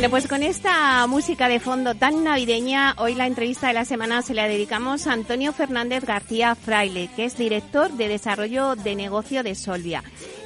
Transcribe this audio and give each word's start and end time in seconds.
Bueno, 0.00 0.12
pues 0.12 0.28
con 0.28 0.42
esta 0.42 1.06
música 1.08 1.46
de 1.46 1.60
fondo 1.60 1.94
tan 1.94 2.24
navideña, 2.24 2.94
hoy 2.96 3.14
la 3.14 3.26
entrevista 3.26 3.66
de 3.66 3.74
la 3.74 3.84
semana 3.84 4.22
se 4.22 4.32
la 4.32 4.48
dedicamos 4.48 5.06
a 5.06 5.12
Antonio 5.12 5.52
Fernández 5.52 6.06
García 6.06 6.54
Fraile, 6.54 7.10
que 7.14 7.26
es 7.26 7.36
director 7.36 7.92
de 7.92 8.08
desarrollo 8.08 8.76
de 8.76 8.94
negocio 8.94 9.42
de 9.42 9.54
Solvia, 9.54 10.02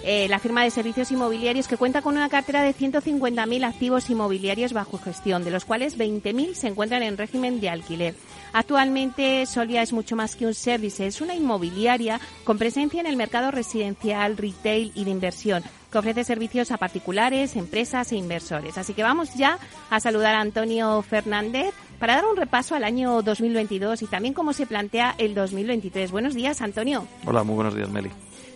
eh, 0.06 0.28
la 0.28 0.38
firma 0.38 0.62
de 0.62 0.70
servicios 0.70 1.10
inmobiliarios 1.10 1.66
que 1.66 1.78
cuenta 1.78 2.02
con 2.02 2.16
una 2.16 2.28
cartera 2.28 2.62
de 2.62 2.74
150.000 2.74 3.64
activos 3.64 4.10
inmobiliarios 4.10 4.74
bajo 4.74 4.98
gestión, 4.98 5.44
de 5.44 5.50
los 5.50 5.64
cuales 5.64 5.98
20.000 5.98 6.52
se 6.54 6.68
encuentran 6.68 7.02
en 7.02 7.16
régimen 7.16 7.58
de 7.58 7.70
alquiler. 7.70 8.14
Actualmente 8.52 9.46
Solvia 9.46 9.80
es 9.80 9.94
mucho 9.94 10.14
más 10.14 10.36
que 10.36 10.46
un 10.46 10.52
service, 10.52 11.06
es 11.06 11.22
una 11.22 11.34
inmobiliaria 11.34 12.20
con 12.44 12.58
presencia 12.58 13.00
en 13.00 13.06
el 13.06 13.16
mercado 13.16 13.50
residencial, 13.50 14.36
retail 14.36 14.92
y 14.94 15.04
de 15.04 15.10
inversión 15.10 15.64
que 15.90 15.98
ofrece 15.98 16.24
servicios 16.24 16.72
a 16.72 16.76
particulares, 16.76 17.54
empresas 17.54 18.10
e 18.10 18.16
inversores. 18.16 18.76
Así 18.78 18.94
que 18.94 19.04
vamos 19.04 19.34
ya 19.36 19.60
a 19.90 20.00
saludar 20.00 20.34
a 20.34 20.40
Antonio 20.40 21.00
Fernández 21.02 21.72
para 22.00 22.16
dar 22.16 22.24
un 22.26 22.36
repaso 22.36 22.74
al 22.74 22.82
año 22.82 23.22
2022 23.22 24.02
y 24.02 24.06
también 24.06 24.34
cómo 24.34 24.52
se 24.52 24.66
plantea 24.66 25.14
el 25.18 25.34
2023. 25.34 26.10
Buenos 26.10 26.34
días, 26.34 26.60
Antonio. 26.62 27.06
Hola, 27.24 27.44
muy 27.44 27.54
buenos 27.54 27.76
días, 27.76 27.88
Meli. 27.88 28.10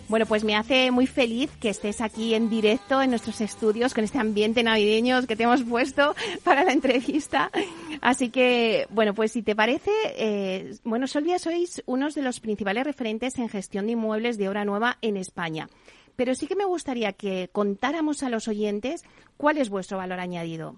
Bueno, 0.09 0.25
pues 0.25 0.43
me 0.43 0.57
hace 0.57 0.91
muy 0.91 1.07
feliz 1.07 1.51
que 1.61 1.69
estés 1.69 2.01
aquí 2.01 2.33
en 2.33 2.49
directo 2.49 3.03
en 3.03 3.11
nuestros 3.11 3.43
estudios 3.43 3.93
con 3.93 4.05
este 4.05 4.19
ambiente 4.19 4.63
navideño 4.63 5.27
que 5.27 5.37
te 5.37 5.43
hemos 5.43 5.63
puesto 5.65 6.15
para 6.45 6.65
la 6.65 6.73
entrevista. 6.73 7.51
Así 8.01 8.31
que, 8.31 8.87
bueno, 8.89 9.13
pues 9.13 9.33
si 9.33 9.43
te 9.43 9.55
parece, 9.55 9.91
eh, 10.17 10.75
bueno, 10.83 11.07
Solvia 11.07 11.39
sois 11.39 11.83
unos 11.85 12.15
de 12.15 12.23
los 12.23 12.41
principales 12.41 12.85
referentes 12.85 13.39
en 13.39 13.51
gestión 13.51 13.85
de 13.85 13.93
inmuebles 13.93 14.39
de 14.39 14.49
obra 14.49 14.65
nueva 14.65 14.97
en 15.03 15.19
España 15.19 15.69
pero 16.17 16.35
sí 16.35 16.49
que 16.49 16.57
me 16.57 16.65
gustaría 16.65 17.13
que 17.13 17.49
contáramos 17.53 18.25
a 18.25 18.29
los 18.29 18.49
oyentes 18.49 19.05
cuál 19.37 19.57
es 19.57 19.69
vuestro 19.71 19.99
valor 19.99 20.19
añadido. 20.19 20.75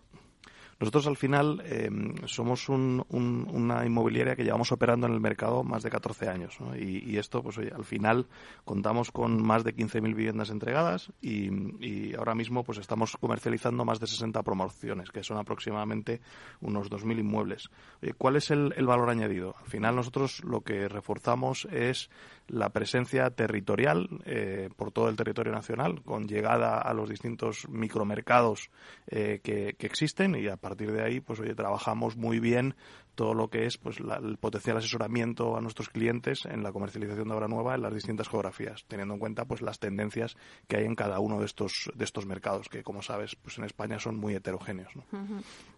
Nosotros 0.80 1.06
al 1.08 1.18
final 1.18 1.62
em, 1.66 2.14
somos 2.26 2.70
una 2.70 3.84
inmobiliaria 3.84 4.34
que 4.34 4.44
llevamos 4.44 4.72
operando 4.72 5.06
en 5.06 5.12
el 5.12 5.20
mercado 5.20 5.62
más 5.62 5.82
de 5.82 5.90
14 5.90 6.28
años 6.30 6.56
y, 6.74 7.18
esto, 7.18 7.42
pues 7.42 7.58
oye, 7.58 7.70
al 7.70 7.84
final 7.84 8.26
contamos 8.64 9.12
con 9.12 9.42
más 9.42 9.62
de 9.62 9.76
15.000 9.76 10.02
viviendas 10.14 10.48
entregadas 10.48 11.12
y, 11.20 12.14
ahora 12.16 12.34
mismo 12.34 12.64
pues 12.64 12.78
estamos 12.78 13.16
comercializando 13.18 13.84
más 13.84 14.00
de 14.00 14.06
60 14.06 14.42
promociones, 14.42 15.10
que 15.10 15.22
son 15.22 15.36
aproximadamente 15.36 16.22
unos 16.62 16.90
2.000 16.90 17.18
inmuebles. 17.18 17.68
¿Cuál 18.16 18.36
es 18.36 18.50
el 18.50 18.86
valor 18.86 19.10
añadido? 19.10 19.56
Al 19.60 19.66
final 19.66 19.96
nosotros 19.96 20.42
lo 20.44 20.62
que 20.62 20.88
reforzamos 20.88 21.68
es 21.70 22.08
la 22.50 22.70
presencia 22.70 23.30
territorial 23.30 24.08
eh, 24.24 24.68
por 24.76 24.90
todo 24.90 25.08
el 25.08 25.16
territorio 25.16 25.52
nacional, 25.52 26.02
con 26.02 26.26
llegada 26.26 26.78
a 26.78 26.92
los 26.94 27.08
distintos 27.08 27.68
micromercados 27.68 28.70
eh, 29.06 29.40
que, 29.42 29.76
que, 29.78 29.86
existen 29.86 30.34
y 30.34 30.48
a 30.48 30.56
partir 30.56 30.92
de 30.92 31.02
ahí, 31.02 31.20
pues 31.20 31.40
oye, 31.40 31.54
trabajamos 31.54 32.16
muy 32.16 32.40
bien 32.40 32.74
todo 33.20 33.34
lo 33.34 33.48
que 33.48 33.66
es 33.66 33.76
pues 33.76 33.98
el 34.00 34.38
potencial 34.38 34.78
asesoramiento 34.78 35.54
a 35.54 35.60
nuestros 35.60 35.90
clientes 35.90 36.46
en 36.46 36.62
la 36.62 36.72
comercialización 36.72 37.28
de 37.28 37.34
obra 37.34 37.48
nueva 37.48 37.74
en 37.74 37.82
las 37.82 37.92
distintas 37.92 38.30
geografías, 38.30 38.86
teniendo 38.88 39.12
en 39.12 39.20
cuenta 39.20 39.44
pues 39.44 39.60
las 39.60 39.78
tendencias 39.78 40.38
que 40.66 40.78
hay 40.78 40.86
en 40.86 40.94
cada 40.94 41.20
uno 41.20 41.38
de 41.38 41.44
estos 41.44 41.90
de 41.94 42.02
estos 42.02 42.24
mercados 42.24 42.70
que 42.70 42.82
como 42.82 43.02
sabes 43.02 43.36
pues 43.36 43.58
en 43.58 43.64
España 43.64 43.98
son 43.98 44.16
muy 44.16 44.34
heterogéneos. 44.34 44.90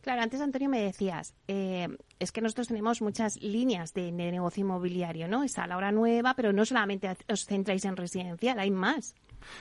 Claro, 0.02 0.22
antes 0.22 0.40
Antonio 0.40 0.68
me 0.68 0.82
decías 0.82 1.34
eh, 1.48 1.88
es 2.20 2.30
que 2.30 2.42
nosotros 2.42 2.68
tenemos 2.68 3.02
muchas 3.02 3.34
líneas 3.42 3.92
de, 3.92 4.12
de 4.12 4.30
negocio 4.30 4.60
inmobiliario, 4.60 5.26
¿no? 5.26 5.42
Está 5.42 5.66
la 5.66 5.76
obra 5.76 5.90
nueva, 5.90 6.34
pero 6.36 6.52
no 6.52 6.64
solamente 6.64 7.08
os 7.28 7.44
centráis 7.44 7.84
en 7.84 7.96
residencial, 7.96 8.60
hay 8.60 8.70
más. 8.70 9.16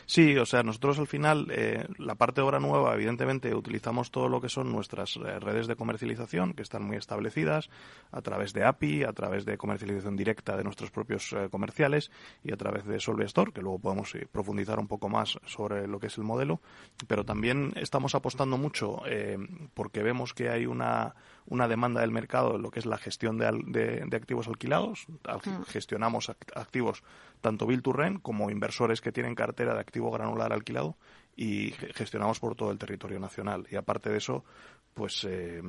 Sí, 0.05 0.37
o 0.37 0.45
sea, 0.45 0.63
nosotros 0.63 0.99
al 0.99 1.07
final, 1.07 1.47
eh, 1.51 1.87
la 1.97 2.15
parte 2.15 2.41
de 2.41 2.47
obra 2.47 2.59
nueva, 2.59 2.93
evidentemente, 2.93 3.53
utilizamos 3.55 4.11
todo 4.11 4.29
lo 4.29 4.41
que 4.41 4.49
son 4.49 4.71
nuestras 4.71 5.17
eh, 5.17 5.39
redes 5.39 5.67
de 5.67 5.75
comercialización, 5.75 6.53
que 6.53 6.61
están 6.61 6.83
muy 6.83 6.97
establecidas, 6.97 7.69
a 8.11 8.21
través 8.21 8.53
de 8.53 8.65
API, 8.65 9.03
a 9.03 9.13
través 9.13 9.45
de 9.45 9.57
comercialización 9.57 10.15
directa 10.15 10.57
de 10.57 10.63
nuestros 10.63 10.91
propios 10.91 11.33
eh, 11.33 11.49
comerciales 11.49 12.11
y 12.43 12.51
a 12.51 12.57
través 12.57 12.85
de 12.85 12.99
Solve 12.99 13.25
Store, 13.25 13.51
que 13.51 13.61
luego 13.61 13.79
podemos 13.79 14.13
profundizar 14.31 14.79
un 14.79 14.87
poco 14.87 15.09
más 15.09 15.39
sobre 15.45 15.87
lo 15.87 15.99
que 15.99 16.07
es 16.07 16.17
el 16.17 16.23
modelo. 16.23 16.61
Pero 17.07 17.23
también 17.23 17.73
estamos 17.75 18.15
apostando 18.15 18.57
mucho 18.57 19.01
porque 19.73 20.03
vemos 20.03 20.33
que 20.33 20.49
hay 20.49 20.65
una, 20.65 21.15
una 21.47 21.67
demanda 21.67 22.01
del 22.01 22.11
mercado 22.11 22.55
en 22.55 22.61
lo 22.61 22.71
que 22.71 22.79
es 22.79 22.85
la 22.85 22.97
gestión 22.97 23.37
de, 23.37 24.05
de, 24.07 24.15
activos 24.15 24.47
alquilados. 24.47 25.05
Mm. 25.07 25.63
Gestionamos 25.63 26.29
activos 26.29 27.03
tanto 27.41 27.65
Bill 27.65 27.81
to 27.81 27.93
Rent 27.93 28.21
como 28.21 28.49
inversores 28.49 29.01
que 29.01 29.11
tienen 29.11 29.35
cartera 29.35 29.73
de 29.73 29.81
activo 29.81 30.11
granular 30.11 30.53
alquilado 30.53 30.95
y 31.35 31.71
gestionamos 31.95 32.39
por 32.39 32.55
todo 32.55 32.71
el 32.71 32.77
territorio 32.77 33.19
nacional. 33.19 33.67
Y 33.71 33.75
aparte 33.75 34.09
de 34.09 34.17
eso, 34.17 34.43
pues 34.93 35.25
eh, 35.27 35.61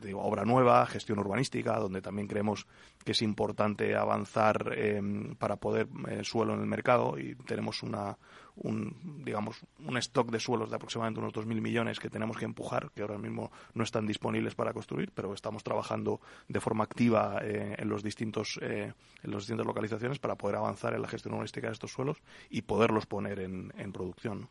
digo, 0.00 0.22
obra 0.22 0.44
nueva, 0.44 0.86
gestión 0.86 1.18
urbanística, 1.18 1.78
donde 1.78 2.00
también 2.00 2.28
creemos 2.28 2.66
que 3.08 3.12
es 3.12 3.22
importante 3.22 3.96
avanzar 3.96 4.74
eh, 4.76 5.00
para 5.38 5.56
poder 5.56 5.88
eh, 6.10 6.20
suelo 6.24 6.52
en 6.52 6.60
el 6.60 6.66
mercado 6.66 7.18
y 7.18 7.36
tenemos 7.36 7.82
una, 7.82 8.18
un, 8.56 9.22
digamos, 9.24 9.64
un 9.82 9.96
stock 9.96 10.30
de 10.30 10.38
suelos 10.38 10.68
de 10.68 10.76
aproximadamente 10.76 11.18
unos 11.18 11.32
2.000 11.32 11.58
millones 11.62 12.00
que 12.00 12.10
tenemos 12.10 12.36
que 12.36 12.44
empujar, 12.44 12.90
que 12.94 13.00
ahora 13.00 13.16
mismo 13.16 13.50
no 13.72 13.82
están 13.82 14.06
disponibles 14.06 14.54
para 14.54 14.74
construir, 14.74 15.10
pero 15.14 15.32
estamos 15.32 15.64
trabajando 15.64 16.20
de 16.48 16.60
forma 16.60 16.84
activa 16.84 17.38
eh, 17.40 17.76
en, 17.78 17.88
los 17.88 18.02
distintos, 18.02 18.60
en 18.60 18.92
las 19.22 19.44
distintas 19.44 19.66
localizaciones 19.66 20.18
para 20.18 20.34
poder 20.34 20.56
avanzar 20.56 20.92
en 20.92 21.00
la 21.00 21.08
gestión 21.08 21.32
urbanística 21.32 21.68
de 21.68 21.72
estos 21.72 21.90
suelos 21.90 22.18
y 22.50 22.60
poderlos 22.60 23.06
poner 23.06 23.40
en, 23.40 23.72
en 23.78 23.90
producción. 23.90 24.50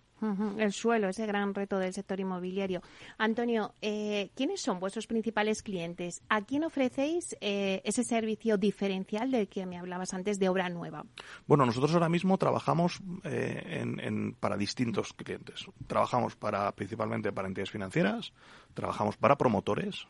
El 0.57 0.73
suelo, 0.73 1.09
ese 1.09 1.27
gran 1.27 1.53
reto 1.53 1.77
del 1.77 1.93
sector 1.93 2.19
inmobiliario. 2.19 2.81
Antonio, 3.19 3.75
¿quiénes 3.79 4.61
son 4.61 4.79
vuestros 4.79 5.05
principales 5.05 5.61
clientes? 5.61 6.23
¿A 6.27 6.43
quién 6.43 6.63
ofrecéis 6.63 7.37
ese 7.39 8.03
servicio 8.03 8.46
diferencial 8.55 9.29
del 9.31 9.49
que 9.49 9.65
me 9.65 9.77
hablabas 9.77 10.13
antes 10.13 10.39
de 10.39 10.47
obra 10.47 10.69
nueva? 10.69 11.03
Bueno, 11.45 11.65
nosotros 11.65 11.93
ahora 11.93 12.07
mismo 12.07 12.37
trabajamos 12.37 13.01
eh, 13.25 13.83
en, 13.99 14.33
para 14.39 14.55
distintos 14.55 15.11
clientes. 15.11 15.65
Trabajamos 15.87 16.37
para 16.37 16.71
principalmente 16.71 17.33
para 17.33 17.49
entidades 17.49 17.71
financieras, 17.71 18.31
trabajamos 18.73 19.17
para 19.17 19.37
promotores, 19.37 20.07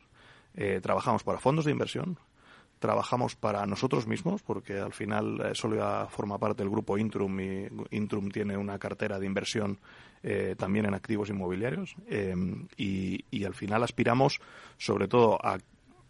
trabajamos 0.81 1.23
para 1.23 1.39
fondos 1.39 1.65
de 1.65 1.71
inversión, 1.71 2.17
trabajamos 2.79 3.35
para 3.35 3.65
nosotros 3.65 4.07
mismos, 4.07 4.41
porque 4.43 4.77
al 4.77 4.93
final 4.93 5.41
eh, 5.41 5.55
solo 5.55 6.07
forma 6.09 6.37
parte 6.37 6.63
del 6.63 6.69
grupo 6.69 6.97
Intrum 6.97 7.39
y 7.39 7.67
Intrum 7.91 8.29
tiene 8.29 8.57
una 8.57 8.77
cartera 8.77 9.19
de 9.19 9.25
inversión 9.25 9.79
eh, 10.23 10.55
también 10.57 10.85
en 10.85 10.93
activos 10.93 11.29
inmobiliarios 11.29 11.95
eh, 12.07 12.35
y, 12.77 13.45
al 13.45 13.53
final 13.53 13.83
aspiramos 13.83 14.41
sobre 14.77 15.07
todo 15.07 15.37
a 15.41 15.57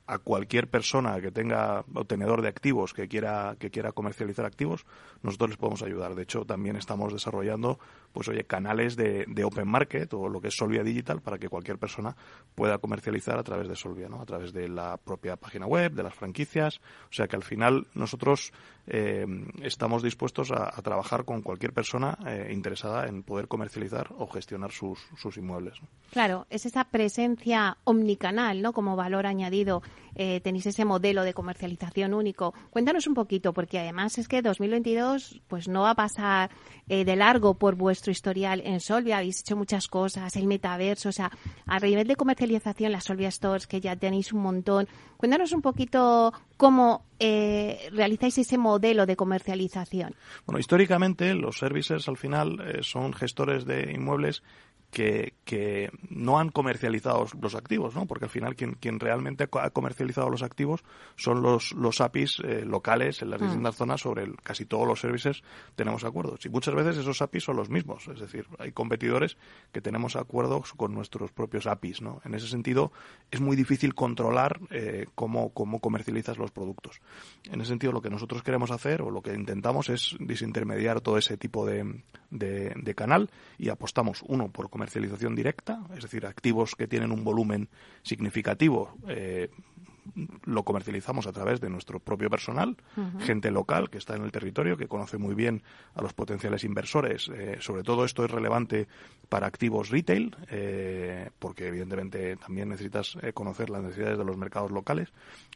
a 0.08 0.20
cualquier 0.20 0.70
persona 0.70 1.20
que 1.20 1.32
tenga 1.32 1.84
obtenedor 1.94 2.42
de 2.42 2.48
activos 2.48 2.94
que 2.94 3.08
quiera 3.08 3.56
que 3.60 3.70
quiera 3.70 3.92
comercializar 3.92 4.46
activos 4.46 4.86
nosotros 5.22 5.52
les 5.52 5.58
podemos 5.58 5.84
ayudar. 5.84 6.16
De 6.16 6.24
hecho 6.24 6.46
también 6.46 6.78
estamos 6.78 7.14
desarrollando 7.14 7.78
pues 8.14 8.28
oye 8.30 8.46
canales 8.46 8.96
de, 8.96 9.26
de 9.28 9.44
open 9.44 9.68
market 9.68 10.14
o 10.14 10.30
lo 10.30 10.42
que 10.42 10.48
es 10.48 10.56
Solvia 10.56 10.84
digital 10.84 11.22
para 11.22 11.38
que 11.38 11.50
cualquier 11.50 11.78
persona 11.78 12.16
pueda 12.56 12.78
comercializar 12.78 13.38
a 13.38 13.44
través 13.44 13.68
de 13.68 13.76
Solvia 13.76 14.08
no 14.08 14.22
a 14.22 14.26
través 14.26 14.54
de 14.54 14.70
la 14.70 14.98
propia 14.98 15.36
página 15.36 15.68
web 15.68 15.92
de 15.92 16.04
las 16.04 16.16
franquicias. 16.16 16.80
O 17.10 17.14
sea 17.14 17.28
que 17.28 17.36
al 17.36 17.44
final 17.44 17.88
nosotros 17.94 18.54
eh, 18.88 19.26
estamos 19.64 20.02
dispuestos 20.02 20.52
a, 20.52 20.72
trabajar 20.82 21.26
con 21.26 21.42
cualquier 21.42 21.74
persona 21.74 22.18
eh, 22.26 22.52
interesada 22.54 23.08
en 23.08 23.24
poder 23.24 23.48
comercializar 23.48 24.14
o 24.18 24.28
gestionar 24.28 24.72
sus, 24.72 25.00
sus 25.18 25.36
inmuebles. 25.38 25.76
Claro, 26.12 26.48
es 26.50 26.66
esa 26.66 26.86
presencia 26.86 27.78
omnicanal, 27.84 28.62
¿no? 28.62 28.72
Como 28.72 28.96
valor 28.96 29.26
añadido. 29.26 29.82
Eh, 30.16 30.40
tenéis 30.42 30.66
ese 30.66 30.86
modelo 30.86 31.24
de 31.24 31.34
comercialización 31.34 32.14
único. 32.14 32.54
Cuéntanos 32.70 33.06
un 33.08 33.14
poquito, 33.14 33.54
porque 33.54 33.78
además 33.80 34.18
es 34.18 34.28
que 34.28 34.42
2022 34.42 35.42
pues 35.48 35.68
no 35.68 35.82
va 35.82 35.92
a 35.92 35.96
pasar 35.96 36.50
de 36.88 37.16
largo 37.18 37.56
por 37.56 37.76
vuestro 37.76 38.12
historial 38.12 38.62
en 38.66 38.80
Solvia. 38.80 39.18
Habéis 39.18 39.42
hecho 39.42 39.58
muchas 39.58 39.88
cosas, 39.88 40.36
el 40.38 40.48
metaverso, 40.48 41.10
o 41.10 41.12
sea, 41.12 41.30
a 41.66 41.80
nivel 41.80 42.08
de 42.08 42.16
comercialización, 42.16 42.94
las 42.94 43.04
Solvia 43.04 43.30
Stores, 43.30 43.68
que 43.68 43.82
ya 43.82 43.96
tenéis 43.96 44.32
un 44.32 44.42
montón, 44.42 44.88
Cuéntanos 45.18 45.52
un 45.52 45.62
poquito 45.62 46.32
cómo 46.58 47.04
eh, 47.20 47.90
realizáis 47.92 48.38
ese 48.38 48.58
modelo 48.58 49.06
de 49.06 49.16
comercialización. 49.16 50.16
Bueno, 50.46 50.60
históricamente 50.60 51.34
los 51.34 51.58
services 51.58 52.08
al 52.08 52.18
final 52.18 52.60
eh, 52.62 52.80
son 52.84 53.14
gestores 53.14 53.66
de 53.66 53.92
inmuebles 53.92 54.44
que, 54.92 55.34
que, 55.44 55.92
no 56.10 56.40
han 56.40 56.50
comercializado 56.50 57.26
los 57.42 57.56
activos, 57.56 57.96
¿no? 57.96 58.06
Porque 58.06 58.26
al 58.26 58.32
final 58.32 58.56
quien, 58.56 58.74
quien 58.74 59.00
realmente 59.00 59.48
ha 59.52 59.70
comercializado 59.70 60.30
los 60.30 60.44
activos 60.44 60.84
son 61.16 61.42
los, 61.42 61.74
los 61.74 62.02
APIs 62.02 62.40
eh, 62.44 62.64
locales 62.66 63.22
en 63.22 63.30
las 63.30 63.42
mm. 63.42 63.46
distintas 63.46 63.76
zonas 63.76 64.02
sobre 64.02 64.24
el, 64.24 64.36
casi 64.38 64.66
todos 64.66 64.88
los 64.88 65.00
servicios 65.00 65.44
tenemos 65.76 66.04
acuerdos. 66.04 66.46
Y 66.46 66.50
muchas 66.50 66.74
veces 66.74 66.98
esos 66.98 67.22
APIs 67.22 67.44
son 67.44 67.58
los 67.58 67.70
mismos. 67.70 68.08
Es 68.08 68.20
decir, 68.20 68.48
hay 68.60 68.72
competidores 68.72 69.38
que 69.72 69.82
tenemos 69.82 70.16
acuerdos 70.16 70.74
con 70.74 70.94
nuestros 70.94 71.32
propios 71.32 71.68
APIs, 71.68 72.02
¿no? 72.02 72.22
En 72.24 72.34
ese 72.34 72.48
sentido, 72.48 72.92
es 73.30 73.42
muy 73.42 73.56
difícil 73.56 73.94
controlar 73.94 74.60
eh, 74.72 75.06
cómo, 75.16 75.50
cómo 75.50 75.80
comercializas 75.80 76.38
los 76.38 76.52
productos. 76.52 77.02
En 77.46 77.62
ese 77.62 77.70
sentido, 77.70 77.92
lo 77.92 78.02
que 78.02 78.10
nosotros 78.10 78.42
queremos 78.42 78.72
hacer 78.72 79.02
o 79.02 79.12
lo 79.12 79.22
que 79.22 79.34
intentamos 79.34 79.90
es 79.90 80.16
desintermediar 80.20 81.02
todo 81.02 81.18
ese 81.18 81.38
tipo 81.38 81.66
de, 81.66 82.02
de, 82.30 82.74
de 82.76 82.96
canal 82.96 83.30
y 83.58 83.70
apostamos, 83.70 84.24
uno, 84.28 84.50
por 84.50 84.70
comercialización 84.78 85.36
directa, 85.36 85.82
es 85.96 86.04
decir, 86.04 86.28
activos 86.28 86.76
que 86.76 86.88
tienen 86.88 87.12
un 87.12 87.24
volumen 87.24 87.68
significativo, 88.04 88.94
eh, 89.08 89.50
lo 90.46 90.64
comercializamos 90.64 91.28
a 91.28 91.32
través 91.32 91.62
de 91.62 91.70
nuestro 91.70 92.00
propio 92.00 92.30
personal, 92.30 92.78
gente 93.20 93.52
local 93.52 93.90
que 93.90 93.98
está 93.98 94.16
en 94.16 94.24
el 94.24 94.32
territorio, 94.32 94.78
que 94.78 94.88
conoce 94.88 95.18
muy 95.18 95.36
bien 95.36 95.64
a 95.94 96.02
los 96.02 96.14
potenciales 96.14 96.64
inversores. 96.64 97.30
Eh, 97.30 97.58
sobre 97.60 97.84
todo 97.84 98.06
esto 98.06 98.26
es 98.26 98.32
relevante 98.32 98.88
para 99.30 99.48
activos 99.48 99.90
retail, 99.90 100.36
eh, 100.50 101.30
porque 101.40 101.68
evidentemente 101.68 102.36
también 102.38 102.70
necesitas 102.70 103.18
conocer 103.34 103.70
las 103.70 103.84
necesidades 103.84 104.18
de 104.18 104.26
los 104.26 104.38
mercados 104.38 104.72
locales, 104.72 105.14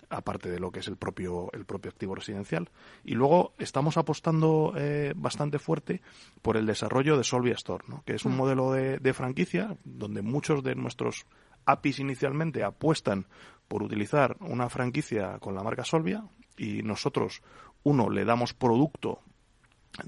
aparte 0.10 0.50
de 0.50 0.60
lo 0.60 0.72
que 0.72 0.80
es 0.80 0.88
el 0.88 0.98
propio, 0.98 1.50
el 1.54 1.66
propio 1.66 1.92
activo 1.92 2.16
residencial. 2.16 2.70
Y 3.04 3.16
luego 3.16 3.54
estamos 3.58 3.98
apostando 3.98 4.74
bastante 5.16 5.60
fuerte 5.60 6.02
por 6.42 6.58
el 6.58 6.66
desarrollo 6.66 7.18
de 7.18 7.24
Solvia 7.24 7.54
Store, 7.54 7.84
que 8.06 8.16
es 8.16 8.26
un 8.26 8.34
mm. 8.34 8.38
modelo 8.38 8.72
de 8.72 9.14
franquicia 9.14 9.78
donde 9.84 10.22
muchos 10.22 10.64
de 10.64 10.76
nuestros 10.76 11.26
APIs 11.66 12.00
inicialmente 12.00 12.64
apuestan 12.64 13.28
por 13.72 13.84
utilizar 13.84 14.36
una 14.42 14.68
franquicia 14.68 15.40
con 15.40 15.56
la 15.56 15.64
marca 15.64 15.86
Solvia 15.86 16.26
y 16.58 16.84
nosotros, 16.84 17.42
uno, 17.84 18.10
le 18.10 18.26
damos 18.26 18.54
producto 18.54 19.22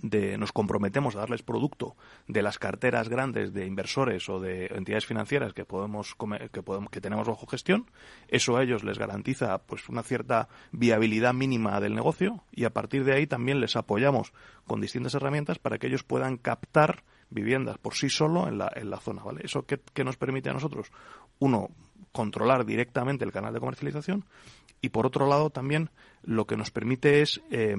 de, 0.01 0.37
nos 0.37 0.51
comprometemos 0.51 1.15
a 1.15 1.19
darles 1.19 1.43
producto 1.43 1.95
de 2.27 2.41
las 2.41 2.59
carteras 2.59 3.07
grandes 3.07 3.53
de 3.53 3.65
inversores 3.65 4.27
o 4.27 4.41
de 4.41 4.65
entidades 4.65 5.05
financieras 5.05 5.53
que 5.53 5.63
podemos 5.63 6.13
que 6.51 6.61
podemos 6.61 6.89
que 6.89 6.99
tenemos 6.99 7.27
bajo 7.27 7.47
gestión 7.47 7.89
eso 8.27 8.57
a 8.57 8.63
ellos 8.63 8.83
les 8.83 8.97
garantiza 8.97 9.57
pues 9.59 9.87
una 9.87 10.03
cierta 10.03 10.49
viabilidad 10.71 11.33
mínima 11.33 11.79
del 11.79 11.95
negocio 11.95 12.43
y 12.51 12.65
a 12.65 12.69
partir 12.69 13.05
de 13.05 13.13
ahí 13.13 13.27
también 13.27 13.61
les 13.61 13.77
apoyamos 13.77 14.33
con 14.65 14.81
distintas 14.81 15.15
herramientas 15.15 15.57
para 15.57 15.77
que 15.77 15.87
ellos 15.87 16.03
puedan 16.03 16.35
captar 16.37 17.03
viviendas 17.33 17.77
por 17.77 17.95
sí 17.95 18.09
solo 18.09 18.47
en 18.47 18.57
la, 18.57 18.71
en 18.75 18.89
la 18.89 18.99
zona, 18.99 19.23
¿vale? 19.23 19.41
Eso 19.43 19.65
que, 19.65 20.03
nos 20.03 20.17
permite 20.17 20.49
a 20.49 20.53
nosotros, 20.53 20.91
uno, 21.39 21.69
controlar 22.13 22.65
directamente 22.65 23.25
el 23.25 23.33
canal 23.33 23.53
de 23.53 23.59
comercialización 23.59 24.25
y 24.83 24.89
por 24.89 25.05
otro 25.05 25.27
lado 25.27 25.49
también 25.49 25.89
lo 26.23 26.45
que 26.45 26.57
nos 26.57 26.69
permite 26.69 27.21
es 27.21 27.41
eh, 27.51 27.73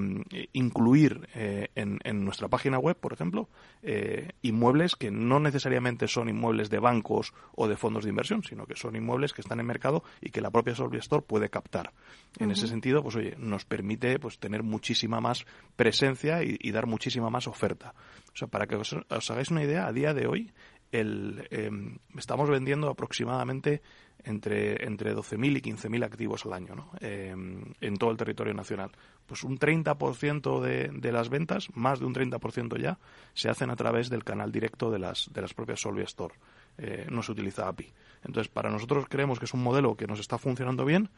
incluir 0.53 1.27
eh, 1.35 1.69
en, 1.75 1.99
en, 2.03 2.25
nuestra 2.25 2.47
página 2.47 2.79
web, 2.79 2.97
por 2.97 3.13
ejemplo, 3.13 3.47
eh, 3.83 4.29
inmuebles 4.41 4.95
que 4.95 5.11
no 5.11 5.39
necesariamente 5.39 6.07
son 6.07 6.29
inmuebles 6.29 6.71
de 6.71 6.79
bancos 6.79 7.33
o 7.53 7.67
de 7.67 7.77
fondos 7.77 8.05
de 8.05 8.09
inversión, 8.09 8.43
sino 8.43 8.65
que 8.65 8.75
son 8.75 8.95
inmuebles 8.95 9.33
que 9.33 9.41
están 9.41 9.59
en 9.59 9.67
mercado 9.67 10.03
y 10.19 10.31
que 10.31 10.41
la 10.41 10.49
propia 10.49 10.73
Solvia 10.73 10.99
Store 10.99 11.23
puede 11.23 11.49
captar. 11.49 11.93
En 12.39 12.49
ese 12.49 12.67
sentido, 12.67 13.03
pues 13.03 13.15
oye, 13.15 13.35
nos 13.37 13.65
permite 13.65 14.17
pues 14.17 14.39
tener 14.39 14.63
muchísima 14.63 15.21
más 15.21 15.45
presencia 15.75 16.41
y, 16.43 16.71
dar 16.71 16.87
muchísima 16.87 17.29
más 17.29 17.47
oferta. 17.47 17.93
O 18.33 18.37
sea, 18.37 18.47
para 18.47 18.65
que 18.65 18.75
os, 18.75 18.95
hagáis 19.29 19.51
una 19.51 19.63
idea, 19.63 19.85
a 19.85 19.93
día 19.93 20.15
de 20.15 20.25
hoy 20.25 20.51
el, 20.91 21.47
em, 21.51 21.99
estamos 22.17 22.49
vendiendo 22.49 22.89
aproximadamente 22.89 23.81
entre, 24.25 24.85
entre 24.85 25.15
12.000 25.15 25.57
y 25.57 25.61
15.000 25.61 26.03
activos 26.03 26.45
al 26.45 26.53
año 26.53 26.75
¿no? 26.75 26.91
Em, 26.99 27.63
en 27.79 27.97
todo 27.97 28.11
el 28.11 28.17
territorio 28.17 28.53
nacional. 28.53 28.91
Pues 29.25 29.43
un 29.43 29.57
30% 29.57 30.61
de, 30.61 30.89
de 30.93 31.11
las 31.11 31.29
ventas, 31.29 31.69
más 31.75 31.99
de 31.99 32.05
un 32.05 32.13
30% 32.13 32.77
ya, 32.79 32.99
se 33.33 33.49
hacen 33.49 33.69
a 33.69 33.75
través 33.75 34.09
del 34.09 34.23
canal 34.23 34.51
directo 34.51 34.91
de 34.91 34.99
las, 34.99 35.29
de 35.31 35.41
las 35.41 35.53
propias 35.53 35.79
Solvia 35.79 36.03
Store. 36.03 36.35
Eh, 36.77 37.07
no 37.09 37.23
se 37.23 37.31
utiliza 37.31 37.67
API. 37.67 37.93
Entonces, 38.25 38.51
para 38.51 38.69
nosotros 38.69 39.05
creemos 39.07 39.39
que 39.39 39.45
es 39.45 39.53
un 39.53 39.63
modelo 39.63 39.95
que 39.95 40.07
nos 40.07 40.19
está 40.19 40.37
funcionando 40.37 40.83
bien 40.83 41.09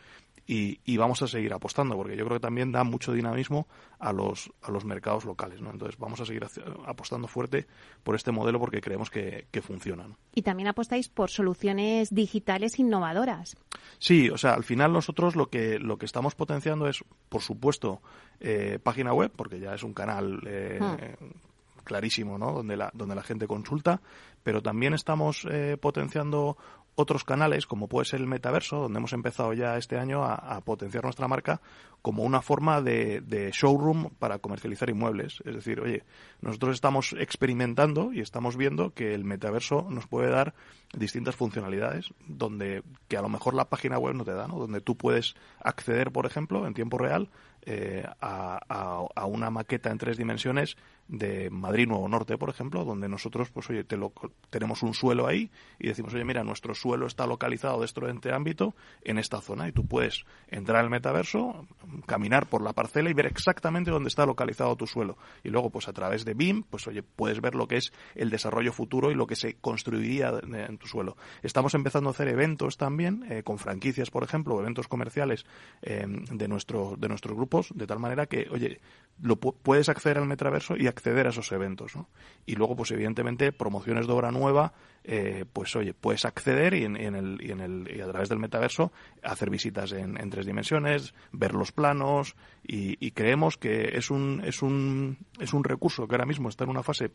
y, 0.45 0.80
y, 0.86 0.98
vamos 0.98 1.21
a 1.21 1.27
seguir 1.27 1.54
apostando, 1.54 1.95
porque 1.95 2.15
yo 2.15 2.25
creo 2.25 2.38
que 2.38 2.42
también 2.42 2.71
da 2.71 2.83
mucho 2.83 3.13
dinamismo 3.13 3.68
a 3.98 4.12
los, 4.12 4.51
a 4.62 4.71
los 4.71 4.86
mercados 4.86 5.25
locales. 5.25 5.62
¿no? 5.62 5.71
Entonces, 5.71 5.98
vamos 5.98 6.19
a 6.19 6.25
seguir 6.25 6.45
apostando 6.86 7.27
fuerte 7.27 7.65
por 8.04 8.15
este 8.15 8.31
modelo 8.31 8.59
porque 8.59 8.81
creemos 8.81 9.09
que, 9.09 9.48
que 9.51 9.62
funciona. 9.62 10.06
Y 10.36 10.42
también 10.42 10.68
apostáis 10.68 11.09
por 11.09 11.30
soluciones 11.30 12.13
digitales 12.13 12.77
innovadoras. 12.77 13.56
Sí, 14.00 14.30
o 14.30 14.38
sea, 14.38 14.53
al 14.53 14.63
final 14.63 14.92
nosotros 14.92 15.36
lo 15.36 15.50
que, 15.50 15.80
lo 15.80 15.98
que 15.98 16.06
estamos 16.06 16.36
potenciando 16.36 16.88
es, 16.88 17.03
por 17.30 17.42
supuesto, 17.42 18.01
eh, 18.39 18.80
página 18.83 19.13
web, 19.13 19.31
porque 19.36 19.60
ya 19.60 19.74
es 19.74 19.83
un 19.83 19.94
canal 19.94 20.42
eh, 20.45 20.80
hmm 20.80 21.48
clarísimo, 21.88 22.38
¿no? 22.38 22.51
Donde 22.51 22.77
la, 22.77 22.92
donde 22.94 23.15
la 23.15 23.24
gente 23.24 23.48
consulta, 23.48 24.01
pero 24.47 24.61
también 24.61 24.94
estamos 24.94 25.45
eh, 25.51 25.75
potenciando 25.75 26.55
otros 26.95 27.25
canales, 27.25 27.67
como 27.67 27.89
puede 27.89 28.05
ser 28.05 28.21
el 28.21 28.27
metaverso, 28.27 28.77
donde 28.77 28.99
hemos 28.99 29.11
empezado 29.11 29.51
ya 29.51 29.75
este 29.75 29.97
año 29.97 30.23
a, 30.23 30.61
potenciar 30.61 31.03
nuestra 31.03 31.27
marca 31.27 31.59
como 32.01 32.23
una 32.23 32.41
forma 32.41 32.81
de, 32.81 33.19
de, 33.19 33.51
showroom 33.51 34.09
para 34.17 34.39
comercializar 34.39 34.89
inmuebles. 34.89 35.44
Es 35.44 35.53
decir, 35.53 35.81
oye, 35.81 36.05
nosotros 36.39 36.75
estamos 36.75 37.13
experimentando 37.19 38.13
y 38.13 38.21
estamos 38.21 38.55
viendo 38.55 38.94
que 38.94 39.13
el 39.13 39.25
metaverso 39.25 39.85
nos 39.89 40.07
puede 40.07 40.29
dar 40.29 40.53
distintas 40.93 41.35
funcionalidades, 41.35 42.13
donde 42.25 42.83
que 43.09 43.17
a 43.17 43.21
lo 43.21 43.27
mejor 43.27 43.53
la 43.53 43.67
página 43.67 44.00
web 44.00 44.15
no 44.15 44.23
te 44.23 44.33
da, 44.33 44.47
¿no? 44.47 44.59
Donde 44.59 44.79
tú 44.79 44.95
puedes 44.95 45.35
acceder, 45.59 46.13
por 46.13 46.25
ejemplo, 46.25 46.65
en 46.65 46.73
tiempo 46.73 46.97
real 46.97 47.29
eh, 47.69 48.01
a, 48.21 49.05
a, 49.13 49.25
una 49.25 49.49
maqueta 49.49 49.91
en 49.91 49.97
tres 49.97 50.15
dimensiones 50.15 50.77
de 51.09 51.49
Madrid 51.49 51.87
Nuevo 51.87 52.07
Norte, 52.07 52.37
por 52.37 52.49
ejemplo, 52.49 52.85
donde 52.85 53.09
nosotros, 53.09 53.49
pues 53.49 53.69
oye, 53.69 53.83
te 53.83 53.97
lo, 53.97 54.13
tenemos 54.49 54.83
un 54.83 54.93
suelo 54.93 55.27
ahí 55.27 55.51
y 55.79 55.87
decimos, 55.87 56.13
oye, 56.13 56.23
mira, 56.23 56.43
nuestro 56.43 56.73
suelo 56.73 57.07
está 57.07 57.25
localizado 57.25 57.81
dentro 57.81 58.07
de 58.07 58.13
este 58.13 58.33
ámbito, 58.33 58.73
en 59.03 59.17
esta 59.17 59.41
zona, 59.41 59.67
y 59.67 59.71
tú 59.71 59.85
puedes 59.85 60.25
entrar 60.47 60.83
al 60.83 60.89
metaverso, 60.89 61.67
caminar 62.05 62.47
por 62.47 62.61
la 62.61 62.73
parcela 62.73 63.09
y 63.09 63.13
ver 63.13 63.25
exactamente 63.25 63.91
dónde 63.91 64.09
está 64.09 64.25
localizado 64.25 64.75
tu 64.75 64.87
suelo. 64.87 65.17
Y 65.43 65.49
luego, 65.49 65.69
pues 65.69 65.87
a 65.87 65.93
través 65.93 66.25
de 66.25 66.33
BIM, 66.33 66.63
pues 66.63 66.87
oye, 66.87 67.03
puedes 67.03 67.41
ver 67.41 67.55
lo 67.55 67.67
que 67.67 67.77
es 67.77 67.91
el 68.15 68.29
desarrollo 68.29 68.71
futuro 68.71 69.12
y 69.12 69.15
lo 69.15 69.27
que 69.27 69.36
se 69.36 69.55
construiría 69.55 70.33
en 70.41 70.77
tu 70.77 70.88
suelo. 70.88 71.17
Estamos 71.41 71.74
empezando 71.74 72.09
a 72.09 72.12
hacer 72.12 72.27
eventos 72.27 72.77
también, 72.77 73.25
eh, 73.29 73.43
con 73.43 73.57
franquicias, 73.57 74.09
por 74.09 74.24
ejemplo, 74.24 74.59
eventos 74.59 74.88
comerciales 74.88 75.45
eh, 75.81 76.05
de, 76.07 76.47
nuestro, 76.47 76.95
de 76.97 77.07
nuestros 77.07 77.36
de 77.73 77.87
tal 77.87 77.99
manera 77.99 78.25
que, 78.25 78.47
oye, 78.51 78.79
lo 79.21 79.37
puedes 79.37 79.89
acceder 79.89 80.19
al 80.19 80.27
metaverso 80.27 80.75
y 80.77 80.87
acceder 80.87 81.25
a 81.25 81.29
esos 81.29 81.51
eventos, 81.51 81.95
¿no? 81.95 82.07
Y 82.45 82.55
luego, 82.55 82.75
pues 82.75 82.91
evidentemente, 82.91 83.51
promociones 83.51 84.05
de 84.05 84.13
obra 84.13 84.31
nueva, 84.31 84.73
eh, 85.03 85.45
pues 85.51 85.75
oye, 85.75 85.93
puedes 85.93 86.25
acceder 86.25 86.73
y, 86.73 86.83
en, 86.83 86.95
el, 86.97 87.39
y, 87.41 87.51
en 87.51 87.59
el, 87.61 87.95
y 87.95 88.01
a 88.01 88.07
través 88.07 88.29
del 88.29 88.39
metaverso 88.39 88.91
hacer 89.23 89.49
visitas 89.49 89.91
en, 89.91 90.19
en 90.19 90.29
tres 90.29 90.45
dimensiones, 90.45 91.13
ver 91.31 91.53
los 91.53 91.71
planos 91.71 92.35
y, 92.63 93.11
creemos 93.11 93.57
que 93.57 93.97
es 93.97 94.11
un, 94.11 94.41
es, 94.45 94.61
un, 94.61 95.17
es 95.39 95.53
un 95.53 95.63
recurso 95.63 96.07
que 96.07 96.15
ahora 96.15 96.25
mismo 96.25 96.49
está 96.49 96.65
en 96.65 96.69
una 96.69 96.83
fase 96.83 97.11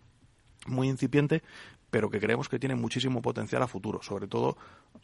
muy 0.66 0.88
incipiente, 0.88 1.42
pero 1.92 2.08
que 2.08 2.20
creemos 2.20 2.48
que 2.48 2.58
tiene 2.58 2.74
muchísimo 2.74 3.20
potencial 3.20 3.62
a 3.62 3.66
futuro, 3.66 4.02
sobre 4.02 4.26
todo 4.26 4.56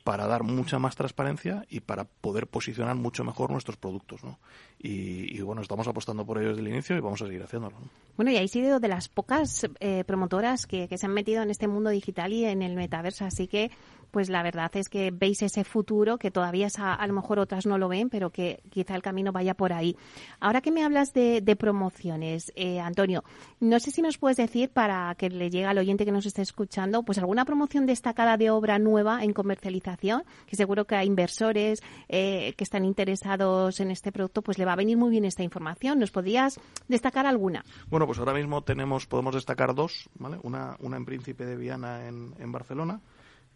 para 0.04 0.26
dar 0.26 0.42
mucha 0.42 0.78
más 0.78 0.96
transparencia 0.96 1.66
y 1.68 1.80
para 1.80 2.04
poder 2.04 2.46
posicionar 2.46 2.96
mucho 2.96 3.24
mejor 3.24 3.50
nuestros 3.50 3.76
productos. 3.76 4.24
¿no? 4.24 4.38
Y, 4.78 5.38
bueno, 5.42 5.60
estamos 5.60 5.86
apostando 5.86 6.24
por 6.24 6.38
ello 6.38 6.48
desde 6.48 6.62
el 6.62 6.68
inicio 6.68 6.96
y 6.96 7.00
vamos 7.00 7.20
a 7.20 7.26
seguir 7.26 7.42
haciéndolo. 7.42 7.76
Bueno, 8.16 8.30
y 8.30 8.36
habéis 8.36 8.52
sido 8.52 8.80
de 8.80 8.88
las 8.88 9.08
pocas 9.08 9.68
eh, 9.80 10.02
promotoras 10.06 10.66
que, 10.66 10.88
que, 10.88 10.96
se 10.96 11.04
han 11.04 11.12
metido 11.12 11.42
en 11.42 11.50
este 11.50 11.68
mundo 11.68 11.90
digital 11.90 12.32
y 12.32 12.46
en 12.46 12.62
el 12.62 12.74
metaverso, 12.74 13.26
así 13.26 13.48
que 13.48 13.70
pues 14.10 14.28
la 14.28 14.42
verdad 14.42 14.70
es 14.74 14.88
que 14.88 15.10
veis 15.10 15.42
ese 15.42 15.64
futuro 15.64 16.18
que 16.18 16.30
todavía 16.30 16.68
a, 16.78 17.06
lo 17.06 17.12
mejor 17.12 17.38
otras 17.38 17.66
no 17.66 17.78
lo 17.78 17.88
ven, 17.88 18.08
pero 18.10 18.30
que 18.30 18.60
quizá 18.70 18.94
el 18.94 19.02
camino 19.02 19.32
vaya 19.32 19.54
por 19.54 19.72
ahí. 19.72 19.96
Ahora 20.40 20.60
que 20.60 20.70
me 20.70 20.84
hablas 20.84 21.12
de, 21.12 21.56
promociones, 21.58 22.52
eh, 22.54 22.78
Antonio, 22.78 23.24
no 23.60 23.80
sé 23.80 23.90
si 23.90 24.02
nos 24.02 24.18
puedes 24.18 24.36
decir 24.36 24.70
para 24.70 25.14
que 25.16 25.28
le 25.28 25.50
llegue 25.50 25.66
al 25.66 25.78
oyente 25.78 26.04
que 26.04 26.12
nos 26.12 26.26
esté 26.26 26.42
escuchando, 26.42 27.02
pues 27.02 27.18
alguna 27.18 27.44
promoción 27.44 27.86
destacada 27.86 28.36
de 28.36 28.50
obra 28.50 28.78
nueva 28.78 29.24
en 29.24 29.32
comercialización, 29.32 30.24
que 30.46 30.56
seguro 30.56 30.86
que 30.86 30.94
a 30.94 31.04
inversores 31.04 31.82
eh, 32.08 32.54
que 32.56 32.64
están 32.64 32.84
interesados 32.84 33.80
en 33.80 33.90
este 33.90 34.12
producto, 34.12 34.42
pues 34.42 34.58
le 34.58 34.64
va 34.64 34.72
a 34.74 34.76
venir 34.76 34.96
muy 34.96 35.10
bien 35.10 35.24
esta 35.24 35.42
información. 35.42 35.98
¿Nos 35.98 36.10
podrías 36.10 36.60
destacar 36.86 37.26
alguna? 37.26 37.64
Bueno, 37.88 38.06
pues 38.06 38.18
ahora 38.18 38.34
mismo 38.34 38.62
tenemos, 38.62 39.06
podemos 39.06 39.34
destacar 39.34 39.74
dos, 39.74 40.08
¿vale? 40.18 40.38
Una, 40.42 40.76
una 40.80 40.96
en 40.96 41.04
Príncipe 41.04 41.44
de 41.44 41.56
Viana 41.56 42.06
en 42.06 42.52
Barcelona, 42.52 43.00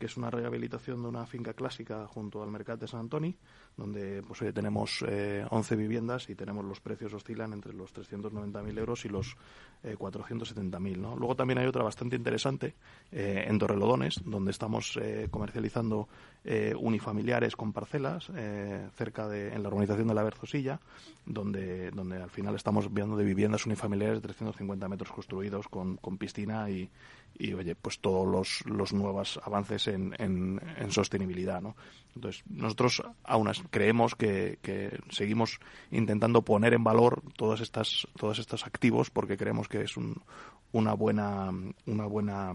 que 0.02 0.06
es 0.06 0.16
una 0.16 0.30
rehabilitación 0.30 1.00
de 1.00 1.08
una 1.08 1.26
finca 1.26 1.52
clásica 1.52 2.08
junto 2.08 2.42
al 2.42 2.50
Mercat 2.50 2.80
de 2.80 2.88
Sant 2.88 3.02
Antoni, 3.02 3.36
donde 3.76 4.20
pues 4.24 4.42
hoy 4.42 4.52
tenemos 4.52 5.04
eh, 5.06 5.46
11 5.48 5.76
viviendas 5.76 6.28
y 6.28 6.34
tenemos 6.34 6.64
los 6.64 6.80
precios 6.80 7.14
oscilan 7.14 7.52
entre 7.52 7.72
los 7.72 7.94
390.000 7.94 8.78
euros 8.80 9.04
y 9.04 9.08
los 9.08 9.36
eh, 9.84 9.94
470.000. 9.96 10.96
¿no? 10.96 11.14
Luego 11.14 11.36
también 11.36 11.58
hay 11.58 11.66
otra 11.68 11.84
bastante 11.84 12.16
interesante 12.16 12.74
eh, 13.12 13.44
en 13.46 13.60
Torrelodones, 13.60 14.20
donde 14.24 14.50
estamos 14.50 14.98
eh, 15.00 15.28
comercializando 15.30 16.08
eh, 16.44 16.74
unifamiliares 16.76 17.54
con 17.54 17.72
parcelas 17.72 18.28
eh, 18.34 18.88
cerca 18.96 19.28
de 19.28 19.54
en 19.54 19.62
la 19.62 19.68
urbanización 19.68 20.08
de 20.08 20.14
la 20.14 20.24
Berzosilla, 20.24 20.80
donde, 21.24 21.92
donde 21.92 22.20
al 22.20 22.30
final 22.30 22.56
estamos 22.56 22.92
viendo 22.92 23.16
de 23.16 23.22
viviendas 23.22 23.66
unifamiliares 23.66 24.16
de 24.16 24.22
350 24.22 24.88
metros 24.88 25.12
construidos 25.12 25.68
con, 25.68 25.96
con 25.98 26.18
piscina 26.18 26.68
y, 26.68 26.90
y 27.38 27.54
oye, 27.54 27.74
pues 27.74 28.00
todos 28.00 28.26
los, 28.26 28.64
los 28.66 28.92
nuevos 28.92 29.40
avances 29.42 29.88
en, 29.88 30.14
en, 30.18 30.60
en 30.76 30.90
sostenibilidad, 30.90 31.60
¿no? 31.60 31.76
Entonces, 32.14 32.42
nosotros 32.48 33.02
aún 33.24 33.50
creemos 33.70 34.14
que, 34.14 34.58
que, 34.62 34.98
seguimos 35.10 35.60
intentando 35.90 36.42
poner 36.42 36.74
en 36.74 36.84
valor 36.84 37.22
todas 37.36 37.60
estas, 37.60 38.06
todos 38.18 38.38
estos 38.38 38.66
activos 38.66 39.10
porque 39.10 39.36
creemos 39.36 39.68
que 39.68 39.82
es 39.82 39.96
un, 39.96 40.22
una 40.72 40.94
buena, 40.94 41.50
una 41.86 42.06
buena 42.06 42.52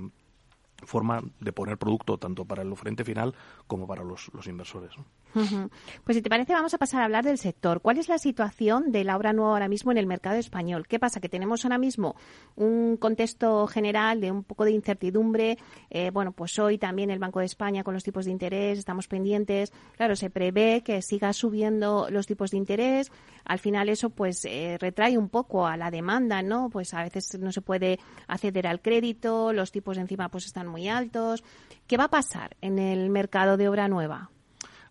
forma 0.86 1.24
de 1.40 1.54
poner 1.54 1.78
producto 1.78 2.18
tanto 2.18 2.46
para 2.46 2.62
el 2.62 2.76
frente 2.76 3.04
final 3.04 3.34
como 3.66 3.88
para 3.88 4.04
los, 4.04 4.32
los 4.34 4.48
inversores. 4.48 4.94
Pues 5.34 6.16
si 6.16 6.22
te 6.22 6.30
parece, 6.30 6.54
vamos 6.54 6.74
a 6.74 6.78
pasar 6.78 7.02
a 7.02 7.06
hablar 7.06 7.24
del 7.24 7.38
sector. 7.38 7.82
¿Cuál 7.82 7.98
es 7.98 8.10
la 8.10 8.18
situación 8.18 8.92
de 8.92 9.04
la 9.04 9.16
obra 9.16 9.34
nueva 9.34 9.52
ahora 9.52 9.68
mismo 9.68 9.92
en 9.92 9.98
el 9.98 10.08
mercado 10.08 10.38
español? 10.38 10.88
¿Qué 10.88 11.00
pasa? 11.00 11.20
Que 11.20 11.30
tenemos 11.30 11.66
ahora 11.66 11.78
mismo 11.78 12.16
un 12.56 12.98
contexto 12.98 13.68
general 13.68 14.22
de 14.22 14.32
un 14.32 14.44
poco 14.44 14.66
de 14.66 14.72
incertidumbre. 14.72 15.58
Eh, 15.90 16.10
bueno, 16.12 16.32
pues 16.32 16.58
hoy 16.60 16.78
también 16.78 17.12
el 17.12 17.20
Banco 17.20 17.40
de 17.40 17.46
España 17.46 17.84
con 17.84 17.94
los 17.94 18.04
tipos 18.04 18.26
de 18.26 18.32
interés, 18.32 18.80
estamos 18.80 19.08
pendientes. 19.08 19.72
Claro, 19.96 20.16
se 20.16 20.30
prevé 20.30 20.82
que 20.84 21.02
siga 21.02 21.34
subiendo 21.34 22.08
los 22.10 22.26
tipos 22.26 22.52
de 22.52 22.58
interés. 22.58 23.12
Al 23.46 23.60
final 23.60 23.90
eso 23.90 24.10
pues 24.10 24.44
eh, 24.46 24.78
retrae 24.80 25.18
un 25.18 25.30
poco 25.30 25.68
a 25.68 25.78
la 25.78 25.92
demanda, 25.92 26.42
¿no? 26.42 26.70
Pues 26.70 26.94
a 26.94 27.04
veces 27.04 27.40
no 27.40 27.52
se 27.52 27.62
puede 27.62 28.00
acceder 28.28 28.68
al 28.68 28.82
crédito, 28.82 29.54
los 29.54 29.72
tipos 29.72 29.98
encima 29.98 30.30
pues 30.30 30.46
están 30.46 30.68
muy 30.68 30.88
altos. 30.90 31.44
¿Qué 31.86 31.98
va 31.98 32.06
a 32.06 32.10
pasar 32.10 32.58
en 32.62 32.80
el 32.80 33.10
mercado 33.10 33.58
de 33.58 33.70
obra 33.70 33.88
nueva? 33.88 34.32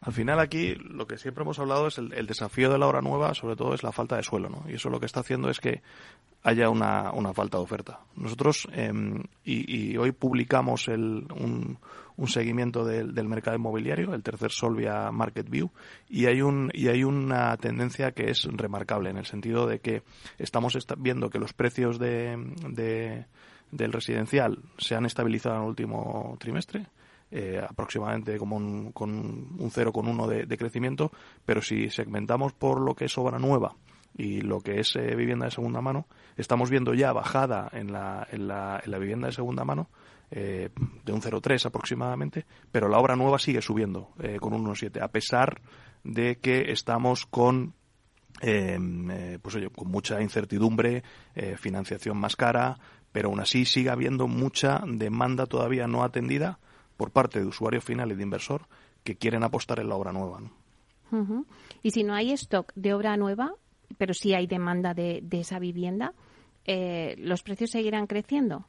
Al 0.01 0.13
final 0.13 0.41
aquí 0.41 0.75
lo 0.75 1.07
que 1.07 1.19
siempre 1.19 1.43
hemos 1.43 1.59
hablado 1.59 1.87
es 1.87 1.99
el, 1.99 2.27
desafío 2.27 2.71
de 2.71 2.79
la 2.79 2.87
obra 2.87 3.01
nueva, 3.01 3.35
sobre 3.35 3.57
todo 3.57 3.75
es 3.75 3.83
la 3.83 3.93
falta 3.93 4.17
de 4.17 4.23
suelo, 4.23 4.49
¿no? 4.49 4.65
Y 4.69 4.75
eso 4.75 4.91
lo 4.91 5.01
que 5.01 5.07
está 5.07 5.21
haciendo 5.21 5.51
es 5.51 5.61
que 5.61 5.83
haya 6.43 6.71
una, 6.71 7.11
una 7.13 7.33
falta 7.33 7.59
de 7.59 7.65
oferta. 7.65 8.01
Nosotros, 8.15 8.69
eh, 8.73 8.93
y, 9.45 9.93
y, 9.93 9.97
hoy 9.97 10.13
publicamos 10.13 10.89
el, 10.89 11.27
un, 11.35 11.79
un 12.17 12.29
seguimiento 12.29 12.85
del, 12.85 13.15
del, 13.15 13.29
mercado 13.29 13.57
inmobiliario, 13.57 14.15
el 14.15 14.23
tercer 14.23 14.53
Solvia 14.53 15.11
Market 15.11 15.49
View, 15.49 15.71
y 16.09 16.27
hay, 16.27 16.43
un, 16.43 16.71
y 16.73 16.89
hay 16.89 17.05
una 17.05 17.57
tendencia 17.57 18.13
que 18.13 18.31
es 18.31 18.45
remarcable 18.45 19.11
en 19.11 19.19
el 19.19 19.27
sentido 19.27 19.67
de 19.67 19.81
que 19.81 20.03
estamos 20.39 20.77
viendo 20.99 21.31
que 21.31 21.39
los 21.39 21.53
precios 21.53 21.99
de, 21.99 22.37
de 22.69 23.27
del 23.71 23.93
residencial 23.93 24.59
se 24.79 24.95
han 24.95 25.07
estabilizado 25.07 25.57
en 25.57 25.63
el 25.63 25.69
último 25.69 26.37
trimestre, 26.39 26.87
eh, 27.31 27.61
aproximadamente 27.67 28.39
como 28.39 28.57
un, 28.57 28.93
con 28.93 29.11
un 29.11 29.71
0,1 29.71 30.27
de, 30.27 30.47
de 30.47 30.59
crecimiento, 30.59 31.11
pero 31.45 31.61
si 31.61 31.91
segmentamos 31.91 32.53
por 32.53 32.81
lo 32.81 32.95
que 32.95 33.07
es 33.07 33.19
obra 33.19 33.39
nueva 33.39 33.75
y 34.17 34.41
lo 34.41 34.61
que 34.61 34.81
es 34.81 34.97
eh, 34.97 35.15
vivienda 35.15 35.47
de 35.47 35.51
segunda 35.51 35.81
mano, 35.81 36.07
estamos 36.37 36.71
viendo 36.71 36.95
ya 36.95 37.13
bajada 37.13 37.69
en 37.73 37.93
la, 37.93 38.27
en 38.31 38.49
la, 38.49 38.81
en 38.83 38.91
la 38.91 38.99
vivienda 38.99 39.27
de 39.27 39.33
segunda 39.33 39.65
mano 39.65 39.91
eh, 40.31 40.71
de 41.05 41.13
un 41.13 41.21
0,3 41.21 41.67
aproximadamente, 41.67 42.47
pero 42.73 42.89
la 42.89 42.99
obra 42.99 43.15
nueva 43.15 43.39
sigue 43.39 43.61
subiendo 43.61 44.11
eh, 44.19 44.39
con 44.41 44.55
un 44.55 44.65
1,7, 44.65 45.03
a 45.03 45.09
pesar 45.09 45.61
de 46.03 46.39
que 46.39 46.73
estamos 46.73 47.27
con 47.27 47.75
pues 48.39 49.55
oye, 49.55 49.71
con 49.71 49.91
mucha 49.91 50.21
incertidumbre, 50.21 51.03
financiación 51.57 52.19
más 52.19 52.37
cara, 52.37 52.79
pero 53.11 53.31
aún 53.31 53.41
así 53.41 53.65
sigue 53.65 53.89
habiendo 53.89 54.29
mucha 54.29 54.83
demanda 54.87 55.47
todavía 55.47 55.87
no 55.87 56.05
atendida 56.05 56.59
por 56.97 57.11
parte 57.11 57.41
de 57.41 57.47
usuario 57.47 57.81
final 57.81 58.13
y 58.13 58.15
de 58.15 58.23
inversor 58.23 58.63
que 59.05 59.17
quieren 59.17 59.43
apostar 59.43 59.81
en 59.81 59.89
la 59.89 59.97
obra 59.97 60.13
nueva. 60.13 60.41
¿no? 60.41 61.47
Y 61.83 61.91
si 61.93 62.03
no 62.03 62.15
hay 62.15 62.33
stock 62.33 62.73
de 62.75 62.95
obra 62.95 63.17
nueva, 63.17 63.55
pero 63.99 64.15
sí 64.15 64.35
hay 64.35 64.47
demanda 64.47 64.95
de, 64.95 65.21
de 65.23 65.41
esa 65.41 65.59
vivienda, 65.59 66.13
eh, 66.65 67.15
¿los 67.19 67.43
precios 67.43 67.71
seguirán 67.71 68.07
creciendo? 68.07 68.67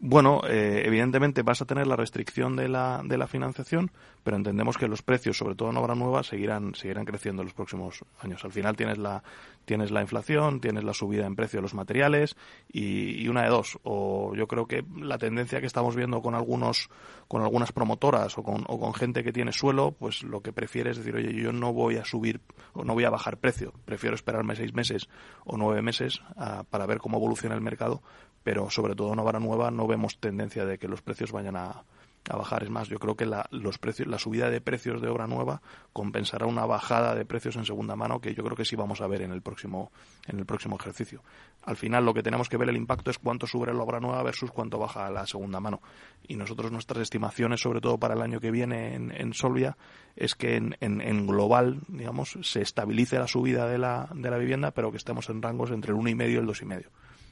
Bueno, 0.00 0.42
eh, 0.48 0.82
evidentemente 0.84 1.42
vas 1.42 1.62
a 1.62 1.66
tener 1.66 1.86
la 1.86 1.96
restricción 1.96 2.56
de 2.56 2.68
la, 2.68 3.02
de 3.04 3.16
la 3.16 3.26
financiación, 3.26 3.90
pero 4.22 4.36
entendemos 4.36 4.76
que 4.76 4.88
los 4.88 5.02
precios, 5.02 5.36
sobre 5.36 5.54
todo 5.54 5.70
en 5.70 5.76
obra 5.76 5.94
nueva, 5.94 6.22
seguirán, 6.22 6.74
seguirán 6.74 7.04
creciendo 7.04 7.42
en 7.42 7.46
los 7.46 7.54
próximos 7.54 8.04
años. 8.20 8.44
Al 8.44 8.52
final 8.52 8.76
tienes 8.76 8.98
la, 8.98 9.22
tienes 9.64 9.90
la 9.90 10.00
inflación, 10.00 10.60
tienes 10.60 10.84
la 10.84 10.94
subida 10.94 11.26
en 11.26 11.36
precio 11.36 11.58
de 11.58 11.62
los 11.62 11.74
materiales 11.74 12.36
y, 12.68 13.28
una 13.28 13.42
de 13.42 13.48
dos. 13.48 13.78
O 13.82 14.34
yo 14.34 14.46
creo 14.46 14.66
que 14.66 14.84
la 14.96 15.18
tendencia 15.18 15.60
que 15.60 15.66
estamos 15.66 15.96
viendo 15.96 16.22
con 16.22 16.34
algunos, 16.34 16.90
con 17.28 17.42
algunas 17.42 17.72
promotoras 17.72 18.36
o 18.38 18.42
con, 18.42 18.64
o 18.66 18.78
con 18.78 18.94
gente 18.94 19.22
que 19.22 19.32
tiene 19.32 19.52
suelo, 19.52 19.92
pues 19.92 20.22
lo 20.22 20.40
que 20.40 20.52
prefiere 20.52 20.90
es 20.90 20.98
decir, 20.98 21.14
oye, 21.16 21.32
yo 21.34 21.52
no 21.52 21.72
voy 21.72 21.96
a 21.96 22.04
subir 22.04 22.40
o 22.72 22.84
no 22.84 22.94
voy 22.94 23.04
a 23.04 23.10
bajar 23.10 23.38
precio, 23.38 23.72
prefiero 23.84 24.14
esperarme 24.16 24.56
seis 24.56 24.74
meses 24.74 25.08
o 25.44 25.56
nueve 25.56 25.82
meses 25.82 26.20
a, 26.36 26.64
para 26.64 26.86
ver 26.86 26.98
cómo 26.98 27.18
evoluciona 27.18 27.54
el 27.54 27.60
mercado 27.60 28.02
pero 28.44 28.70
sobre 28.70 28.94
todo 28.94 29.12
en 29.12 29.18
obra 29.18 29.40
nueva 29.40 29.72
no 29.72 29.88
vemos 29.88 30.18
tendencia 30.20 30.64
de 30.64 30.78
que 30.78 30.86
los 30.86 31.02
precios 31.02 31.32
vayan 31.32 31.56
a, 31.56 31.82
a 32.30 32.36
bajar. 32.36 32.62
Es 32.62 32.70
más, 32.70 32.88
yo 32.88 32.98
creo 32.98 33.16
que 33.16 33.26
la, 33.26 33.46
los 33.50 33.78
precios, 33.78 34.08
la 34.08 34.18
subida 34.18 34.50
de 34.50 34.60
precios 34.60 35.00
de 35.02 35.08
obra 35.08 35.26
nueva 35.26 35.60
compensará 35.92 36.46
una 36.46 36.64
bajada 36.64 37.14
de 37.14 37.24
precios 37.24 37.56
en 37.56 37.64
segunda 37.64 37.96
mano 37.96 38.20
que 38.20 38.34
yo 38.34 38.42
creo 38.44 38.56
que 38.56 38.64
sí 38.64 38.76
vamos 38.76 39.00
a 39.00 39.06
ver 39.06 39.22
en 39.22 39.32
el 39.32 39.42
próximo, 39.42 39.92
en 40.26 40.38
el 40.38 40.46
próximo 40.46 40.76
ejercicio. 40.76 41.22
Al 41.62 41.76
final 41.76 42.04
lo 42.04 42.14
que 42.14 42.22
tenemos 42.22 42.48
que 42.48 42.56
ver 42.56 42.68
el 42.68 42.76
impacto 42.76 43.10
es 43.10 43.18
cuánto 43.18 43.46
sube 43.46 43.72
la 43.72 43.82
obra 43.82 44.00
nueva 44.00 44.22
versus 44.22 44.50
cuánto 44.50 44.78
baja 44.78 45.10
la 45.10 45.26
segunda 45.26 45.60
mano. 45.60 45.80
Y 46.26 46.36
nosotros 46.36 46.72
nuestras 46.72 47.02
estimaciones, 47.02 47.60
sobre 47.60 47.80
todo 47.80 47.98
para 47.98 48.14
el 48.14 48.22
año 48.22 48.40
que 48.40 48.50
viene 48.50 48.94
en, 48.94 49.10
en 49.10 49.34
Solvia, 49.34 49.76
es 50.16 50.34
que 50.34 50.56
en, 50.56 50.76
en, 50.80 51.26
global, 51.26 51.80
digamos, 51.88 52.38
se 52.42 52.60
estabilice 52.60 53.18
la 53.18 53.28
subida 53.28 53.66
de 53.66 53.78
la, 53.78 54.08
de 54.14 54.30
la 54.30 54.38
vivienda, 54.38 54.70
pero 54.72 54.90
que 54.90 54.98
estemos 54.98 55.28
en 55.30 55.42
rangos 55.42 55.70
entre 55.70 55.92
el 55.92 55.98
1,5 55.98 56.30
y 56.30 56.36
el 56.36 56.46
2,5 56.46 56.84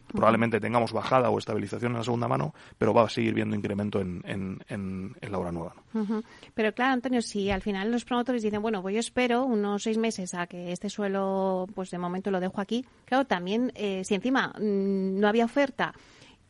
probablemente 0.09 0.61
tengamos 0.61 0.93
bajada 0.93 1.31
o 1.31 1.39
estabilización 1.39 1.93
en 1.93 1.99
la 1.99 2.05
segunda 2.05 2.29
mano, 2.29 2.55
pero 2.79 2.93
va 2.93 3.05
a 3.05 3.09
seguir 3.09 3.35
viendo 3.35 3.57
incremento 3.57 4.01
en, 4.01 4.23
en, 4.25 4.59
en, 4.69 5.17
en 5.21 5.33
la 5.33 5.39
obra 5.39 5.53
nueva. 5.53 5.75
¿no? 5.93 6.01
Uh 6.03 6.07
-huh. 6.07 6.25
Pero 6.55 6.73
claro, 6.73 6.93
Antonio, 6.95 7.23
si 7.23 7.51
al 7.51 7.63
final 7.63 7.91
los 7.91 8.05
promotores 8.05 8.43
dicen, 8.43 8.63
bueno, 8.63 8.83
pues 8.83 8.95
yo 8.95 9.01
espero 9.01 9.45
unos 9.45 9.83
seis 9.83 9.99
meses 9.99 10.35
a 10.35 10.47
que 10.47 10.73
este 10.73 10.89
suelo, 10.91 11.67
pues 11.75 11.91
de 11.91 11.99
momento 11.99 12.31
lo 12.31 12.41
dejo 12.41 12.61
aquí, 12.61 12.85
claro, 13.05 13.25
también 13.27 13.73
eh, 13.75 14.03
si 14.05 14.15
encima 14.15 14.49
mmm, 14.59 15.19
no 15.21 15.29
había 15.29 15.45
oferta 15.45 15.93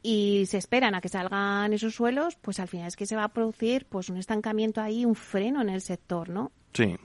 y 0.03 0.47
se 0.47 0.59
esperan 0.59 0.97
a 0.97 1.01
que 1.01 1.09
salgan 1.09 1.73
esos 1.73 1.95
suelos, 1.95 2.37
pues 2.41 2.59
al 2.59 2.67
final 2.67 2.89
es 2.89 2.97
que 2.97 3.07
se 3.07 3.15
va 3.15 3.25
a 3.25 3.29
producir 3.29 3.87
pues 3.89 4.09
un 4.09 4.17
estancamiento 4.17 4.81
ahí, 4.81 5.05
un 5.05 5.15
freno 5.15 5.63
en 5.63 5.69
el 5.69 5.81
sector, 5.81 6.29
¿no? 6.29 6.51
Sí, 6.73 6.97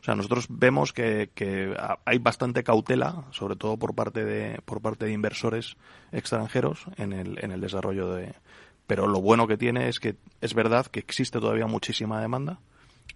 o 0.00 0.04
sea, 0.04 0.14
nosotros 0.14 0.46
vemos 0.48 0.92
que, 0.92 1.30
que, 1.34 1.74
hay 2.04 2.18
bastante 2.18 2.64
cautela, 2.64 3.24
sobre 3.30 3.56
todo 3.56 3.76
por 3.76 3.94
parte 3.94 4.24
de, 4.24 4.60
por 4.64 4.80
parte 4.80 5.06
de 5.06 5.12
inversores 5.12 5.76
extranjeros 6.12 6.86
en 6.96 7.12
el, 7.12 7.38
en 7.42 7.52
el 7.52 7.60
desarrollo 7.60 8.12
de. 8.12 8.34
Pero 8.86 9.06
lo 9.06 9.20
bueno 9.20 9.46
que 9.46 9.56
tiene 9.56 9.88
es 9.88 9.98
que 9.98 10.16
es 10.40 10.54
verdad 10.54 10.86
que 10.86 11.00
existe 11.00 11.40
todavía 11.40 11.66
muchísima 11.66 12.20
demanda 12.20 12.60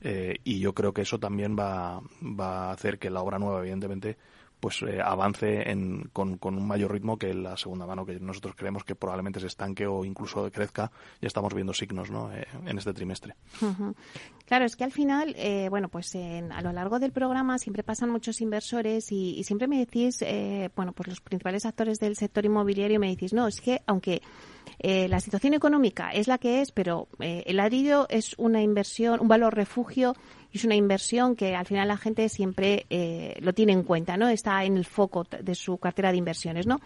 eh, 0.00 0.38
y 0.44 0.58
yo 0.58 0.74
creo 0.74 0.92
que 0.92 1.02
eso 1.02 1.18
también 1.18 1.56
va, 1.58 2.00
va 2.22 2.68
a 2.68 2.72
hacer 2.72 2.98
que 2.98 3.10
la 3.10 3.20
obra 3.20 3.38
nueva, 3.38 3.60
evidentemente, 3.60 4.16
pues 4.60 4.82
eh, 4.82 5.00
avance 5.02 5.70
en, 5.70 6.10
con, 6.12 6.36
con, 6.38 6.56
un 6.56 6.66
mayor 6.66 6.92
ritmo 6.92 7.18
que 7.18 7.34
la 7.34 7.56
segunda 7.56 7.86
mano, 7.86 8.04
que 8.04 8.20
nosotros 8.20 8.54
creemos 8.56 8.84
que 8.84 8.94
probablemente 8.94 9.40
se 9.40 9.46
estanque 9.46 9.86
o 9.86 10.04
incluso 10.04 10.50
crezca. 10.50 10.90
Ya 11.20 11.26
estamos 11.26 11.54
viendo 11.54 11.72
signos 11.72 12.10
¿no? 12.10 12.32
eh, 12.32 12.46
en 12.66 12.78
este 12.78 12.92
trimestre. 12.92 13.34
Claro, 14.46 14.64
es 14.64 14.76
que 14.76 14.84
al 14.84 14.92
final, 14.92 15.34
eh, 15.36 15.68
bueno, 15.70 15.88
pues 15.88 16.14
en, 16.14 16.52
a 16.52 16.60
lo 16.62 16.72
largo 16.72 16.98
del 16.98 17.12
programa 17.12 17.58
siempre 17.58 17.82
pasan 17.82 18.10
muchos 18.10 18.40
inversores 18.40 19.10
y, 19.10 19.38
y 19.38 19.44
siempre 19.44 19.68
me 19.68 19.78
decís, 19.78 20.22
eh, 20.22 20.70
bueno, 20.76 20.92
pues 20.92 21.08
los 21.08 21.20
principales 21.20 21.66
actores 21.66 21.98
del 21.98 22.16
sector 22.16 22.44
inmobiliario 22.44 23.00
me 23.00 23.08
decís, 23.08 23.32
no, 23.32 23.46
es 23.46 23.60
que 23.60 23.82
aunque 23.86 24.22
eh, 24.78 25.08
la 25.08 25.20
situación 25.20 25.54
económica 25.54 26.10
es 26.10 26.26
la 26.28 26.38
que 26.38 26.60
es, 26.60 26.72
pero 26.72 27.08
eh, 27.18 27.42
el 27.46 27.56
ladrillo 27.56 28.06
es 28.08 28.34
una 28.38 28.62
inversión, 28.62 29.20
un 29.20 29.28
valor 29.28 29.54
refugio 29.54 30.14
y 30.52 30.58
es 30.58 30.64
una 30.64 30.74
inversión 30.74 31.36
que 31.36 31.54
al 31.54 31.66
final 31.66 31.88
la 31.88 31.96
gente 31.96 32.28
siempre 32.28 32.86
eh, 32.90 33.36
lo 33.40 33.52
tiene 33.52 33.72
en 33.72 33.82
cuenta, 33.82 34.16
¿no? 34.16 34.28
Está 34.28 34.64
en 34.64 34.76
el 34.76 34.84
foco 34.84 35.24
de 35.24 35.54
su 35.54 35.78
cartera 35.78 36.10
de 36.10 36.18
inversiones, 36.18 36.66
¿no? 36.66 36.80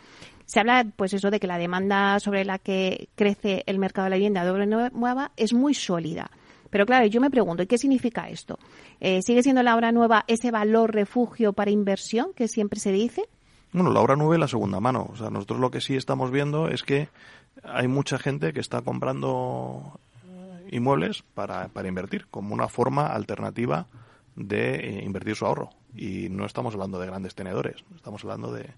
Se 0.44 0.60
habla, 0.60 0.86
pues 0.96 1.14
eso, 1.14 1.30
de 1.30 1.40
que 1.40 1.46
la 1.46 1.56
demanda 1.56 2.20
sobre 2.20 2.44
la 2.44 2.58
que 2.58 3.08
crece 3.14 3.62
el 3.66 3.78
mercado 3.78 4.04
de 4.04 4.10
la 4.10 4.16
vivienda 4.16 4.44
de 4.44 4.50
obra 4.50 4.66
nueva 4.66 5.32
es 5.36 5.54
muy 5.54 5.72
sólida. 5.72 6.30
Pero 6.68 6.86
claro, 6.86 7.06
yo 7.06 7.20
me 7.20 7.30
pregunto, 7.30 7.62
¿y 7.62 7.66
qué 7.66 7.78
significa 7.78 8.28
esto? 8.28 8.58
Eh, 9.00 9.22
¿Sigue 9.22 9.42
siendo 9.42 9.62
la 9.62 9.76
obra 9.76 9.92
nueva 9.92 10.24
ese 10.26 10.50
valor 10.50 10.92
refugio 10.92 11.52
para 11.52 11.70
inversión 11.70 12.32
que 12.34 12.48
siempre 12.48 12.80
se 12.80 12.92
dice? 12.92 13.28
Bueno, 13.72 13.92
la 13.92 14.00
obra 14.00 14.16
nueva 14.16 14.36
y 14.36 14.40
la 14.40 14.48
segunda 14.48 14.80
mano. 14.80 15.08
O 15.10 15.16
sea, 15.16 15.30
nosotros 15.30 15.60
lo 15.60 15.70
que 15.70 15.80
sí 15.80 15.96
estamos 15.96 16.30
viendo 16.30 16.68
es 16.68 16.82
que 16.82 17.08
hay 17.62 17.88
mucha 17.88 18.18
gente 18.18 18.52
que 18.52 18.60
está 18.60 18.82
comprando 18.82 20.00
inmuebles 20.74 21.22
para, 21.34 21.68
para 21.68 21.88
invertir, 21.88 22.26
como 22.30 22.52
una 22.52 22.68
forma 22.68 23.06
alternativa 23.06 23.86
de 24.34 24.74
eh, 24.74 25.04
invertir 25.04 25.36
su 25.36 25.46
ahorro. 25.46 25.70
Y 25.94 26.28
no 26.28 26.44
estamos 26.44 26.74
hablando 26.74 26.98
de 26.98 27.06
grandes 27.06 27.34
tenedores, 27.34 27.84
estamos 27.94 28.24
hablando 28.24 28.52
de, 28.52 28.70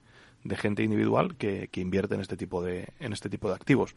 de 0.45 0.57
gente 0.57 0.83
individual 0.83 1.37
que, 1.37 1.69
que, 1.69 1.81
invierte 1.81 2.15
en 2.15 2.21
este 2.21 2.37
tipo 2.37 2.62
de, 2.62 2.88
en 3.00 3.15
este 3.15 3.31
tipo 3.31 3.49
de 3.49 3.55
activos. 3.55 3.97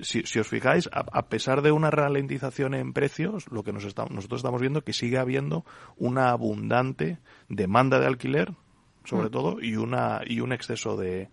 Si, 0.00 0.22
si 0.22 0.40
os 0.40 0.48
fijáis, 0.48 0.88
a, 0.92 1.04
a, 1.12 1.28
pesar 1.28 1.62
de 1.62 1.70
una 1.70 1.90
ralentización 1.90 2.74
en 2.74 2.92
precios, 2.92 3.46
lo 3.52 3.62
que 3.62 3.72
nos 3.72 3.84
está, 3.84 4.04
nosotros 4.06 4.40
estamos 4.40 4.60
viendo 4.60 4.80
es 4.80 4.84
que 4.84 4.92
sigue 4.92 5.18
habiendo 5.18 5.64
una 5.96 6.30
abundante 6.30 7.18
demanda 7.48 8.00
de 8.00 8.06
alquiler, 8.06 8.54
sobre 9.04 9.28
mm. 9.28 9.30
todo, 9.30 9.60
y 9.60 9.76
una 9.76 10.22
y 10.26 10.40
un 10.40 10.52
exceso 10.52 10.96
de, 10.96 11.28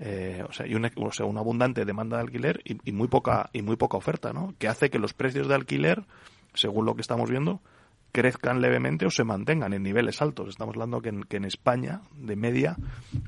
eh, 0.00 0.42
o 0.48 0.52
sea, 0.52 0.66
y 0.66 0.74
una, 0.74 0.90
o 0.96 1.12
sea, 1.12 1.26
una 1.26 1.40
abundante 1.40 1.84
demanda 1.84 2.16
de 2.16 2.22
alquiler 2.22 2.62
y, 2.64 2.78
y, 2.88 2.92
muy 2.92 3.06
poca 3.06 3.50
y 3.52 3.60
muy 3.60 3.76
poca 3.76 3.98
oferta, 3.98 4.32
¿no? 4.32 4.54
Que 4.58 4.66
hace 4.66 4.88
que 4.88 4.98
los 4.98 5.12
precios 5.12 5.46
de 5.46 5.54
alquiler, 5.54 6.04
según 6.54 6.86
lo 6.86 6.94
que 6.94 7.02
estamos 7.02 7.30
viendo, 7.30 7.60
crezcan 8.12 8.62
levemente 8.62 9.04
o 9.04 9.10
se 9.10 9.24
mantengan 9.24 9.74
en 9.74 9.82
niveles 9.82 10.22
altos. 10.22 10.48
Estamos 10.48 10.74
hablando 10.74 11.02
que 11.02 11.10
en, 11.10 11.22
que 11.24 11.36
en 11.36 11.44
España, 11.44 12.00
de 12.16 12.34
media, 12.34 12.76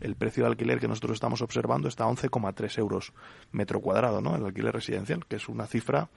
el 0.00 0.16
precio 0.16 0.44
de 0.44 0.50
alquiler 0.50 0.80
que 0.80 0.88
nosotros 0.88 1.12
estamos 1.12 1.42
observando 1.42 1.88
está 1.88 2.04
a 2.04 2.08
11,3 2.08 2.78
euros 2.78 3.12
metro 3.52 3.80
cuadrado, 3.80 4.22
¿no? 4.22 4.34
El 4.34 4.44
alquiler 4.44 4.74
residencial, 4.74 5.26
que 5.26 5.36
es 5.36 5.48
una 5.50 5.66
cifra 5.66 6.08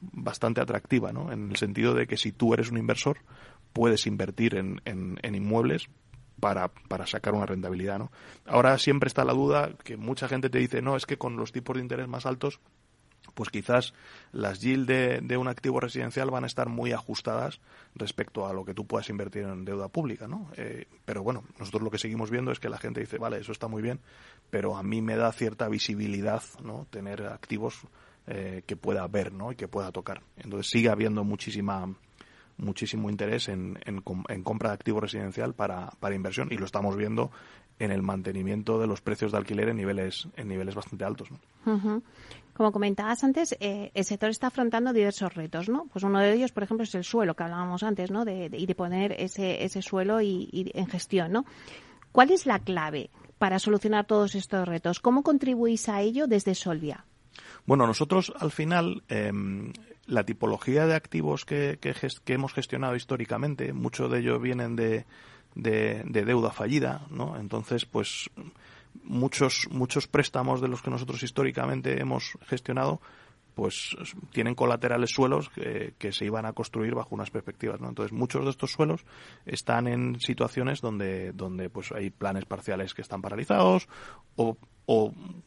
bastante 0.00 0.60
atractiva, 0.60 1.12
¿no? 1.12 1.32
En 1.32 1.50
el 1.50 1.56
sentido 1.56 1.94
de 1.94 2.06
que 2.06 2.18
si 2.18 2.32
tú 2.32 2.52
eres 2.52 2.70
un 2.70 2.76
inversor, 2.76 3.18
puedes 3.72 4.06
invertir 4.06 4.56
en, 4.56 4.82
en, 4.84 5.18
en 5.22 5.34
inmuebles 5.34 5.88
para, 6.40 6.68
para 6.68 7.06
sacar 7.06 7.34
una 7.34 7.46
rentabilidad. 7.46 7.98
¿no? 7.98 8.10
Ahora 8.46 8.78
siempre 8.78 9.08
está 9.08 9.24
la 9.24 9.32
duda 9.32 9.72
que 9.84 9.96
mucha 9.96 10.28
gente 10.28 10.50
te 10.50 10.58
dice, 10.58 10.82
no, 10.82 10.96
es 10.96 11.06
que 11.06 11.18
con 11.18 11.36
los 11.36 11.52
tipos 11.52 11.76
de 11.76 11.82
interés 11.82 12.08
más 12.08 12.26
altos, 12.26 12.60
pues 13.34 13.50
quizás 13.50 13.94
las 14.32 14.60
yield 14.60 14.86
de, 14.86 15.20
de, 15.22 15.36
un 15.36 15.48
activo 15.48 15.80
residencial 15.80 16.30
van 16.30 16.44
a 16.44 16.46
estar 16.46 16.68
muy 16.68 16.92
ajustadas 16.92 17.60
respecto 17.94 18.46
a 18.46 18.52
lo 18.52 18.64
que 18.64 18.74
tú 18.74 18.86
puedas 18.86 19.08
invertir 19.08 19.44
en 19.44 19.64
deuda 19.64 19.88
pública, 19.88 20.28
¿no? 20.28 20.50
Eh, 20.56 20.86
pero 21.04 21.22
bueno, 21.22 21.44
nosotros 21.58 21.82
lo 21.82 21.90
que 21.90 21.98
seguimos 21.98 22.30
viendo 22.30 22.52
es 22.52 22.60
que 22.60 22.68
la 22.68 22.78
gente 22.78 23.00
dice, 23.00 23.18
vale, 23.18 23.38
eso 23.38 23.52
está 23.52 23.68
muy 23.68 23.80
bien, 23.80 24.00
pero 24.50 24.76
a 24.76 24.82
mí 24.82 25.00
me 25.00 25.16
da 25.16 25.32
cierta 25.32 25.68
visibilidad, 25.68 26.42
¿no? 26.62 26.86
Tener 26.90 27.22
activos 27.26 27.80
eh, 28.26 28.62
que 28.66 28.76
pueda 28.76 29.06
ver, 29.08 29.32
¿no? 29.32 29.52
Y 29.52 29.56
que 29.56 29.68
pueda 29.68 29.92
tocar. 29.92 30.22
Entonces 30.36 30.70
sigue 30.70 30.90
habiendo 30.90 31.24
muchísima 31.24 31.94
muchísimo 32.56 33.10
interés 33.10 33.48
en, 33.48 33.78
en, 33.84 34.02
en 34.28 34.42
compra 34.42 34.70
de 34.70 34.74
activo 34.74 35.00
residencial 35.00 35.54
para, 35.54 35.90
para, 36.00 36.14
inversión 36.14 36.48
y 36.50 36.56
lo 36.56 36.64
estamos 36.64 36.96
viendo 36.96 37.30
en 37.78 37.90
el 37.90 38.02
mantenimiento 38.02 38.78
de 38.78 38.86
los 38.86 39.00
precios 39.00 39.32
de 39.32 39.38
alquiler 39.38 39.68
en 39.68 39.76
niveles 39.76 40.28
en 40.36 40.48
niveles 40.48 40.74
bastante 40.74 41.04
altos. 41.04 41.30
¿no? 41.30 41.38
Uh 41.66 41.78
-huh. 41.78 42.02
Como 42.54 42.70
comentabas 42.70 43.24
antes, 43.24 43.56
eh, 43.60 43.90
el 43.94 44.04
sector 44.04 44.28
está 44.28 44.48
afrontando 44.48 44.92
diversos 44.92 45.34
retos, 45.34 45.70
¿no? 45.70 45.86
Pues 45.90 46.04
uno 46.04 46.20
de 46.20 46.34
ellos, 46.34 46.52
por 46.52 46.62
ejemplo, 46.62 46.84
es 46.84 46.94
el 46.94 47.02
suelo 47.02 47.34
que 47.34 47.44
hablábamos 47.44 47.82
antes, 47.82 48.10
¿no? 48.10 48.26
De, 48.26 48.50
de, 48.50 48.58
y 48.58 48.66
de 48.66 48.74
poner 48.74 49.12
ese, 49.12 49.64
ese 49.64 49.80
suelo 49.80 50.20
y, 50.20 50.48
y 50.52 50.70
en 50.74 50.86
gestión, 50.86 51.32
¿no? 51.32 51.46
¿Cuál 52.12 52.30
es 52.30 52.44
la 52.44 52.58
clave 52.58 53.08
para 53.38 53.58
solucionar 53.58 54.06
todos 54.06 54.34
estos 54.34 54.68
retos? 54.68 55.00
¿Cómo 55.00 55.22
contribuís 55.22 55.88
a 55.88 56.02
ello 56.02 56.26
desde 56.26 56.54
Solvia? 56.54 57.06
Bueno, 57.64 57.86
nosotros 57.86 58.32
al 58.38 58.50
final 58.50 59.02
eh, 59.08 59.32
la 60.06 60.24
tipología 60.24 60.86
de 60.86 60.94
activos 60.94 61.44
que, 61.44 61.78
que, 61.80 62.32
hemos 62.32 62.52
gestionado 62.52 62.96
históricamente, 62.96 63.72
muchos 63.72 64.10
de 64.10 64.18
ellos 64.18 64.40
vienen 64.40 64.76
de, 64.76 65.04
de, 65.54 66.02
de, 66.04 66.24
deuda 66.24 66.50
fallida, 66.50 67.06
¿no? 67.10 67.38
Entonces, 67.38 67.84
pues 67.84 68.30
muchos 69.04 69.68
muchos 69.70 70.06
préstamos 70.06 70.60
de 70.60 70.68
los 70.68 70.82
que 70.82 70.90
nosotros 70.90 71.22
históricamente 71.22 72.00
hemos 72.00 72.36
gestionado 72.46 73.00
pues 73.54 73.96
tienen 74.32 74.54
colaterales 74.54 75.10
suelos 75.10 75.50
que, 75.50 76.12
se 76.12 76.24
iban 76.24 76.46
a 76.46 76.52
construir 76.52 76.94
bajo 76.94 77.14
unas 77.14 77.30
perspectivas, 77.30 77.80
¿no? 77.80 77.88
Entonces 77.88 78.12
muchos 78.12 78.44
de 78.44 78.50
estos 78.50 78.72
suelos 78.72 79.04
están 79.46 79.86
en 79.86 80.20
situaciones 80.20 80.80
donde 80.80 81.32
donde 81.32 81.70
pues 81.70 81.92
hay 81.92 82.10
planes 82.10 82.44
parciales 82.44 82.94
que 82.94 83.02
están 83.02 83.22
paralizados 83.22 83.88
o 84.36 84.56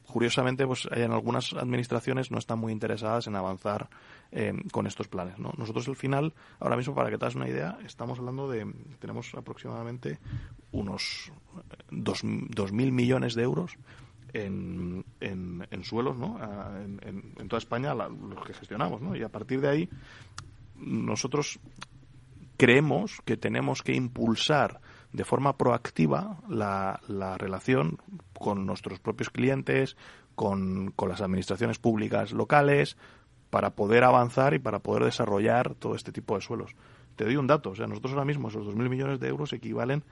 curiosamente 0.06 0.66
pues 0.66 0.88
hay 0.92 1.04
en 1.04 1.12
algunas 1.12 1.54
administraciones 1.54 2.32
no 2.32 2.38
están 2.38 2.60
muy 2.60 2.72
interesadas 2.72 3.28
en 3.28 3.36
avanzar 3.36 3.90
eh, 4.32 4.54
con 4.72 4.88
estos 4.88 5.08
planes 5.08 5.38
¿no? 5.38 5.52
nosotros 5.58 5.88
al 5.88 5.96
final 5.96 6.34
ahora 6.60 6.78
mismo 6.78 6.96
para 6.96 7.10
que 7.10 7.18
te 7.18 7.26
hagas 7.26 7.36
una 7.36 7.50
idea 7.50 7.78
estamos 7.86 8.18
hablando 8.18 8.50
de 8.50 8.66
tenemos 9.00 9.34
aproximadamente 9.36 10.20
unos 10.72 11.32
dos, 11.92 12.22
dos 12.24 12.72
mil 12.72 12.92
millones 12.92 13.36
de 13.36 13.44
euros 13.44 13.78
en, 14.34 15.05
en, 15.20 15.84
suelos 15.84 16.18
¿no? 16.18 16.40
en, 17.02 17.48
toda 17.48 17.58
España 17.58 17.94
los 17.94 18.46
que 18.46 18.54
gestionamos 18.54 19.02
¿no? 19.02 19.16
y 19.16 19.24
a 19.24 19.30
partir 19.30 19.62
de 19.62 19.70
ahí 19.70 19.90
nosotros 20.76 21.60
creemos 22.58 23.22
que 23.26 23.38
tenemos 23.38 23.82
que 23.82 23.94
impulsar 23.94 24.82
de 25.14 25.24
forma 25.24 25.58
proactiva 25.58 26.40
la, 26.50 27.00
la 27.08 27.38
relación 27.38 28.00
con 28.34 28.66
nuestros 28.66 29.00
propios 29.00 29.30
clientes, 29.30 29.96
con, 30.36 30.92
con, 30.92 31.10
las 31.10 31.22
administraciones 31.22 31.80
públicas 31.80 32.34
locales, 32.34 32.98
para 33.50 33.72
poder 33.72 34.04
avanzar 34.04 34.54
y 34.54 34.60
para 34.60 34.80
poder 34.80 35.06
desarrollar 35.06 35.76
todo 35.76 35.96
este 35.96 36.12
tipo 36.12 36.36
de 36.36 36.42
suelos. 36.42 36.76
Te 37.16 37.26
doy 37.26 37.38
un 37.38 37.48
dato, 37.48 37.72
o 37.72 37.76
sea, 37.76 37.88
nosotros 37.88 38.14
ahora 38.14 38.26
mismo 38.26 38.50
esos 38.50 38.66
2.000 38.68 38.90
millones 38.90 39.20
de 39.20 39.28
euros 39.28 39.54
equivalen 39.54 40.04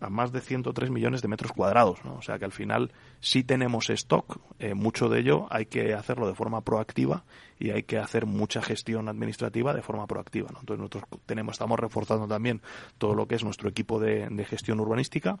a 0.00 0.10
más 0.10 0.32
de 0.32 0.40
103 0.40 0.90
millones 0.90 1.22
de 1.22 1.28
metros 1.28 1.52
cuadrados, 1.52 2.04
¿no? 2.04 2.16
O 2.16 2.22
sea 2.22 2.38
que 2.38 2.44
al 2.44 2.52
final 2.52 2.92
sí 3.20 3.44
tenemos 3.44 3.88
stock, 3.90 4.38
eh, 4.58 4.74
mucho 4.74 5.08
de 5.08 5.20
ello 5.20 5.46
hay 5.50 5.66
que 5.66 5.94
hacerlo 5.94 6.26
de 6.26 6.34
forma 6.34 6.60
proactiva 6.62 7.24
y 7.58 7.70
hay 7.70 7.82
que 7.82 7.98
hacer 7.98 8.26
mucha 8.26 8.62
gestión 8.62 9.08
administrativa 9.08 9.72
de 9.72 9.82
forma 9.82 10.06
proactiva, 10.06 10.50
¿no? 10.52 10.60
Entonces 10.60 10.80
nosotros 10.80 11.04
tenemos, 11.26 11.54
estamos 11.54 11.78
reforzando 11.78 12.26
también 12.26 12.60
todo 12.98 13.14
lo 13.14 13.26
que 13.26 13.36
es 13.36 13.44
nuestro 13.44 13.68
equipo 13.68 13.98
de, 13.98 14.28
de 14.28 14.44
gestión 14.44 14.80
urbanística 14.80 15.38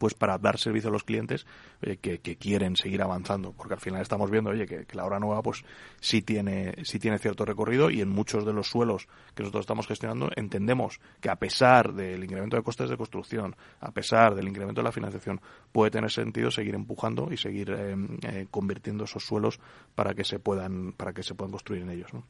pues 0.00 0.14
para 0.14 0.38
dar 0.38 0.58
servicio 0.58 0.88
a 0.88 0.92
los 0.92 1.04
clientes 1.04 1.46
eh, 1.82 1.98
que, 1.98 2.18
quieren 2.36 2.74
seguir 2.74 3.02
avanzando, 3.02 3.52
porque 3.52 3.74
al 3.74 3.80
final 3.80 4.00
estamos 4.00 4.30
viendo, 4.30 4.48
oye, 4.48 4.66
que, 4.66 4.86
que, 4.86 4.96
la 4.96 5.04
obra 5.04 5.20
nueva 5.20 5.42
pues 5.42 5.62
sí 6.00 6.22
tiene, 6.22 6.74
sí 6.84 6.98
tiene 6.98 7.18
cierto 7.18 7.44
recorrido 7.44 7.90
y 7.90 8.00
en 8.00 8.08
muchos 8.08 8.46
de 8.46 8.54
los 8.54 8.70
suelos 8.70 9.08
que 9.34 9.42
nosotros 9.42 9.64
estamos 9.64 9.86
gestionando 9.86 10.30
entendemos 10.36 11.00
que 11.20 11.28
a 11.28 11.36
pesar 11.36 11.92
del 11.92 12.24
incremento 12.24 12.56
de 12.56 12.62
costes 12.62 12.88
de 12.88 12.96
construcción, 12.96 13.54
a 13.80 13.92
pesar 13.92 14.34
del 14.34 14.48
incremento 14.48 14.80
de 14.80 14.84
la 14.84 14.92
financiación, 14.92 15.38
puede 15.70 15.90
tener 15.90 16.10
sentido 16.10 16.50
seguir 16.50 16.74
empujando 16.74 17.28
y 17.30 17.36
seguir 17.36 17.70
eh, 17.70 17.94
eh, 18.22 18.46
convirtiendo 18.50 19.04
esos 19.04 19.26
suelos 19.26 19.60
para 19.94 20.14
que 20.14 20.24
se 20.24 20.38
puedan, 20.38 20.92
para 20.92 21.12
que 21.12 21.22
se 21.22 21.34
puedan 21.34 21.52
construir 21.52 21.82
en 21.82 21.90
ellos, 21.90 22.14
¿no? 22.14 22.24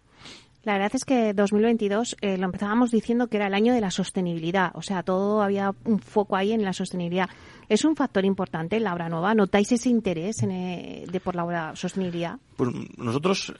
La 0.62 0.74
verdad 0.74 0.90
es 0.92 1.06
que 1.06 1.32
2022 1.32 2.16
eh, 2.20 2.36
lo 2.36 2.44
empezábamos 2.44 2.90
diciendo 2.90 3.28
que 3.28 3.38
era 3.38 3.46
el 3.46 3.54
año 3.54 3.72
de 3.72 3.80
la 3.80 3.90
sostenibilidad, 3.90 4.70
o 4.74 4.82
sea, 4.82 5.02
todo 5.02 5.40
había 5.40 5.74
un 5.84 5.98
foco 6.00 6.36
ahí 6.36 6.52
en 6.52 6.62
la 6.64 6.74
sostenibilidad. 6.74 7.30
¿Es 7.70 7.84
un 7.84 7.96
factor 7.96 8.24
importante 8.24 8.76
en 8.76 8.84
la 8.84 8.92
obra 8.92 9.08
nueva? 9.08 9.32
¿Notáis 9.34 9.72
ese 9.72 9.88
interés 9.88 10.42
en, 10.42 10.50
eh, 10.50 11.04
de 11.10 11.20
por 11.20 11.34
la 11.34 11.44
obra 11.44 11.76
sostenibilidad? 11.76 12.38
Pues 12.56 12.70
nosotros, 12.98 13.54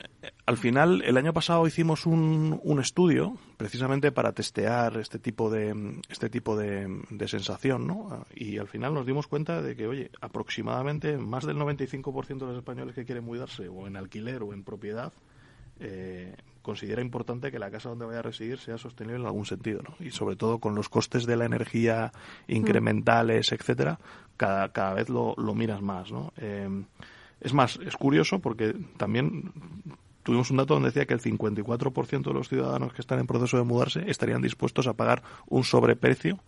al 0.45 0.59
final, 0.59 1.03
el 1.03 1.17
año 1.17 1.33
pasado 1.33 1.67
hicimos 1.67 2.05
un, 2.05 2.61
un 2.63 2.81
estudio 2.81 3.35
precisamente 3.57 4.13
para 4.13 4.33
testear 4.33 4.99
este 4.99 5.19
tipo 5.19 5.49
de 5.49 6.01
este 6.11 6.29
tipo 6.29 6.55
de, 6.57 7.03
de, 7.09 7.29
sensación, 7.29 7.87
¿no? 7.87 8.27
Y 8.35 8.59
al 8.59 8.69
final 8.69 8.93
nos 8.93 9.07
dimos 9.07 9.27
cuenta 9.27 9.63
de 9.63 9.75
que, 9.75 9.87
oye, 9.87 10.11
aproximadamente 10.21 11.17
más 11.17 11.47
del 11.47 11.57
95% 11.57 12.27
de 12.27 12.47
los 12.47 12.57
españoles 12.59 12.95
que 12.95 13.07
quieren 13.07 13.25
mudarse 13.25 13.69
o 13.69 13.87
en 13.87 13.97
alquiler 13.97 14.43
o 14.43 14.53
en 14.53 14.65
propiedad 14.65 15.13
eh, 15.81 16.35
considera 16.63 17.03
importante 17.03 17.51
que 17.51 17.59
la 17.59 17.71
casa 17.71 17.89
donde 17.89 18.07
vaya 18.07 18.21
a 18.21 18.23
residir 18.23 18.59
sea 18.59 18.79
sostenible 18.79 19.21
en 19.21 19.27
algún 19.27 19.47
sentido, 19.47 19.83
¿no? 19.83 19.95
Y 20.05 20.11
sobre 20.11 20.37
todo 20.37 20.59
con 20.59 20.75
los 20.75 20.89
costes 20.89 21.27
de 21.27 21.37
la 21.37 21.45
energía 21.45 22.13
incrementales, 22.49 23.53
etcétera, 23.53 23.99
cada, 24.37 24.71
cada 24.73 24.95
vez 24.95 25.09
lo, 25.09 25.35
lo 25.37 25.55
miras 25.55 25.83
más, 25.83 26.11
¿no? 26.13 26.33
Eh, 26.37 26.69
es 27.41 27.55
más, 27.55 27.79
es 27.85 27.97
curioso 27.97 28.39
porque 28.39 28.75
también 28.97 29.53
tuvimos 30.23 30.51
un 30.51 30.59
dato 30.59 30.75
donde 30.75 30.91
decía 30.91 31.07
que 31.07 31.15
el 31.15 31.21
54% 31.21 32.23
de 32.23 32.35
los 32.35 32.49
ciudadanos 32.49 32.93
que 32.93 33.01
están 33.01 33.19
en 33.19 33.27
proceso 33.27 33.57
de 33.57 33.65
mudarse 33.65 34.05
estarían 34.07 34.43
dispuestos 34.43 34.87
a 34.87 34.93
pagar 34.93 35.23
un 35.49 35.65
sobreprecio 35.65 36.39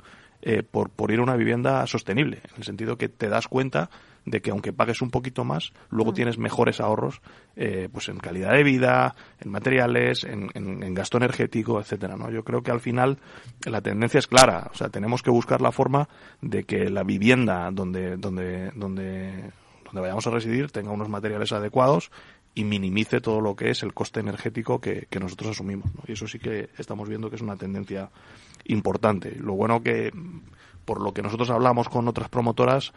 eh, 0.42 0.62
por, 0.62 0.90
por 0.90 1.10
ir 1.10 1.20
a 1.20 1.22
una 1.22 1.36
vivienda 1.36 1.86
sostenible, 1.86 2.38
en 2.44 2.56
el 2.58 2.64
sentido 2.64 2.98
que 2.98 3.08
te 3.08 3.28
das 3.28 3.48
cuenta 3.48 3.90
de 4.24 4.40
que 4.40 4.50
aunque 4.50 4.72
pagues 4.72 5.02
un 5.02 5.10
poquito 5.10 5.44
más, 5.44 5.72
luego 5.90 6.12
mm. 6.12 6.14
tienes 6.14 6.38
mejores 6.38 6.80
ahorros 6.80 7.20
eh, 7.56 7.88
pues 7.92 8.08
en 8.08 8.18
calidad 8.18 8.52
de 8.52 8.62
vida, 8.62 9.14
en 9.40 9.50
materiales, 9.50 10.24
en, 10.24 10.50
en, 10.54 10.82
en, 10.82 10.94
gasto 10.94 11.16
energético, 11.16 11.80
etcétera, 11.80 12.16
¿no? 12.16 12.30
Yo 12.30 12.44
creo 12.44 12.62
que 12.62 12.70
al 12.70 12.80
final 12.80 13.18
la 13.64 13.80
tendencia 13.80 14.18
es 14.18 14.26
clara, 14.26 14.70
o 14.72 14.76
sea, 14.76 14.88
tenemos 14.88 15.22
que 15.22 15.30
buscar 15.30 15.60
la 15.60 15.72
forma 15.72 16.08
de 16.40 16.64
que 16.64 16.90
la 16.90 17.02
vivienda 17.02 17.70
donde 17.72 18.16
donde 18.16 18.70
donde 18.74 19.50
donde 19.84 20.00
vayamos 20.00 20.26
a 20.26 20.30
residir 20.30 20.70
tenga 20.70 20.90
unos 20.90 21.08
materiales 21.08 21.52
adecuados 21.52 22.10
y 22.54 22.64
minimice 22.64 23.20
todo 23.20 23.40
lo 23.40 23.56
que 23.56 23.70
es 23.70 23.82
el 23.82 23.94
coste 23.94 24.20
energético 24.20 24.80
que, 24.80 25.06
que 25.08 25.20
nosotros 25.20 25.50
asumimos. 25.50 25.94
¿no? 25.94 26.02
Y 26.06 26.12
eso 26.12 26.26
sí 26.26 26.38
que 26.38 26.70
estamos 26.78 27.08
viendo 27.08 27.30
que 27.30 27.36
es 27.36 27.42
una 27.42 27.56
tendencia 27.56 28.10
importante. 28.64 29.36
Lo 29.38 29.54
bueno 29.54 29.82
que, 29.82 30.12
por 30.84 31.00
lo 31.00 31.12
que 31.12 31.22
nosotros 31.22 31.50
hablamos 31.50 31.88
con 31.88 32.08
otras 32.08 32.28
promotoras, 32.28 32.92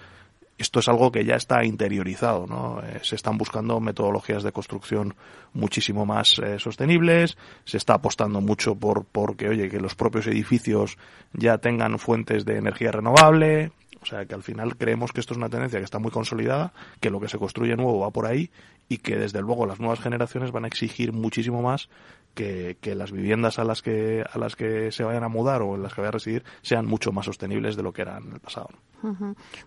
esto 0.57 0.79
es 0.79 0.87
algo 0.87 1.11
que 1.11 1.25
ya 1.25 1.35
está 1.35 1.65
interiorizado, 1.65 2.47
¿no? 2.47 2.81
Eh, 2.81 2.99
se 3.03 3.15
están 3.15 3.37
buscando 3.37 3.79
metodologías 3.79 4.43
de 4.43 4.51
construcción 4.51 5.15
muchísimo 5.53 6.05
más 6.05 6.39
eh, 6.39 6.59
sostenibles, 6.59 7.37
se 7.65 7.77
está 7.77 7.95
apostando 7.95 8.39
mucho 8.41 8.75
por, 8.75 9.05
porque, 9.05 9.49
oye, 9.49 9.69
que 9.69 9.79
los 9.79 9.95
propios 9.95 10.27
edificios 10.27 10.97
ya 11.33 11.57
tengan 11.57 11.99
fuentes 11.99 12.45
de 12.45 12.57
energía 12.57 12.91
renovable, 12.91 13.71
o 14.01 14.05
sea, 14.05 14.25
que 14.25 14.35
al 14.35 14.43
final 14.43 14.77
creemos 14.77 15.11
que 15.11 15.19
esto 15.19 15.33
es 15.33 15.37
una 15.37 15.49
tendencia 15.49 15.79
que 15.79 15.85
está 15.85 15.99
muy 15.99 16.11
consolidada, 16.11 16.73
que 16.99 17.09
lo 17.09 17.19
que 17.19 17.27
se 17.27 17.39
construye 17.39 17.75
nuevo 17.75 17.99
va 17.99 18.11
por 18.11 18.27
ahí 18.27 18.51
y 18.87 18.99
que 18.99 19.17
desde 19.17 19.41
luego 19.41 19.65
las 19.65 19.79
nuevas 19.79 19.99
generaciones 19.99 20.51
van 20.51 20.65
a 20.65 20.67
exigir 20.67 21.11
muchísimo 21.11 21.63
más 21.63 21.89
que, 22.36 22.78
las 22.95 23.12
viviendas 23.12 23.58
a 23.58 23.63
las 23.63 23.82
que 23.82 24.24
a 24.30 24.38
las 24.38 24.56
que 24.56 24.91
se 24.91 25.04
vayan 25.04 25.24
a 25.24 25.30
mudar 25.30 25.62
o 25.62 25.76
en 25.76 25.82
las 25.82 25.93
que 25.93 26.02
vayan 26.02 26.10
a 26.10 26.17
residir 26.17 26.43
sean 26.62 26.86
mucho 26.86 27.12
más 27.12 27.26
sostenibles 27.26 27.76
de 27.76 27.84
lo 27.84 27.91
que 27.93 28.04
eran 28.04 28.28
en 28.28 28.34
el 28.34 28.39
pasado. 28.39 28.69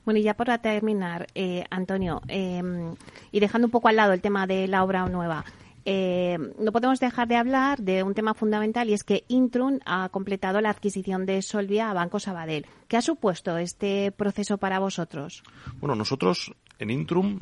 Bueno, 0.05 0.19
y 0.19 0.23
ya 0.23 0.35
para 0.35 0.59
terminar, 0.59 1.27
eh, 1.35 1.65
Antonio, 1.71 2.21
em, 2.29 2.95
y 3.31 3.41
dejando 3.41 3.67
un 3.67 3.71
poco 3.71 3.89
al 3.89 3.97
lado 3.97 4.13
el 4.13 4.21
tema 4.21 4.47
de 4.47 4.67
la 4.67 4.83
obra 4.83 5.07
nueva, 5.07 5.45
eh, 5.85 6.39
no 6.59 6.73
podemos 6.73 7.01
dejar 7.01 7.29
de 7.29 7.37
hablar 7.37 7.81
de 7.81 8.03
un 8.03 8.15
tema 8.15 8.35
fundamental 8.35 8.91
y 8.91 8.95
es 8.95 9.05
que 9.05 9.25
Intrum 9.29 9.79
ha 9.87 10.09
completado 10.11 10.61
la 10.61 10.71
adquisición 10.71 11.25
de 11.25 11.41
Solvia 11.41 11.91
a 11.91 11.95
Banco 11.95 12.21
Sabadell. 12.21 12.67
¿Qué 12.89 12.97
ha 12.97 13.03
supuesto 13.03 13.57
este 13.57 14.13
proceso 14.13 14.59
para 14.59 14.81
vosotros? 14.81 15.43
Bueno, 15.81 15.95
nosotros 15.95 16.53
en 16.79 16.91
Intrum, 16.91 17.39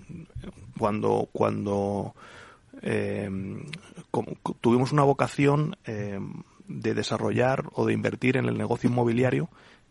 cuando, 0.78 1.28
cuando 1.32 2.14
eh, 2.82 3.28
tuvimos 4.60 4.92
una 4.92 5.04
vocación 5.04 5.76
eh, 5.84 6.18
de 6.68 6.94
desarrollar 6.94 7.64
o 7.72 7.86
de 7.86 7.92
invertir 7.92 8.36
en 8.36 8.46
el 8.46 8.58
negocio 8.58 8.90
inmobiliario, 8.90 9.48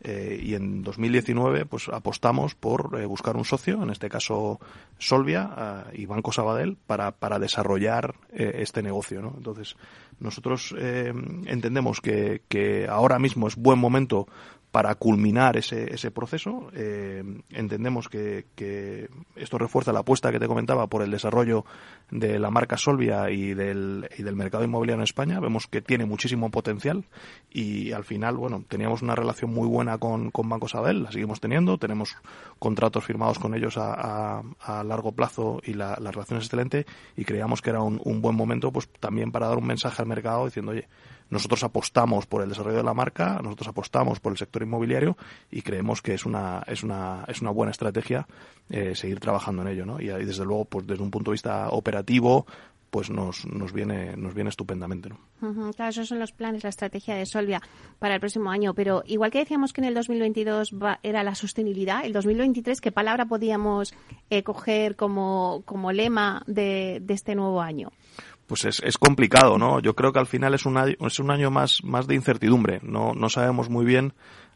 eh, 0.08 0.40
y 0.40 0.54
en 0.54 0.84
2019 0.84 1.66
pues 1.66 1.90
apostamos 1.90 2.54
por 2.54 3.00
eh, 3.00 3.06
buscar 3.06 3.38
un 3.38 3.46
socio, 3.46 3.82
en 3.82 3.90
este 3.90 4.08
caso 4.08 4.60
Solvia 5.00 5.86
y 5.94 6.06
Banco 6.06 6.32
Sabadell, 6.32 6.78
para, 6.86 7.12
para 7.12 7.40
desarrollar 7.40 8.14
eh, 8.32 8.58
este 8.60 8.84
negocio. 8.84 9.22
¿no? 9.22 9.34
Entonces, 9.36 9.76
nosotros 10.20 10.76
entendemos 10.78 12.02
que, 12.02 12.44
que 12.48 12.88
ahora 12.88 13.20
mismo 13.20 13.48
es 13.48 13.56
buen 13.56 13.80
momento 13.80 14.28
para 14.76 14.94
culminar 14.96 15.56
ese, 15.56 15.94
ese 15.94 16.12
proceso. 16.12 16.70
Eh, 16.74 17.24
entendemos 17.52 18.10
que, 18.10 18.44
esto 19.38 19.58
refuerza 19.58 19.94
la 19.94 20.02
apuesta 20.02 20.34
que 20.34 20.40
te 20.40 20.48
comentaba 20.48 20.88
por 20.88 21.02
el 21.02 21.12
desarrollo 21.12 21.64
de 22.12 22.40
la 22.40 22.52
marca 22.52 22.76
Solvia 22.76 23.30
y 23.32 23.54
del, 23.54 24.10
y 24.18 24.24
del 24.24 24.36
mercado 24.36 24.66
inmobiliario 24.66 25.00
en 25.00 25.06
España. 25.06 25.40
Vemos 25.40 25.68
que 25.68 25.82
tiene 25.82 26.04
muchísimo 26.04 26.52
potencial 26.52 27.06
y 27.50 27.94
al 27.94 28.04
final, 28.04 28.36
bueno, 28.36 28.66
teníamos 28.68 29.02
una 29.02 29.16
relación 29.16 29.54
muy 29.54 29.66
buena 29.66 29.98
con, 29.98 30.30
con 30.30 30.50
Banco 30.50 30.68
Sabadell, 30.68 31.04
la 31.04 31.12
seguimos 31.14 31.40
teniendo, 31.40 31.78
tenemos 31.78 32.18
contratos 32.60 33.06
firmados 33.06 33.40
con 33.40 33.56
ellos 33.56 33.78
a, 33.78 34.44
a, 34.60 34.84
largo 34.84 35.14
plazo 35.14 35.62
y 35.64 35.74
la, 35.74 35.98
la, 36.02 36.12
relación 36.12 36.40
es 36.40 36.48
excelente 36.48 36.86
y 37.16 37.24
creíamos 37.24 37.62
que 37.62 37.70
era 37.70 37.82
un, 37.82 38.02
un 38.04 38.22
buen 38.22 38.36
momento 38.36 38.74
pues 38.74 38.90
también 39.00 39.32
para 39.32 39.48
dar 39.48 39.58
un 39.58 39.68
mensaje 39.68 40.02
al 40.02 40.10
mercado 40.10 40.44
diciendo, 40.44 40.74
oye, 40.74 40.90
nosotros 41.30 41.64
apostamos 41.64 42.26
por 42.26 42.42
el 42.42 42.50
desarrollo 42.50 42.78
de 42.78 42.84
la 42.84 42.94
marca, 42.94 43.40
nosotros 43.42 43.68
apostamos 43.68 44.20
por 44.20 44.32
el 44.32 44.38
sector 44.38 44.62
inmobiliario 44.62 45.18
y 45.52 45.62
creemos 45.62 46.02
que 46.02 46.14
es 46.14 46.26
una, 46.26 46.64
es 46.68 46.84
una, 46.84 47.26
es 47.28 47.42
una 47.42 47.52
buena 47.52 47.72
estrategia 47.72 48.28
eh, 48.70 48.96
seguir 48.96 49.20
trabajando 49.20 49.62
en 49.64 49.70
ello, 49.70 49.86
¿no? 49.86 50.00
Y, 50.00 50.08
desde 50.08 50.46
luego, 50.46 50.66
pues 50.66 50.88
desde 50.88 51.04
un 51.04 51.12
punto 51.12 51.32
de 51.32 51.36
vista 51.36 51.70
operativo, 51.70 52.46
pues 52.90 53.10
nos, 53.10 53.46
nos 53.46 53.74
viene 53.74 54.16
nos 54.16 54.34
viene 54.34 54.50
estupendamente. 54.50 55.10
¿no? 55.10 55.74
claro, 55.74 55.90
esos 55.90 56.08
son 56.08 56.20
los 56.20 56.32
planes, 56.32 56.64
la 56.64 56.70
estrategia 56.70 57.16
de 57.16 57.26
Solvia 57.26 57.62
para 58.00 58.14
el 58.14 58.20
próximo 58.22 58.50
año. 58.50 58.74
Pero 58.74 59.04
igual 59.06 59.32
que 59.32 59.40
decíamos 59.40 59.74
que 59.74 59.82
en 59.82 59.88
el 59.88 59.94
2022 59.94 60.74
era 61.04 61.24
la 61.24 61.36
sostenibilidad, 61.36 62.06
el 62.06 62.14
2023, 62.14 62.80
¿qué 62.80 62.92
palabra 62.92 63.26
podíamos 63.26 63.94
eh, 64.30 64.44
coger 64.44 64.96
como, 64.96 65.64
como 65.66 65.92
lema 65.92 66.44
de, 66.48 67.00
de 67.02 67.14
este 67.14 67.36
nuevo 67.36 67.62
año? 67.62 67.92
Pues 68.48 68.66
es, 68.66 68.82
es 68.84 68.98
complicado, 68.98 69.58
¿no? 69.58 69.80
Yo 69.80 69.96
creo 69.96 70.14
que 70.14 70.20
al 70.20 70.28
final 70.28 70.54
es 70.54 70.66
un 70.66 70.78
año, 70.78 70.96
es 71.00 71.20
un 71.20 71.32
año 71.32 71.52
más, 71.52 71.84
más 71.84 72.08
de 72.08 72.16
incertidumbre. 72.16 72.80
No, 72.84 73.14
no 73.14 73.30
sabemos 73.30 73.70
muy 73.70 73.86
bien 73.86 74.14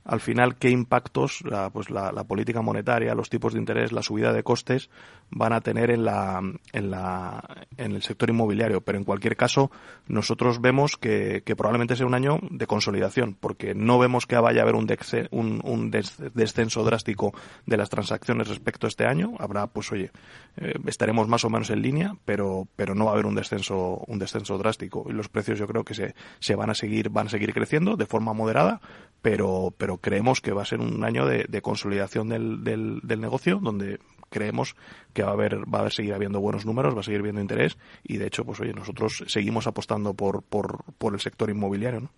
al 0.09 0.21
final 0.21 0.55
qué 0.55 0.71
impactos 0.71 1.41
la, 1.45 1.69
pues 1.69 1.91
la, 1.91 2.11
la, 2.11 2.23
política 2.23 2.63
monetaria, 2.63 3.13
los 3.13 3.29
tipos 3.29 3.53
de 3.53 3.59
interés, 3.59 3.91
la 3.91 4.01
subida 4.01 4.33
de 4.33 4.41
costes 4.41 4.89
van 5.29 5.53
a 5.53 5.61
tener 5.61 5.91
en 5.91 6.03
la, 6.03 6.41
en 6.73 6.89
la 6.89 7.67
en 7.77 7.91
el 7.91 8.01
sector 8.01 8.29
inmobiliario. 8.29 8.81
Pero 8.81 8.97
en 8.97 9.03
cualquier 9.03 9.35
caso, 9.35 9.69
nosotros 10.07 10.61
vemos 10.61 10.97
que, 10.97 11.43
que 11.45 11.55
probablemente 11.55 11.95
sea 11.95 12.07
un 12.07 12.15
año 12.15 12.39
de 12.49 12.65
consolidación, 12.65 13.37
porque 13.39 13.75
no 13.75 13.99
vemos 13.99 14.25
que 14.25 14.35
vaya 14.37 14.61
a 14.61 14.63
haber 14.63 14.73
un, 14.73 14.87
un, 15.29 15.61
un 15.63 15.91
descenso 15.91 16.83
drástico 16.83 17.31
de 17.67 17.77
las 17.77 17.89
transacciones 17.89 18.47
respecto 18.47 18.87
a 18.87 18.89
este 18.89 19.05
año. 19.05 19.35
Habrá, 19.37 19.67
pues 19.67 19.91
oye, 19.91 20.11
eh, 20.57 20.73
estaremos 20.87 21.27
más 21.27 21.45
o 21.45 21.51
menos 21.51 21.69
en 21.69 21.83
línea, 21.83 22.15
pero, 22.25 22.67
pero 22.75 22.95
no 22.95 23.05
va 23.05 23.11
a 23.11 23.13
haber 23.13 23.27
un 23.27 23.35
descenso, 23.35 24.03
un 24.07 24.17
descenso 24.17 24.57
drástico. 24.57 25.05
Y 25.07 25.13
los 25.13 25.29
precios 25.29 25.59
yo 25.59 25.67
creo 25.67 25.83
que 25.83 25.93
se, 25.93 26.15
se 26.39 26.55
van 26.55 26.71
a 26.71 26.73
seguir, 26.73 27.09
van 27.09 27.27
a 27.27 27.29
seguir 27.29 27.53
creciendo 27.53 27.95
de 27.95 28.07
forma 28.07 28.33
moderada, 28.33 28.81
pero, 29.21 29.73
pero 29.77 29.98
creemos 30.01 30.41
que 30.41 30.51
va 30.51 30.63
a 30.63 30.65
ser 30.65 30.79
un 30.79 31.03
año 31.03 31.25
de, 31.25 31.61
consolidación 31.61 32.29
del, 32.29 32.63
del, 32.63 32.99
del, 33.03 33.21
negocio, 33.21 33.59
donde 33.61 33.99
creemos 34.29 34.75
que 35.13 35.23
va 35.23 35.29
a 35.29 35.33
haber, 35.33 35.63
va 35.73 35.85
a 35.85 35.89
seguir 35.89 36.13
habiendo 36.13 36.39
buenos 36.39 36.65
números, 36.65 36.95
va 36.95 37.01
a 37.01 37.03
seguir 37.03 37.21
viendo 37.21 37.41
interés 37.41 37.77
y 38.03 38.17
de 38.17 38.27
hecho, 38.27 38.45
pues 38.45 38.59
oye, 38.59 38.73
nosotros 38.73 39.23
seguimos 39.27 39.67
apostando 39.67 40.13
por, 40.13 40.43
por, 40.43 40.83
por 40.97 41.13
el 41.13 41.19
sector 41.19 41.49
inmobiliario, 41.49 42.01
¿no? 42.01 42.09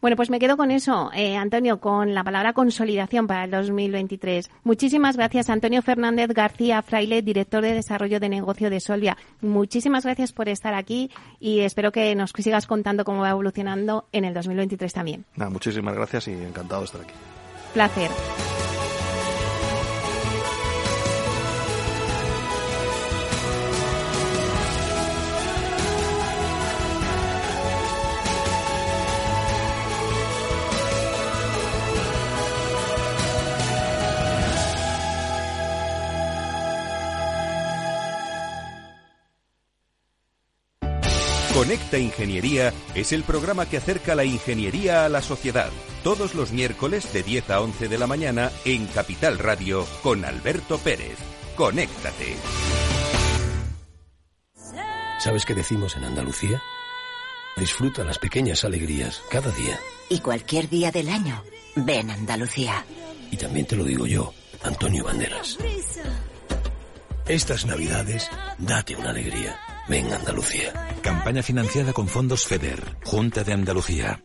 Bueno, 0.00 0.16
pues 0.16 0.30
me 0.30 0.38
quedo 0.38 0.56
con 0.56 0.70
eso, 0.70 1.10
eh, 1.12 1.36
Antonio, 1.36 1.80
con 1.80 2.14
la 2.14 2.22
palabra 2.22 2.52
consolidación 2.52 3.26
para 3.26 3.44
el 3.44 3.50
2023. 3.50 4.50
Muchísimas 4.62 5.16
gracias, 5.16 5.50
Antonio 5.50 5.82
Fernández 5.82 6.28
García 6.28 6.82
Fraile, 6.82 7.22
director 7.22 7.62
de 7.62 7.72
Desarrollo 7.72 8.20
de 8.20 8.28
Negocio 8.28 8.70
de 8.70 8.80
Solvia. 8.80 9.16
Muchísimas 9.40 10.04
gracias 10.04 10.32
por 10.32 10.48
estar 10.48 10.74
aquí 10.74 11.10
y 11.40 11.60
espero 11.60 11.90
que 11.90 12.14
nos 12.14 12.32
sigas 12.36 12.66
contando 12.66 13.04
cómo 13.04 13.22
va 13.22 13.30
evolucionando 13.30 14.06
en 14.12 14.24
el 14.24 14.34
2023 14.34 14.92
también. 14.92 15.24
Muchísimas 15.36 15.94
gracias 15.94 16.28
y 16.28 16.32
encantado 16.32 16.82
de 16.82 16.84
estar 16.86 17.00
aquí. 17.00 17.14
Placer. 17.74 18.10
Conecta 41.58 41.98
Ingeniería 41.98 42.72
es 42.94 43.10
el 43.10 43.24
programa 43.24 43.66
que 43.66 43.78
acerca 43.78 44.14
la 44.14 44.24
ingeniería 44.24 45.04
a 45.04 45.08
la 45.08 45.20
sociedad. 45.20 45.70
Todos 46.04 46.36
los 46.36 46.52
miércoles 46.52 47.12
de 47.12 47.24
10 47.24 47.50
a 47.50 47.60
11 47.60 47.88
de 47.88 47.98
la 47.98 48.06
mañana 48.06 48.52
en 48.64 48.86
Capital 48.86 49.40
Radio 49.40 49.84
con 50.04 50.24
Alberto 50.24 50.78
Pérez. 50.78 51.18
Conéctate. 51.56 52.36
¿Sabes 55.18 55.44
qué 55.44 55.54
decimos 55.54 55.96
en 55.96 56.04
Andalucía? 56.04 56.62
Disfruta 57.56 58.04
las 58.04 58.20
pequeñas 58.20 58.62
alegrías 58.62 59.20
cada 59.28 59.50
día. 59.50 59.80
Y 60.10 60.20
cualquier 60.20 60.68
día 60.68 60.92
del 60.92 61.08
año. 61.08 61.42
Ven 61.74 62.12
Andalucía. 62.12 62.86
Y 63.32 63.36
también 63.36 63.66
te 63.66 63.74
lo 63.74 63.82
digo 63.82 64.06
yo, 64.06 64.32
Antonio 64.62 65.02
Banderas. 65.02 65.58
Estas 67.26 67.66
navidades, 67.66 68.30
date 68.58 68.94
una 68.94 69.10
alegría. 69.10 69.58
Ven 69.88 70.12
Andalucía. 70.12 70.72
Campaña 71.02 71.42
financiada 71.42 71.92
con 71.94 72.08
fondos 72.08 72.46
FEDER, 72.46 72.98
Junta 73.04 73.42
de 73.42 73.54
Andalucía. 73.54 74.22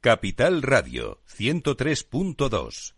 Capital 0.00 0.62
Radio 0.62 1.20
103.2 1.28 2.97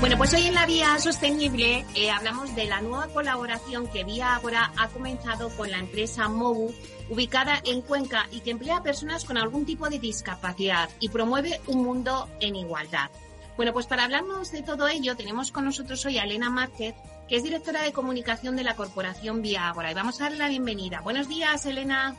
Bueno, 0.00 0.16
pues 0.16 0.32
hoy 0.32 0.46
en 0.46 0.54
la 0.54 0.64
Vía 0.64 0.96
Sostenible 1.00 1.84
eh, 1.96 2.10
hablamos 2.10 2.54
de 2.54 2.66
la 2.66 2.80
nueva 2.80 3.08
colaboración 3.08 3.88
que 3.88 4.04
Vía 4.04 4.36
Agora 4.36 4.72
ha 4.76 4.86
comenzado 4.88 5.48
con 5.56 5.72
la 5.72 5.78
empresa 5.78 6.28
Mobu, 6.28 6.72
ubicada 7.10 7.60
en 7.64 7.82
Cuenca 7.82 8.28
y 8.30 8.40
que 8.40 8.52
emplea 8.52 8.76
a 8.76 8.82
personas 8.84 9.24
con 9.24 9.36
algún 9.36 9.66
tipo 9.66 9.90
de 9.90 9.98
discapacidad 9.98 10.88
y 11.00 11.08
promueve 11.08 11.60
un 11.66 11.82
mundo 11.82 12.28
en 12.38 12.54
igualdad. 12.54 13.10
Bueno, 13.56 13.72
pues 13.72 13.86
para 13.86 14.04
hablarnos 14.04 14.52
de 14.52 14.62
todo 14.62 14.86
ello 14.86 15.16
tenemos 15.16 15.50
con 15.50 15.64
nosotros 15.64 16.06
hoy 16.06 16.18
a 16.18 16.22
Elena 16.22 16.48
Márquez, 16.48 16.94
que 17.28 17.34
es 17.34 17.42
directora 17.42 17.82
de 17.82 17.92
comunicación 17.92 18.54
de 18.54 18.62
la 18.62 18.76
corporación 18.76 19.42
Vía 19.42 19.68
Agora. 19.68 19.90
Y 19.90 19.94
vamos 19.94 20.20
a 20.20 20.24
darle 20.24 20.38
la 20.38 20.48
bienvenida. 20.48 21.00
Buenos 21.00 21.28
días, 21.28 21.66
Elena. 21.66 22.14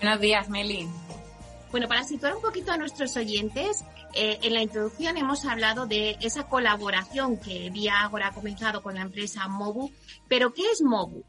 Buenos 0.00 0.20
días, 0.20 0.48
Meli. 0.48 0.88
Bueno, 1.70 1.86
para 1.86 2.02
situar 2.02 2.34
un 2.34 2.42
poquito 2.42 2.72
a 2.72 2.76
nuestros 2.76 3.16
oyentes, 3.16 3.84
eh, 4.14 4.38
en 4.42 4.54
la 4.54 4.62
introducción 4.62 5.16
hemos 5.16 5.44
hablado 5.44 5.86
de 5.86 6.16
esa 6.20 6.48
colaboración 6.48 7.38
que 7.38 7.70
Vía 7.70 8.02
Agora 8.02 8.28
ha 8.28 8.34
comenzado 8.34 8.82
con 8.82 8.94
la 8.94 9.02
empresa 9.02 9.48
Mobu, 9.48 9.90
pero 10.28 10.52
¿qué 10.52 10.62
es 10.72 10.82
Mobu? 10.82 11.24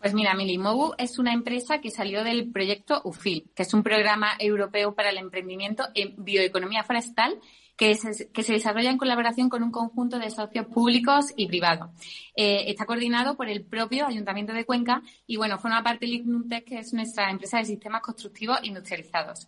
Pues 0.00 0.14
mira, 0.14 0.34
Mili, 0.34 0.58
Mobu 0.58 0.94
es 0.96 1.18
una 1.18 1.32
empresa 1.32 1.80
que 1.80 1.90
salió 1.90 2.22
del 2.22 2.52
proyecto 2.52 3.00
UFIL, 3.04 3.50
que 3.54 3.64
es 3.64 3.74
un 3.74 3.82
programa 3.82 4.32
europeo 4.38 4.94
para 4.94 5.10
el 5.10 5.18
emprendimiento 5.18 5.84
en 5.94 6.14
bioeconomía 6.16 6.84
forestal 6.84 7.40
que 7.78 7.94
se, 7.94 8.52
desarrolla 8.52 8.90
en 8.90 8.98
colaboración 8.98 9.48
con 9.48 9.62
un 9.62 9.70
conjunto 9.70 10.18
de 10.18 10.30
socios 10.30 10.66
públicos 10.66 11.26
y 11.36 11.46
privados. 11.46 11.90
Eh, 12.34 12.64
está 12.66 12.84
coordinado 12.86 13.36
por 13.36 13.48
el 13.48 13.64
propio 13.64 14.04
Ayuntamiento 14.04 14.52
de 14.52 14.64
Cuenca 14.64 15.00
y, 15.28 15.36
bueno, 15.36 15.58
forma 15.58 15.84
parte 15.84 16.04
del 16.04 16.16
ICNUTEC, 16.16 16.64
que 16.64 16.78
es 16.80 16.92
nuestra 16.92 17.30
empresa 17.30 17.58
de 17.58 17.66
sistemas 17.66 18.02
constructivos 18.02 18.58
industrializados. 18.64 19.46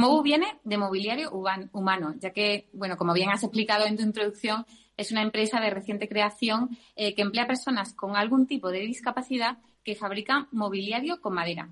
MOBU 0.00 0.22
viene 0.22 0.58
de 0.64 0.78
mobiliario 0.78 1.30
humano, 1.30 2.14
ya 2.18 2.30
que, 2.32 2.70
bueno, 2.72 2.96
como 2.96 3.12
bien 3.12 3.28
has 3.28 3.42
explicado 3.42 3.84
en 3.84 3.98
tu 3.98 4.02
introducción, 4.02 4.64
es 4.96 5.12
una 5.12 5.20
empresa 5.20 5.60
de 5.60 5.68
reciente 5.68 6.08
creación 6.08 6.70
eh, 6.96 7.14
que 7.14 7.20
emplea 7.20 7.46
personas 7.46 7.92
con 7.92 8.16
algún 8.16 8.46
tipo 8.46 8.70
de 8.70 8.80
discapacidad 8.80 9.58
que 9.84 9.94
fabrican 9.94 10.48
mobiliario 10.52 11.20
con 11.20 11.34
madera. 11.34 11.68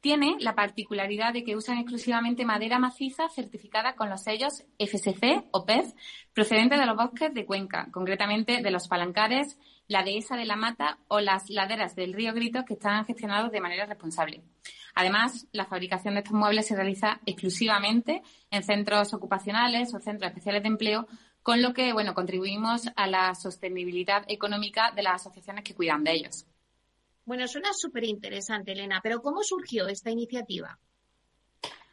Tiene 0.00 0.36
la 0.38 0.54
particularidad 0.54 1.32
de 1.32 1.42
que 1.42 1.56
usan 1.56 1.78
exclusivamente 1.78 2.44
madera 2.44 2.78
maciza 2.78 3.28
certificada 3.28 3.96
con 3.96 4.10
los 4.10 4.22
sellos 4.22 4.64
FSC 4.78 5.48
o 5.50 5.66
PEF 5.66 5.92
procedente 6.32 6.76
de 6.76 6.86
los 6.86 6.96
bosques 6.96 7.34
de 7.34 7.46
Cuenca, 7.46 7.88
concretamente 7.90 8.62
de 8.62 8.70
los 8.70 8.86
Palancares, 8.86 9.58
la 9.88 10.02
Dehesa 10.02 10.36
de 10.36 10.44
la 10.44 10.56
Mata 10.56 10.98
o 11.08 11.20
las 11.20 11.48
laderas 11.50 11.94
del 11.94 12.12
río 12.12 12.32
Grito 12.32 12.64
que 12.64 12.74
están 12.74 13.04
gestionados 13.04 13.52
de 13.52 13.60
manera 13.60 13.86
responsable. 13.86 14.42
Además, 14.94 15.46
la 15.52 15.66
fabricación 15.66 16.14
de 16.14 16.20
estos 16.20 16.32
muebles 16.32 16.66
se 16.66 16.74
realiza 16.74 17.20
exclusivamente 17.26 18.22
en 18.50 18.62
centros 18.62 19.12
ocupacionales 19.12 19.94
o 19.94 20.00
centros 20.00 20.30
especiales 20.30 20.62
de 20.62 20.68
empleo, 20.68 21.06
con 21.42 21.62
lo 21.62 21.74
que, 21.74 21.92
bueno, 21.92 22.14
contribuimos 22.14 22.88
a 22.96 23.06
la 23.06 23.34
sostenibilidad 23.34 24.24
económica 24.26 24.92
de 24.92 25.02
las 25.02 25.20
asociaciones 25.20 25.64
que 25.64 25.74
cuidan 25.74 26.02
de 26.02 26.12
ellos. 26.12 26.46
Bueno, 27.26 27.46
suena 27.46 27.70
súper 27.72 28.04
interesante, 28.04 28.72
Elena, 28.72 29.00
pero 29.02 29.20
¿cómo 29.20 29.42
surgió 29.42 29.86
esta 29.88 30.10
iniciativa? 30.10 30.78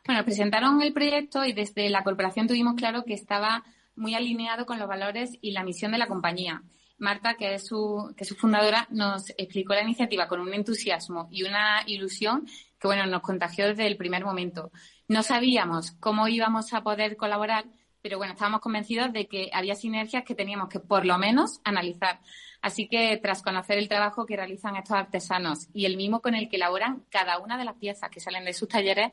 Bueno, 0.06 0.24
presentaron 0.24 0.82
el 0.82 0.94
proyecto 0.94 1.44
y 1.44 1.54
desde 1.54 1.90
la 1.90 2.04
corporación 2.04 2.48
tuvimos 2.48 2.76
claro 2.76 3.04
que 3.04 3.14
estaba 3.14 3.64
muy 3.96 4.16
alineado 4.16 4.66
con 4.66 4.80
los 4.80 4.88
valores 4.88 5.32
y 5.42 5.52
la 5.52 5.64
misión 5.64 5.92
de 5.92 5.98
la 5.98 6.08
compañía. 6.08 6.62
Marta, 7.04 7.36
que 7.36 7.54
es 7.54 7.68
su, 7.68 8.14
que 8.18 8.24
es 8.24 8.28
su 8.28 8.36
fundadora, 8.36 8.88
nos 8.90 9.30
explicó 9.38 9.74
la 9.74 9.84
iniciativa 9.84 10.28
con 10.28 10.40
un 10.40 10.54
entusiasmo 10.54 11.28
y 11.30 11.44
una 11.44 11.84
ilusión 11.86 12.48
que 12.80 12.88
bueno, 12.88 13.06
nos 13.06 13.22
contagió 13.22 13.68
desde 13.68 13.86
el 13.86 13.98
primer 13.98 14.26
momento. 14.26 14.72
No 15.08 15.22
sabíamos 15.22 15.92
cómo 16.00 16.28
íbamos 16.28 16.74
a 16.74 16.82
poder 16.82 17.16
colaborar, 17.18 17.66
pero 18.02 18.18
bueno, 18.18 18.34
estábamos 18.34 18.62
convencidos 18.62 19.14
de 19.14 19.28
que 19.28 19.50
había 19.54 19.76
sinergias 19.76 20.24
que 20.24 20.34
teníamos 20.34 20.70
que 20.70 20.80
por 20.80 21.06
lo 21.06 21.18
menos 21.18 21.62
analizar. 21.64 22.20
Así 22.62 22.88
que 22.88 23.18
tras 23.22 23.44
conocer 23.44 23.78
el 23.78 23.90
trabajo 23.90 24.26
que 24.26 24.38
realizan 24.38 24.78
estos 24.78 24.96
artesanos 24.96 25.68
y 25.74 25.86
el 25.86 25.98
mismo 25.98 26.22
con 26.22 26.36
el 26.36 26.50
que 26.50 26.56
elaboran 26.56 27.04
cada 27.10 27.38
una 27.40 27.58
de 27.58 27.66
las 27.66 27.76
piezas 27.76 28.10
que 28.10 28.22
salen 28.22 28.46
de 28.46 28.54
sus 28.54 28.70
talleres, 28.70 29.12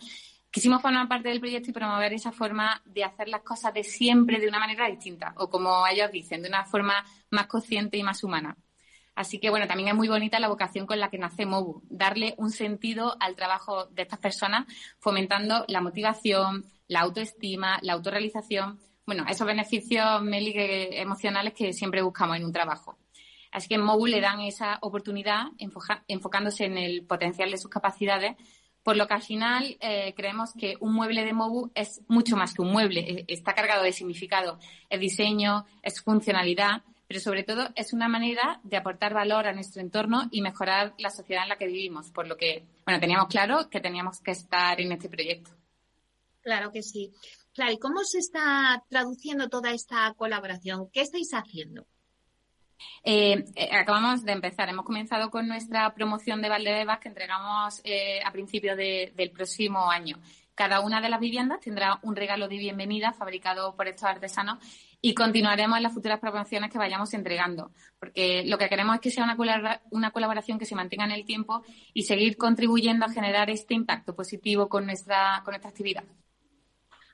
quisimos 0.51 0.83
formar 0.83 1.09
parte 1.09 1.29
del 1.29 1.41
proyecto 1.41 1.71
y 1.71 1.73
promover 1.73 2.13
esa 2.13 2.33
forma 2.33 2.83
de 2.85 3.05
hacer 3.05 3.29
las 3.29 3.43
cosas 3.43 3.73
de 3.73 3.85
siempre 3.85 4.41
de 4.41 4.49
una 4.49 4.59
manera 4.59 4.89
distinta, 4.89 5.33
o 5.37 5.49
como 5.49 5.87
ellos 5.87 6.11
dicen, 6.11 6.43
de 6.43 6.49
una 6.49 6.65
forma 6.65 7.05
más 7.31 7.47
consciente 7.47 7.97
y 7.97 8.03
más 8.03 8.25
humana. 8.25 8.57
Así 9.15 9.39
que, 9.39 9.51
bueno, 9.51 9.67
también 9.67 9.89
es 9.89 9.95
muy 9.95 10.09
bonita 10.09 10.41
la 10.41 10.49
vocación 10.49 10.87
con 10.87 10.99
la 10.99 11.11
que 11.11 11.19
nace 11.19 11.45
MOBU, 11.45 11.83
darle 11.91 12.35
un 12.39 12.51
sentido 12.51 13.17
al 13.21 13.37
trabajo 13.37 13.87
de 13.87 14.03
estas 14.03 14.19
personas, 14.19 14.67
fomentando 14.99 15.65
la 15.69 15.81
motivación, 15.81 16.65
la 16.89 17.01
autoestima, 17.01 17.79
la 17.83 17.93
autorrealización, 17.95 18.81
bueno, 19.05 19.25
esos 19.29 19.47
beneficios 19.47 20.23
emocionales 20.23 21.53
que 21.55 21.73
siempre 21.73 22.03
buscamos 22.03 22.37
en 22.37 22.45
un 22.45 22.53
trabajo. 22.53 22.99
Así 23.51 23.69
que 23.69 23.75
en 23.75 23.83
MOBU 23.83 24.07
le 24.07 24.21
dan 24.21 24.41
esa 24.41 24.79
oportunidad 24.81 25.47
enfocándose 26.07 26.65
en 26.65 26.79
el 26.79 27.05
potencial 27.05 27.51
de 27.51 27.59
sus 27.59 27.71
capacidades, 27.71 28.37
por 28.83 28.97
lo 28.97 29.07
que 29.07 29.15
al 29.15 29.23
final 29.23 29.77
eh, 29.81 30.15
creemos 30.17 30.53
que 30.59 30.77
un 30.81 30.95
mueble 30.95 31.25
de 31.25 31.33
MOBU 31.33 31.71
es 31.75 32.01
mucho 32.09 32.37
más 32.37 32.55
que 32.55 32.63
un 32.63 32.73
mueble, 32.73 33.01
e, 33.01 33.25
está 33.29 33.55
cargado 33.55 33.83
de 33.83 33.93
significado, 33.93 34.59
es 34.89 35.01
diseño, 35.01 35.67
es 35.83 36.01
funcionalidad, 36.01 36.83
pero 37.07 37.21
sobre 37.21 37.43
todo 37.43 37.69
es 37.75 37.93
una 37.93 38.09
manera 38.09 38.61
de 38.63 38.77
aportar 38.77 39.15
valor 39.15 39.47
a 39.47 39.53
nuestro 39.53 39.83
entorno 39.83 40.29
y 40.31 40.43
mejorar 40.43 40.95
la 40.99 41.11
sociedad 41.11 41.43
en 41.43 41.49
la 41.49 41.59
que 41.59 41.67
vivimos, 41.67 42.11
por 42.11 42.29
lo 42.29 42.37
que, 42.37 42.65
bueno, 42.85 43.01
teníamos 43.01 43.29
claro 43.29 43.69
que 43.69 43.81
teníamos 43.81 44.21
que 44.21 44.31
estar 44.31 44.81
en 44.81 44.93
este 44.93 45.09
proyecto. 45.09 45.51
Claro 46.41 46.71
que 46.73 46.83
sí. 46.83 47.13
Claro, 47.53 47.73
¿y 47.73 47.79
cómo 47.79 48.05
se 48.05 48.19
está 48.19 48.85
traduciendo 48.89 49.49
toda 49.49 49.73
esta 49.73 50.15
colaboración? 50.15 50.89
¿Qué 50.93 51.01
estáis 51.01 51.33
haciendo? 51.33 51.87
Eh, 53.03 53.45
eh, 53.55 53.69
acabamos 53.73 54.25
de 54.25 54.33
empezar. 54.33 54.69
Hemos 54.69 54.85
comenzado 54.85 55.31
con 55.31 55.49
nuestra 55.49 55.93
promoción 55.95 56.43
de 56.43 56.49
Valdebebas 56.49 56.99
que 56.99 57.09
entregamos 57.09 57.81
eh, 57.85 58.21
a 58.25 58.31
principios 58.33 58.77
del 58.77 59.31
próximo 59.31 59.91
año. 59.91 60.19
Cada 60.55 60.81
una 60.81 61.01
de 61.01 61.09
las 61.09 61.21
viviendas 61.21 61.61
tendrá 61.61 61.99
un 62.03 62.15
regalo 62.15 62.47
de 62.47 62.59
bienvenida 62.59 63.13
fabricado 63.13 63.75
por 63.77 63.89
estos 63.89 64.05
artesanos 64.05 64.59
y 65.01 65.15
continuaremos 65.15 65.79
en 65.79 65.83
las 65.83 65.95
futuras 65.95 66.21
promociones 66.21 66.71
que 66.71 66.77
vayamos 66.77 67.15
entregando, 67.15 67.71
porque 67.99 68.45
lo 68.45 68.59
que 68.59 68.69
queremos 68.69 68.97
es 68.97 69.01
que 69.01 69.11
sea 69.11 69.25
una, 69.91 70.11
colaboración 70.11 70.59
que 70.59 70.67
se 70.67 70.75
mantenga 70.75 71.07
en 71.07 71.13
el 71.13 71.25
tiempo 71.25 71.63
y 71.95 72.03
seguir 72.03 72.37
contribuyendo 72.37 73.07
a 73.07 73.11
generar 73.11 73.49
este 73.49 73.73
impacto 73.73 74.15
positivo 74.15 74.69
con 74.69 74.85
nuestra, 74.85 75.41
con 75.45 75.53
nuestra 75.53 75.71
actividad. 75.71 76.05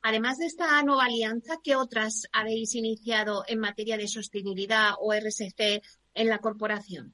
Además 0.09 0.38
de 0.38 0.47
esta 0.47 0.81
nueva 0.85 1.07
alianza, 1.07 1.55
¿qué 1.64 1.75
otras 1.75 2.29
habéis 2.33 2.77
iniciado 2.77 3.42
en 3.49 3.59
materia 3.59 3.97
de 3.97 4.07
sostenibilidad 4.07 4.92
o 5.01 5.12
RSC 5.12 5.83
en 6.14 6.29
la 6.29 6.38
corporación? 6.38 7.12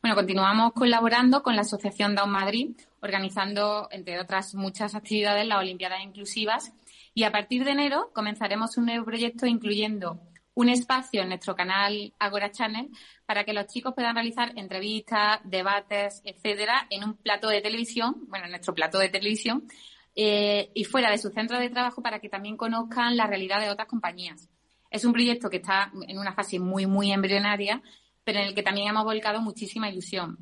Bueno, 0.00 0.16
continuamos 0.16 0.72
colaborando 0.72 1.42
con 1.42 1.54
la 1.54 1.60
Asociación 1.60 2.14
Down 2.14 2.30
Madrid, 2.30 2.70
organizando, 3.02 3.88
entre 3.90 4.18
otras 4.18 4.54
muchas 4.54 4.94
actividades, 4.94 5.46
las 5.46 5.58
Olimpiadas 5.58 6.02
Inclusivas 6.02 6.72
y 7.12 7.24
a 7.24 7.30
partir 7.30 7.62
de 7.62 7.72
enero 7.72 8.10
comenzaremos 8.14 8.78
un 8.78 8.86
nuevo 8.86 9.04
proyecto 9.04 9.44
incluyendo 9.44 10.18
un 10.54 10.70
espacio 10.70 11.20
en 11.20 11.28
nuestro 11.28 11.54
canal 11.54 12.14
Agora 12.18 12.50
Channel 12.52 12.88
para 13.26 13.44
que 13.44 13.52
los 13.52 13.66
chicos 13.66 13.92
puedan 13.94 14.14
realizar 14.14 14.50
entrevistas, 14.56 15.40
debates, 15.44 16.22
etcétera, 16.24 16.86
en 16.88 17.04
un 17.04 17.18
plato 17.18 17.48
de 17.48 17.60
televisión, 17.60 18.24
bueno, 18.28 18.46
en 18.46 18.52
nuestro 18.52 18.74
plato 18.74 18.98
de 18.98 19.10
televisión, 19.10 19.68
eh, 20.16 20.70
y 20.74 20.84
fuera 20.84 21.10
de 21.10 21.18
su 21.18 21.28
centro 21.30 21.58
de 21.58 21.68
trabajo 21.68 22.02
para 22.02 22.20
que 22.20 22.30
también 22.30 22.56
conozcan 22.56 23.16
la 23.16 23.26
realidad 23.26 23.60
de 23.60 23.68
otras 23.68 23.86
compañías. 23.86 24.48
Es 24.90 25.04
un 25.04 25.12
proyecto 25.12 25.50
que 25.50 25.58
está 25.58 25.92
en 26.08 26.18
una 26.18 26.32
fase 26.32 26.58
muy, 26.58 26.86
muy 26.86 27.12
embrionaria, 27.12 27.82
pero 28.24 28.38
en 28.40 28.46
el 28.46 28.54
que 28.54 28.62
también 28.62 28.88
hemos 28.88 29.04
volcado 29.04 29.42
muchísima 29.42 29.90
ilusión, 29.90 30.38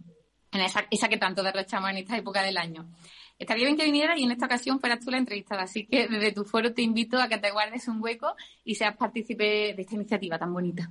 en 0.53 0.61
esa, 0.61 0.87
esa 0.91 1.09
que 1.09 1.17
tanto 1.17 1.43
derrochamos 1.43 1.91
en 1.91 1.97
esta 1.97 2.17
época 2.17 2.43
del 2.43 2.57
año. 2.57 2.89
Estaría 3.37 3.65
bien 3.65 3.77
que 3.77 3.85
vinieras 3.85 4.17
y 4.19 4.23
en 4.23 4.31
esta 4.31 4.47
ocasión 4.47 4.79
fueras 4.79 5.01
tú 5.01 5.11
la 5.11 5.19
entrevistada, 5.19 5.63
así 5.63 5.87
que 5.87 6.07
desde 6.07 6.31
tu 6.31 6.45
foro 6.45 6.73
te 6.73 6.83
invito 6.83 7.21
a 7.21 7.29
que 7.29 7.39
te 7.39 7.51
guardes 7.51 7.89
un 7.89 8.01
hueco 8.01 8.37
y 8.63 8.77
seas 8.77 8.97
partícipe 8.97 9.75
de 9.75 9.83
esta 9.83 9.97
iniciativa 9.97 10.39
tan 10.39 10.53
bonita. 10.53 10.89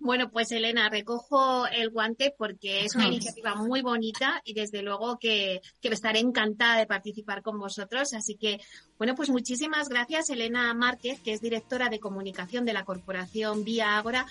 Bueno, 0.00 0.30
pues 0.30 0.52
Elena, 0.52 0.88
recojo 0.88 1.66
el 1.66 1.90
guante 1.90 2.32
porque 2.36 2.84
es 2.84 2.94
una 2.94 3.08
iniciativa 3.08 3.56
muy 3.56 3.82
bonita 3.82 4.40
y 4.44 4.54
desde 4.54 4.82
luego 4.82 5.18
que, 5.18 5.60
que, 5.80 5.88
estaré 5.88 6.20
encantada 6.20 6.78
de 6.78 6.86
participar 6.86 7.42
con 7.42 7.58
vosotros. 7.58 8.14
Así 8.14 8.36
que, 8.36 8.60
bueno, 8.96 9.16
pues 9.16 9.28
muchísimas 9.28 9.88
gracias 9.88 10.30
Elena 10.30 10.72
Márquez, 10.72 11.20
que 11.20 11.32
es 11.32 11.40
directora 11.40 11.88
de 11.88 11.98
comunicación 11.98 12.64
de 12.64 12.74
la 12.74 12.84
corporación 12.84 13.64
Vía 13.64 13.98
Ágora, 13.98 14.26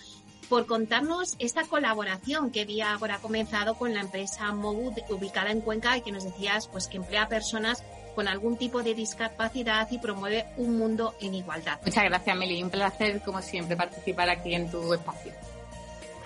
por 0.47 0.65
contarnos 0.65 1.35
esta 1.39 1.63
colaboración 1.63 2.51
que 2.51 2.63
Vía 2.63 2.93
Ágora 2.93 3.15
ha 3.15 3.19
comenzado 3.19 3.75
con 3.75 3.93
la 3.93 4.01
empresa 4.01 4.51
Mobu 4.53 4.93
ubicada 5.09 5.51
en 5.51 5.61
Cuenca 5.61 5.97
y 5.97 6.01
que 6.01 6.13
nos 6.13 6.23
decías 6.23 6.69
pues 6.69 6.87
que 6.87 6.97
emplea 6.97 7.27
personas 7.27 7.83
con 8.15 8.27
algún 8.27 8.57
tipo 8.57 8.81
de 8.81 8.95
discapacidad 8.95 9.87
y 9.91 9.99
promueve 9.99 10.45
un 10.57 10.77
mundo 10.77 11.13
en 11.21 11.35
igualdad. 11.35 11.79
Muchas 11.85 12.05
gracias, 12.05 12.35
Meli. 12.35 12.63
Un 12.63 12.71
placer, 12.71 13.21
como 13.21 13.41
siempre, 13.43 13.77
participar 13.77 14.29
aquí 14.29 14.55
en 14.55 14.71
tu 14.71 14.91
espacio. 14.91 15.33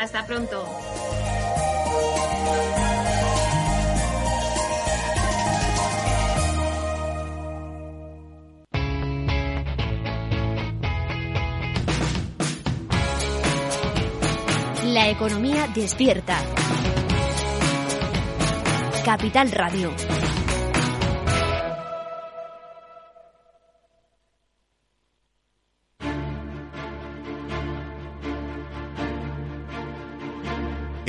Hasta 0.02 0.26
pronto. 0.26 0.66
La 14.86 15.08
economía 15.08 15.68
despierta. 15.76 16.40
Capital 19.06 19.52
Radio. 19.52 19.92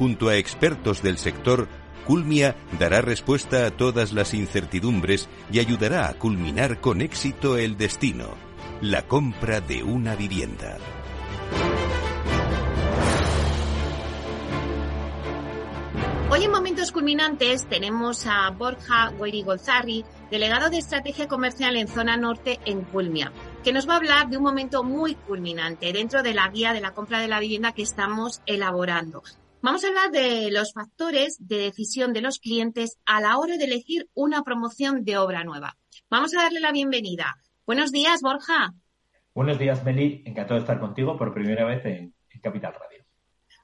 junto 0.00 0.30
a 0.30 0.36
expertos 0.36 1.02
del 1.02 1.18
sector, 1.18 1.68
Culmia 2.06 2.56
dará 2.78 3.02
respuesta 3.02 3.66
a 3.66 3.70
todas 3.70 4.14
las 4.14 4.32
incertidumbres 4.32 5.28
y 5.52 5.58
ayudará 5.58 6.08
a 6.08 6.14
culminar 6.14 6.80
con 6.80 7.02
éxito 7.02 7.58
el 7.58 7.76
destino, 7.76 8.28
la 8.80 9.06
compra 9.06 9.60
de 9.60 9.82
una 9.82 10.16
vivienda. 10.16 10.78
Hoy 16.30 16.44
en 16.44 16.50
Momentos 16.50 16.92
Culminantes 16.92 17.66
tenemos 17.68 18.26
a 18.26 18.48
Borja 18.52 19.10
Guerigolzarri, 19.10 20.06
delegado 20.30 20.70
de 20.70 20.78
Estrategia 20.78 21.28
Comercial 21.28 21.76
en 21.76 21.88
Zona 21.88 22.16
Norte 22.16 22.58
en 22.64 22.84
Culmia, 22.84 23.32
que 23.62 23.74
nos 23.74 23.86
va 23.86 23.94
a 23.94 23.96
hablar 23.98 24.30
de 24.30 24.38
un 24.38 24.44
momento 24.44 24.82
muy 24.82 25.14
culminante 25.14 25.92
dentro 25.92 26.22
de 26.22 26.32
la 26.32 26.48
guía 26.48 26.72
de 26.72 26.80
la 26.80 26.94
compra 26.94 27.20
de 27.20 27.28
la 27.28 27.38
vivienda 27.38 27.72
que 27.72 27.82
estamos 27.82 28.40
elaborando. 28.46 29.22
Vamos 29.62 29.84
a 29.84 29.88
hablar 29.88 30.10
de 30.10 30.50
los 30.50 30.72
factores 30.72 31.36
de 31.38 31.58
decisión 31.58 32.14
de 32.14 32.22
los 32.22 32.38
clientes 32.38 32.98
a 33.04 33.20
la 33.20 33.36
hora 33.36 33.58
de 33.58 33.64
elegir 33.64 34.08
una 34.14 34.42
promoción 34.42 35.04
de 35.04 35.18
obra 35.18 35.44
nueva. 35.44 35.76
Vamos 36.08 36.34
a 36.34 36.44
darle 36.44 36.60
la 36.60 36.72
bienvenida. 36.72 37.36
Buenos 37.66 37.92
días, 37.92 38.22
Borja. 38.22 38.72
Buenos 39.34 39.58
días, 39.58 39.84
Meli. 39.84 40.22
Encantado 40.24 40.54
de 40.54 40.60
estar 40.60 40.80
contigo 40.80 41.18
por 41.18 41.34
primera 41.34 41.66
vez 41.66 41.84
en, 41.84 42.14
Capital 42.42 42.72
Radio. 42.72 43.04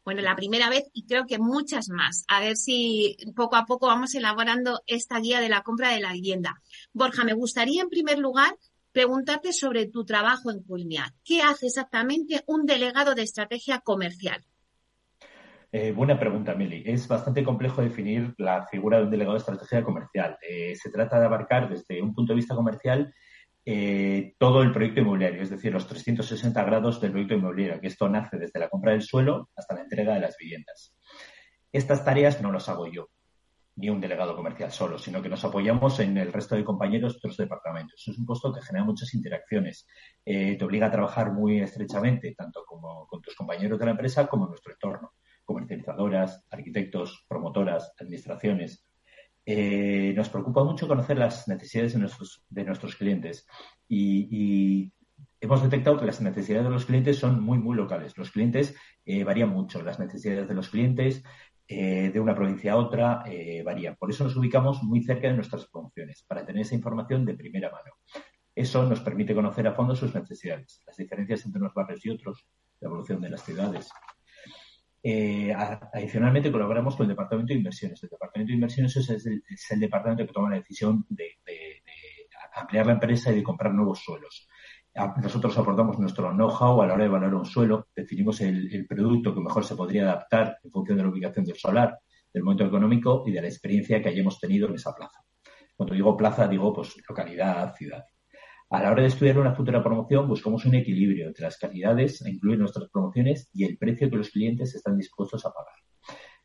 Bueno, 0.04 0.20
la 0.20 0.36
primera 0.36 0.68
vez 0.68 0.84
y 0.92 1.06
creo 1.06 1.24
que 1.24 1.38
muchas 1.38 1.88
más. 1.88 2.24
A 2.28 2.40
ver 2.40 2.58
si 2.58 3.16
poco 3.34 3.56
a 3.56 3.64
poco 3.64 3.86
vamos 3.86 4.14
elaborando 4.14 4.82
esta 4.86 5.18
guía 5.18 5.40
de 5.40 5.48
la 5.48 5.62
compra 5.62 5.92
de 5.92 6.00
la 6.00 6.12
vivienda. 6.12 6.60
Borja, 6.92 7.24
me 7.24 7.32
gustaría 7.32 7.80
en 7.80 7.88
primer 7.88 8.18
lugar 8.18 8.54
preguntarte 8.92 9.54
sobre 9.54 9.86
tu 9.86 10.04
trabajo 10.04 10.50
en 10.50 10.62
Culmia. 10.62 11.14
¿Qué 11.24 11.40
hace 11.40 11.68
exactamente 11.68 12.44
un 12.46 12.66
delegado 12.66 13.14
de 13.14 13.22
estrategia 13.22 13.80
comercial? 13.80 14.44
Eh, 15.78 15.92
buena 15.92 16.18
pregunta, 16.18 16.54
Mili. 16.54 16.82
Es 16.86 17.06
bastante 17.06 17.44
complejo 17.44 17.82
definir 17.82 18.34
la 18.38 18.66
figura 18.66 18.96
de 18.96 19.04
un 19.04 19.10
delegado 19.10 19.34
de 19.34 19.40
estrategia 19.40 19.84
comercial. 19.84 20.38
Eh, 20.40 20.74
se 20.74 20.90
trata 20.90 21.20
de 21.20 21.26
abarcar 21.26 21.68
desde 21.68 22.00
un 22.00 22.14
punto 22.14 22.32
de 22.32 22.36
vista 22.36 22.54
comercial 22.54 23.12
eh, 23.62 24.34
todo 24.38 24.62
el 24.62 24.72
proyecto 24.72 25.00
inmobiliario, 25.00 25.42
es 25.42 25.50
decir, 25.50 25.74
los 25.74 25.86
360 25.86 26.64
grados 26.64 26.98
del 26.98 27.10
proyecto 27.10 27.34
inmobiliario, 27.34 27.78
que 27.78 27.88
esto 27.88 28.08
nace 28.08 28.38
desde 28.38 28.58
la 28.58 28.70
compra 28.70 28.92
del 28.92 29.02
suelo 29.02 29.50
hasta 29.54 29.74
la 29.74 29.82
entrega 29.82 30.14
de 30.14 30.20
las 30.20 30.38
viviendas. 30.38 30.96
Estas 31.70 32.02
tareas 32.02 32.40
no 32.40 32.50
las 32.50 32.70
hago 32.70 32.86
yo, 32.86 33.10
ni 33.74 33.90
un 33.90 34.00
delegado 34.00 34.34
comercial 34.34 34.72
solo, 34.72 34.98
sino 34.98 35.20
que 35.20 35.28
nos 35.28 35.44
apoyamos 35.44 36.00
en 36.00 36.16
el 36.16 36.32
resto 36.32 36.56
de 36.56 36.64
compañeros 36.64 37.12
de 37.12 37.18
otros 37.18 37.36
departamentos. 37.36 38.02
Es 38.08 38.16
un 38.16 38.24
puesto 38.24 38.50
que 38.50 38.62
genera 38.62 38.86
muchas 38.86 39.12
interacciones, 39.12 39.86
te 40.24 40.64
obliga 40.64 40.86
a 40.86 40.90
trabajar 40.90 41.32
muy 41.32 41.60
estrechamente, 41.60 42.34
tanto 42.34 42.64
como 42.64 43.06
con 43.06 43.20
tus 43.20 43.34
compañeros 43.34 43.78
de 43.78 43.84
la 43.84 43.90
empresa 43.90 44.26
como 44.26 44.44
en 44.44 44.52
nuestro 44.52 44.72
entorno 44.72 45.12
comercializadoras, 45.46 46.44
arquitectos, 46.50 47.24
promotoras, 47.28 47.92
administraciones. 47.98 48.84
Eh, 49.46 50.12
nos 50.16 50.28
preocupa 50.28 50.64
mucho 50.64 50.88
conocer 50.88 51.16
las 51.16 51.46
necesidades 51.48 51.94
de 51.94 52.00
nuestros, 52.00 52.44
de 52.50 52.64
nuestros 52.64 52.96
clientes 52.96 53.46
y, 53.88 54.92
hemos 55.38 55.62
detectado 55.62 55.98
que 55.98 56.06
las 56.06 56.20
necesidades 56.20 56.64
de 56.64 56.70
los 56.70 56.86
clientes 56.86 57.18
son 57.18 57.40
muy, 57.40 57.58
muy 57.58 57.76
locales. 57.76 58.16
Los 58.18 58.32
clientes 58.32 58.74
eh, 59.04 59.22
varían 59.22 59.50
mucho. 59.50 59.80
Las 59.82 60.00
necesidades 60.00 60.48
de 60.48 60.54
los 60.54 60.70
clientes 60.70 61.22
eh, 61.68 62.10
de 62.12 62.20
una 62.20 62.34
provincia 62.34 62.72
a 62.72 62.76
otra 62.76 63.22
varían. 63.64 63.94
Por 63.96 64.10
eso 64.10 64.24
nos 64.24 64.36
ubicamos 64.36 64.82
muy 64.82 65.04
cerca 65.04 65.28
de 65.28 65.34
nuestras 65.34 65.66
promociones, 65.66 66.24
para 66.26 66.44
tener 66.44 66.62
esa 66.62 66.74
información 66.74 67.24
de 67.24 67.34
primera 67.34 67.70
mano. 67.70 67.92
Eso 68.54 68.84
nos 68.88 69.00
permite 69.00 69.34
conocer 69.34 69.66
a 69.68 69.74
fondo 69.74 69.94
sus 69.94 70.14
necesidades, 70.14 70.82
las 70.86 70.96
diferencias 70.96 71.44
entre 71.44 71.60
unos 71.60 71.74
barrios 71.74 72.04
y 72.04 72.10
otros, 72.10 72.46
la 72.80 72.88
evolución 72.88 73.20
de 73.20 73.28
las 73.28 73.44
ciudades, 73.44 73.90
eh, 75.08 75.54
adicionalmente, 75.54 76.50
colaboramos 76.50 76.96
con 76.96 77.04
el 77.04 77.10
Departamento 77.10 77.52
de 77.52 77.58
Inversiones. 77.58 78.02
El 78.02 78.08
Departamento 78.08 78.50
de 78.50 78.54
Inversiones 78.54 78.96
es 78.96 79.70
el, 79.70 79.78
departamento 79.78 80.26
que 80.26 80.32
toma 80.32 80.50
la 80.50 80.56
decisión 80.56 81.06
de, 81.08 81.38
ampliar 82.56 82.86
la 82.86 82.94
empresa 82.94 83.30
y 83.30 83.36
de 83.36 83.42
comprar 83.44 83.72
nuevos 83.72 84.00
suelos. 84.00 84.48
Nosotros 85.22 85.56
aportamos 85.58 85.96
nuestro 86.00 86.32
know-how 86.32 86.82
a 86.82 86.86
la 86.88 86.94
hora 86.94 87.04
de 87.04 87.08
valorar 87.08 87.34
un 87.36 87.44
suelo, 87.44 87.86
definimos 87.94 88.40
el, 88.40 88.84
producto 88.88 89.32
que 89.32 89.40
mejor 89.40 89.64
se 89.64 89.76
podría 89.76 90.02
adaptar 90.02 90.58
en 90.64 90.72
función 90.72 90.96
de 90.96 91.04
la 91.04 91.10
ubicación 91.10 91.44
del 91.44 91.56
solar, 91.56 92.00
del 92.32 92.42
momento 92.42 92.64
económico 92.64 93.22
y 93.28 93.30
de 93.30 93.42
la 93.42 93.46
experiencia 93.46 94.02
que 94.02 94.08
hayamos 94.08 94.40
tenido 94.40 94.66
en 94.68 94.74
esa 94.74 94.92
plaza. 94.92 95.20
Cuando 95.76 95.94
digo 95.94 96.16
plaza, 96.16 96.48
digo 96.48 96.72
pues 96.72 96.96
localidad, 97.08 97.76
ciudad. 97.76 98.04
A 98.68 98.82
la 98.82 98.90
hora 98.90 99.02
de 99.02 99.08
estudiar 99.08 99.38
una 99.38 99.54
futura 99.54 99.82
promoción, 99.82 100.26
buscamos 100.26 100.64
un 100.64 100.74
equilibrio 100.74 101.28
entre 101.28 101.44
las 101.44 101.56
calidades 101.56 102.20
a 102.22 102.28
incluir 102.28 102.58
nuestras 102.58 102.90
promociones 102.90 103.48
y 103.54 103.64
el 103.64 103.78
precio 103.78 104.10
que 104.10 104.16
los 104.16 104.30
clientes 104.30 104.74
están 104.74 104.96
dispuestos 104.98 105.46
a 105.46 105.52
pagar. 105.52 105.74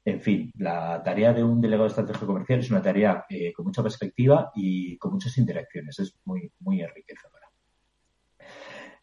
En 0.06 0.22
fin, 0.22 0.52
la 0.56 1.02
tarea 1.04 1.34
de 1.34 1.44
un 1.44 1.62
delegado 1.62 1.84
de 1.84 1.90
estrategia 1.90 2.28
comercial 2.28 2.60
es 2.60 2.70
una 2.70 2.82
tarea 2.82 3.26
eh, 3.30 3.52
con 3.54 3.66
mucha 3.66 3.82
perspectiva 3.82 4.52
y 4.56 4.98
con 4.98 5.14
muchas 5.14 5.36
interacciones. 5.38 5.98
Es 5.98 6.16
muy, 6.26 6.52
muy 6.60 6.82
enriquecedora. 6.82 7.31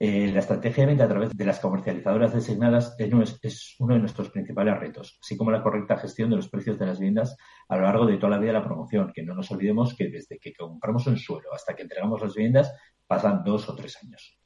Eh, 0.01 0.31
la 0.33 0.39
estrategia 0.39 0.85
de 0.85 0.87
venta 0.87 1.05
a 1.05 1.09
través 1.09 1.37
de 1.37 1.45
las 1.45 1.59
comercializadoras 1.59 2.33
designadas 2.33 2.95
es, 2.99 3.75
uno 3.81 3.95
de 3.95 4.01
nuestros 4.01 4.31
principales 4.31 4.79
retos, 4.79 5.19
así 5.21 5.37
como 5.37 5.51
la 5.51 5.61
correcta 5.61 5.97
gestión 5.97 6.31
de 6.31 6.37
los 6.37 6.49
precios 6.49 6.79
de 6.79 6.87
las 6.87 7.01
viviendas 7.01 7.37
a 7.69 7.77
lo 7.77 7.83
largo 7.83 8.07
de 8.07 8.17
toda 8.17 8.31
la 8.31 8.39
vida 8.39 8.53
de 8.53 8.59
la 8.61 8.65
promoción, 8.65 9.11
que 9.13 9.25
no 9.25 9.35
nos 9.35 9.51
olvidemos 9.51 9.97
que 9.97 10.09
desde 10.09 10.39
que 10.39 10.53
compramos 10.55 11.09
un 11.09 11.17
suelo 11.17 11.53
hasta 11.53 11.75
que 11.75 11.83
entregamos 11.83 12.21
las 12.21 12.35
viviendas 12.35 12.73
pasan 13.09 13.43
dos 13.43 13.69
o 13.69 13.75
tres 13.75 13.99
años. 14.05 14.39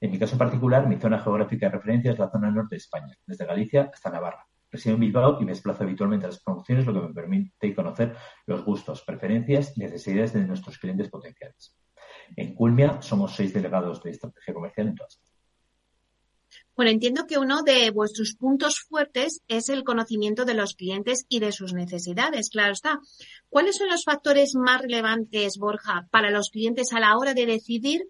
En 0.00 0.12
mi 0.12 0.18
caso 0.18 0.38
particular, 0.38 0.86
mi 0.86 0.96
zona 0.96 1.18
geográfica 1.18 1.66
de 1.66 1.72
referencia 1.72 2.12
es 2.12 2.18
la 2.20 2.30
zona 2.30 2.50
norte 2.50 2.76
de 2.76 2.78
España, 2.78 3.16
desde 3.26 3.46
Galicia 3.46 3.90
hasta 3.92 4.10
Navarra. 4.10 4.46
Resido 4.70 4.94
en 4.94 5.00
Bilbao 5.00 5.38
y 5.40 5.44
me 5.44 5.52
desplazo 5.52 5.82
habitualmente 5.82 6.26
a 6.26 6.28
las 6.28 6.42
promociones, 6.42 6.86
lo 6.86 6.94
que 6.94 7.08
me 7.08 7.14
permite 7.14 7.74
conocer 7.74 8.14
los 8.46 8.64
gustos, 8.64 9.02
preferencias 9.02 9.76
y 9.76 9.80
necesidades 9.80 10.32
de 10.32 10.46
nuestros 10.46 10.78
clientes 10.78 11.08
potenciales. 11.10 11.76
En 12.36 12.54
Culmia 12.54 13.02
somos 13.02 13.34
seis 13.34 13.52
delegados 13.52 14.02
de 14.02 14.10
estrategia 14.10 14.54
comercial 14.54 14.88
en 14.88 14.94
todas. 14.94 15.20
Bueno, 16.74 16.90
entiendo 16.90 17.26
que 17.26 17.38
uno 17.38 17.62
de 17.62 17.90
vuestros 17.90 18.34
puntos 18.34 18.80
fuertes 18.80 19.42
es 19.46 19.68
el 19.68 19.84
conocimiento 19.84 20.44
de 20.44 20.54
los 20.54 20.74
clientes 20.74 21.26
y 21.28 21.38
de 21.38 21.52
sus 21.52 21.74
necesidades, 21.74 22.48
claro 22.48 22.72
está. 22.72 22.98
¿Cuáles 23.50 23.76
son 23.76 23.88
los 23.88 24.04
factores 24.04 24.54
más 24.54 24.80
relevantes, 24.80 25.58
Borja, 25.58 26.08
para 26.10 26.30
los 26.30 26.50
clientes 26.50 26.92
a 26.92 27.00
la 27.00 27.16
hora 27.18 27.34
de 27.34 27.44
decidir 27.44 28.04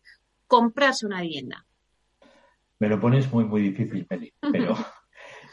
comprarse 0.46 1.06
una 1.06 1.22
vivienda? 1.22 1.66
Me 2.78 2.88
lo 2.88 3.00
pones 3.00 3.32
muy, 3.32 3.44
muy 3.44 3.62
difícil, 3.62 4.06
Peli, 4.06 4.32
pero 4.52 4.76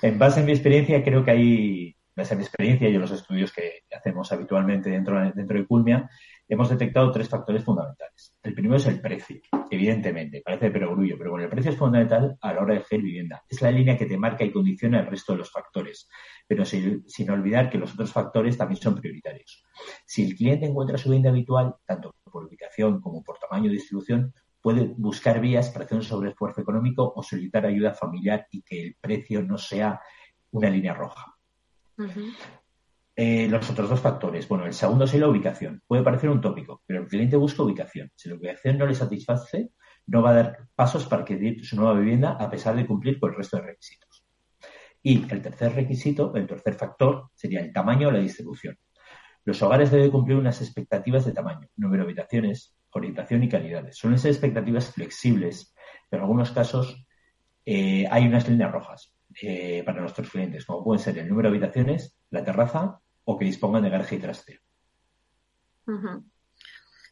en 0.02 0.20
base 0.20 0.42
a 0.42 0.44
mi 0.44 0.52
experiencia, 0.52 1.04
creo 1.04 1.26
que 1.26 1.32
hay, 1.32 1.88
en 1.88 2.16
base 2.16 2.36
a 2.36 2.38
mi 2.38 2.44
experiencia 2.44 2.90
y 2.90 2.96
en 2.96 3.02
los 3.02 3.12
estudios 3.12 3.52
que 3.52 3.84
hacemos 3.96 4.32
habitualmente 4.32 4.92
dentro, 4.92 5.20
dentro 5.34 5.58
de 5.58 5.66
Culmia, 5.66 6.10
hemos 6.50 6.70
detectado 6.70 7.12
tres 7.12 7.30
factores 7.30 7.64
fundamentales. 7.64 8.36
El 8.42 8.56
primero 8.56 8.78
es 8.78 8.88
el 8.88 9.00
precio, 9.00 9.40
evidentemente, 9.70 10.42
parece 10.44 10.72
perogrullo, 10.72 11.16
pero 11.18 11.30
bueno, 11.30 11.46
el 11.46 11.50
precio 11.50 11.72
es 11.72 11.78
fundamental 11.78 12.38
a 12.42 12.54
la 12.54 12.62
hora 12.62 12.74
de 12.74 12.80
elegir 12.80 13.02
vivienda. 13.04 13.44
Es 13.48 13.62
la 13.62 13.72
línea 13.72 13.96
que 13.96 14.08
te 14.08 14.18
marca 14.18 14.44
y 14.44 14.52
condiciona 14.52 15.00
el 15.00 15.06
resto 15.06 15.34
de 15.34 15.40
los 15.40 15.52
factores, 15.52 16.10
pero 16.48 16.66
sin, 16.66 17.30
olvidar 17.30 17.70
que 17.70 17.78
los 17.78 17.94
otros 17.94 18.12
factores 18.12 18.58
también 18.58 18.82
son 18.82 18.96
prioritarios. 18.96 19.64
Si 20.06 20.26
el 20.26 20.36
cliente 20.36 20.66
encuentra 20.66 20.98
su 20.98 21.10
vivienda 21.10 21.30
habitual, 21.30 21.76
tanto 21.86 22.16
por 22.24 22.46
ubicación 22.46 23.00
como 23.00 23.24
por 23.24 23.38
tamaño 23.38 23.70
de 23.70 23.76
distribución, 23.76 24.34
puede 24.60 24.92
buscar 24.98 25.40
vías 25.40 25.70
para 25.70 25.86
hacer 25.86 25.98
un 25.98 26.04
sobreesfuerzo 26.04 26.62
económico 26.62 27.14
o 27.16 27.22
solicitar 27.22 27.66
ayuda 27.66 27.94
familiar 27.94 28.48
y 28.52 28.64
que 28.64 28.82
el 28.82 28.96
precio 29.00 29.44
no 29.44 29.58
sea 29.58 30.02
una 30.52 30.70
línea 30.70 30.96
roja. 30.96 31.36
Eh, 33.22 33.50
los 33.50 33.70
otros 33.70 33.90
dos 33.90 34.00
factores. 34.00 34.48
Bueno, 34.48 34.66
el 34.66 34.72
segundo 34.72 35.04
es 35.04 35.14
la 35.14 35.28
ubicación. 35.28 35.82
Puede 35.86 36.04
parecer 36.04 36.30
un 36.30 36.40
tópico, 36.40 36.84
pero 36.86 37.02
el 37.02 37.08
cliente 37.10 37.36
busca 37.36 37.64
ubicación. 37.64 38.10
Si 38.16 38.30
la 38.30 38.36
ubicación 38.36 38.78
no 38.78 38.86
le 38.86 38.96
satisface, 38.96 39.72
no 40.08 40.22
va 40.22 40.30
a 40.30 40.36
dar 40.36 40.58
pasos 40.74 41.06
para 41.06 41.24
adquirir 41.24 41.66
su 41.66 41.76
nueva 41.76 42.00
vivienda 42.00 42.38
a 42.40 42.50
pesar 42.50 42.78
de 42.78 42.88
cumplir 42.88 43.20
con 43.20 43.32
el 43.32 43.36
resto 43.36 43.58
de 43.58 43.64
requisitos. 43.64 44.26
Y 45.04 45.30
el 45.30 45.42
tercer 45.42 45.76
requisito, 45.76 46.34
el 46.34 46.48
tercer 46.48 46.76
factor, 46.76 47.30
sería 47.36 47.60
el 47.60 47.74
tamaño 47.74 48.08
o 48.08 48.12
la 48.12 48.20
distribución. 48.20 48.78
Los 49.44 49.62
hogares 49.64 49.92
deben 49.92 50.12
cumplir 50.12 50.38
unas 50.38 50.62
expectativas 50.62 51.26
de 51.26 51.34
tamaño, 51.34 51.68
número 51.76 52.04
de 52.04 52.12
habitaciones, 52.12 52.78
orientación 52.92 53.44
y 53.44 53.50
calidades. 53.50 53.98
Suelen 53.98 54.18
ser 54.18 54.32
expectativas 54.32 54.94
flexibles, 54.94 55.76
pero 56.10 56.22
en 56.22 56.24
algunos 56.24 56.52
casos 56.52 57.06
eh, 57.66 58.06
hay 58.10 58.28
unas 58.28 58.48
líneas 58.48 58.72
rojas 58.72 59.14
eh, 59.42 59.84
para 59.86 60.00
nuestros 60.00 60.30
clientes, 60.30 60.64
como 60.64 60.86
pueden 60.86 61.04
ser 61.04 61.18
el 61.18 61.28
número 61.28 61.50
de 61.50 61.58
habitaciones, 61.58 62.18
la 62.30 62.46
terraza 62.46 63.02
o 63.30 63.38
que 63.38 63.46
dispongan 63.46 63.84
de 63.84 63.90
garaje 63.90 64.16
y 64.16 64.20
trasteo. 64.20 64.60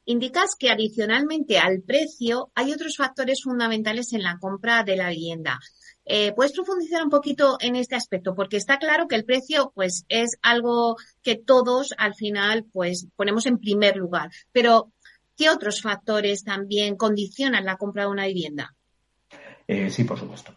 Indicas 0.05 0.55
que 0.57 0.69
adicionalmente 0.69 1.57
al 1.57 1.81
precio 1.81 2.51
hay 2.55 2.71
otros 2.71 2.95
factores 2.97 3.41
fundamentales 3.43 4.13
en 4.13 4.23
la 4.23 4.37
compra 4.39 4.83
de 4.83 4.95
la 4.95 5.09
vivienda. 5.09 5.59
Eh, 6.05 6.31
¿Puedes 6.33 6.53
profundizar 6.53 7.03
un 7.03 7.09
poquito 7.09 7.57
en 7.59 7.75
este 7.75 7.95
aspecto? 7.95 8.33
Porque 8.33 8.55
está 8.55 8.77
claro 8.77 9.07
que 9.07 9.15
el 9.15 9.25
precio, 9.25 9.73
pues, 9.75 10.05
es 10.07 10.37
algo 10.41 10.95
que 11.21 11.35
todos 11.35 11.93
al 11.97 12.15
final, 12.15 12.65
pues, 12.71 13.07
ponemos 13.17 13.45
en 13.45 13.57
primer 13.57 13.97
lugar. 13.97 14.29
Pero 14.53 14.93
¿Qué 15.37 15.51
otros 15.51 15.83
factores 15.83 16.43
también 16.43 16.95
condicionan 16.95 17.63
la 17.63 17.77
compra 17.77 18.03
de 18.03 18.09
una 18.09 18.25
vivienda? 18.25 18.73
Eh, 19.67 19.91
sí, 19.91 20.03
por 20.03 20.17
supuesto. 20.17 20.51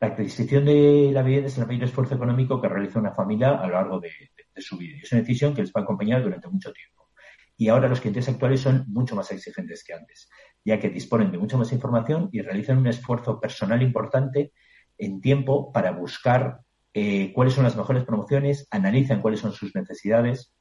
La 0.00 0.08
adquisición 0.08 0.64
de 0.64 1.10
la 1.12 1.22
vivienda 1.22 1.48
es 1.48 1.58
el 1.58 1.66
mayor 1.66 1.84
esfuerzo 1.84 2.14
económico 2.14 2.60
que 2.60 2.68
realiza 2.68 3.00
una 3.00 3.12
familia 3.12 3.50
a 3.60 3.66
lo 3.66 3.74
largo 3.74 3.98
de, 3.98 4.29
su. 4.60 4.78
Es 4.80 5.12
una 5.12 5.20
decisión 5.20 5.54
que 5.54 5.62
les 5.62 5.70
va 5.70 5.80
a 5.80 5.84
acompañar 5.84 6.22
durante 6.22 6.48
mucho 6.48 6.72
tiempo. 6.72 7.08
Y 7.56 7.68
ahora 7.68 7.88
los 7.88 8.00
clientes 8.00 8.28
actuales 8.28 8.60
son 8.60 8.84
mucho 8.88 9.14
más 9.14 9.30
exigentes 9.32 9.84
que 9.84 9.92
antes, 9.92 10.30
ya 10.64 10.78
que 10.78 10.88
disponen 10.88 11.30
de 11.30 11.38
mucha 11.38 11.58
más 11.58 11.72
información 11.72 12.30
y 12.32 12.40
realizan 12.40 12.78
un 12.78 12.86
esfuerzo 12.86 13.38
personal 13.38 13.82
importante 13.82 14.52
en 14.96 15.20
tiempo 15.20 15.70
para 15.72 15.92
buscar 15.92 16.60
eh, 16.94 17.32
cuáles 17.32 17.54
son 17.54 17.64
las 17.64 17.76
mejores 17.76 18.04
promociones, 18.04 18.66
analizan 18.70 19.20
cuáles 19.20 19.40
son 19.40 19.52
sus 19.52 19.74
necesidades 19.74 20.54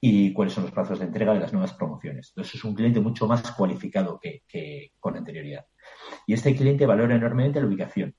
y 0.00 0.32
cuáles 0.32 0.54
son 0.54 0.64
los 0.64 0.72
plazos 0.72 0.98
de 0.98 1.06
entrega 1.06 1.34
de 1.34 1.40
las 1.40 1.52
nuevas 1.52 1.72
promociones. 1.74 2.28
Entonces 2.30 2.56
es 2.56 2.64
un 2.64 2.74
cliente 2.74 3.00
mucho 3.00 3.26
más 3.26 3.50
cualificado 3.52 4.20
que, 4.20 4.92
con 5.00 5.16
anterioridad. 5.16 5.66
Y 6.26 6.34
este 6.34 6.54
cliente 6.54 6.86
valora 6.86 7.16
enormemente 7.16 7.60
la 7.60 7.66
ubicación. 7.66 8.14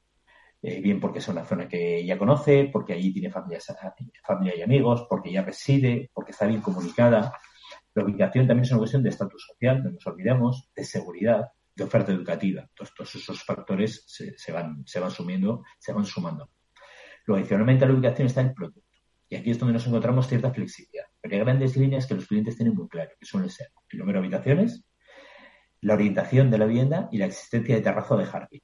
Eh, 0.61 0.81
bien 0.81 0.99
porque 0.99 1.19
es 1.19 1.27
una 1.27 1.45
zona 1.45 1.67
que 1.67 2.03
ya 2.05 2.17
conoce, 2.17 2.69
porque 2.71 2.93
allí 2.93 3.13
tiene 3.13 3.29
familia 3.29 4.55
y 4.57 4.61
amigos, 4.61 5.05
porque 5.09 5.31
ya 5.31 5.43
reside, 5.43 6.09
porque 6.13 6.31
está 6.31 6.47
bien 6.47 6.61
comunicada. 6.61 7.33
La 7.93 8.03
ubicación 8.03 8.47
también 8.47 8.63
es 8.63 8.71
una 8.71 8.79
cuestión 8.79 9.03
de 9.03 9.09
estatus 9.09 9.45
social, 9.45 9.83
no 9.83 9.91
nos 9.91 10.07
olvidemos, 10.07 10.69
de 10.75 10.83
seguridad, 10.83 11.49
de 11.75 11.83
oferta 11.83 12.11
educativa. 12.11 12.67
todos 12.73 13.15
esos 13.15 13.43
factores 13.43 14.03
se, 14.07 14.51
van, 14.51 14.83
se 14.85 14.99
van 14.99 15.11
sumiendo, 15.11 15.63
se 15.77 15.93
van 15.93 16.05
sumando. 16.05 16.49
Luego, 17.25 17.39
adicionalmente 17.39 17.85
a 17.85 17.87
la 17.87 17.93
ubicación 17.93 18.27
está 18.27 18.41
el 18.41 18.53
producto. 18.53 18.81
Y 19.29 19.35
aquí 19.35 19.51
es 19.51 19.59
donde 19.59 19.73
nos 19.73 19.87
encontramos 19.87 20.27
cierta 20.27 20.51
flexibilidad. 20.51 21.05
Pero 21.19 21.35
hay 21.35 21.41
grandes 21.41 21.75
líneas 21.75 22.05
que 22.05 22.15
los 22.15 22.27
clientes 22.27 22.55
tienen 22.55 22.75
muy 22.75 22.87
claro, 22.87 23.11
que 23.19 23.25
suelen 23.25 23.49
ser 23.49 23.67
el 23.89 23.99
número 23.99 24.19
de 24.19 24.27
habitaciones, 24.27 24.85
la 25.81 25.95
orientación 25.95 26.51
de 26.51 26.57
la 26.57 26.65
vivienda 26.65 27.09
y 27.11 27.17
la 27.17 27.25
existencia 27.25 27.75
de 27.75 27.81
terrazo 27.81 28.17
de 28.17 28.25
jardín. 28.25 28.61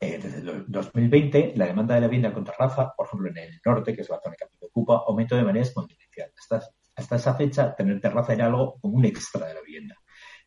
Eh, 0.00 0.20
desde 0.22 0.38
el 0.38 0.64
2020, 0.68 1.54
la 1.56 1.66
demanda 1.66 1.94
de 1.94 2.00
la 2.00 2.06
vivienda 2.06 2.32
con 2.32 2.44
terraza, 2.44 2.92
por 2.96 3.06
ejemplo, 3.06 3.30
en 3.30 3.38
el 3.38 3.60
norte, 3.64 3.94
que 3.94 4.02
es 4.02 4.08
la 4.08 4.20
zona 4.22 4.36
que 4.36 4.46
ocupa, 4.66 5.02
aumentó 5.06 5.36
de 5.36 5.42
manera 5.42 5.64
exponencial. 5.64 6.30
Hasta, 6.38 6.68
hasta 6.94 7.16
esa 7.16 7.34
fecha, 7.34 7.74
tener 7.74 8.00
terraza 8.00 8.32
era 8.32 8.46
algo 8.46 8.78
como 8.80 8.96
un 8.96 9.04
extra 9.04 9.46
de 9.46 9.54
la 9.54 9.60
vivienda. 9.62 9.96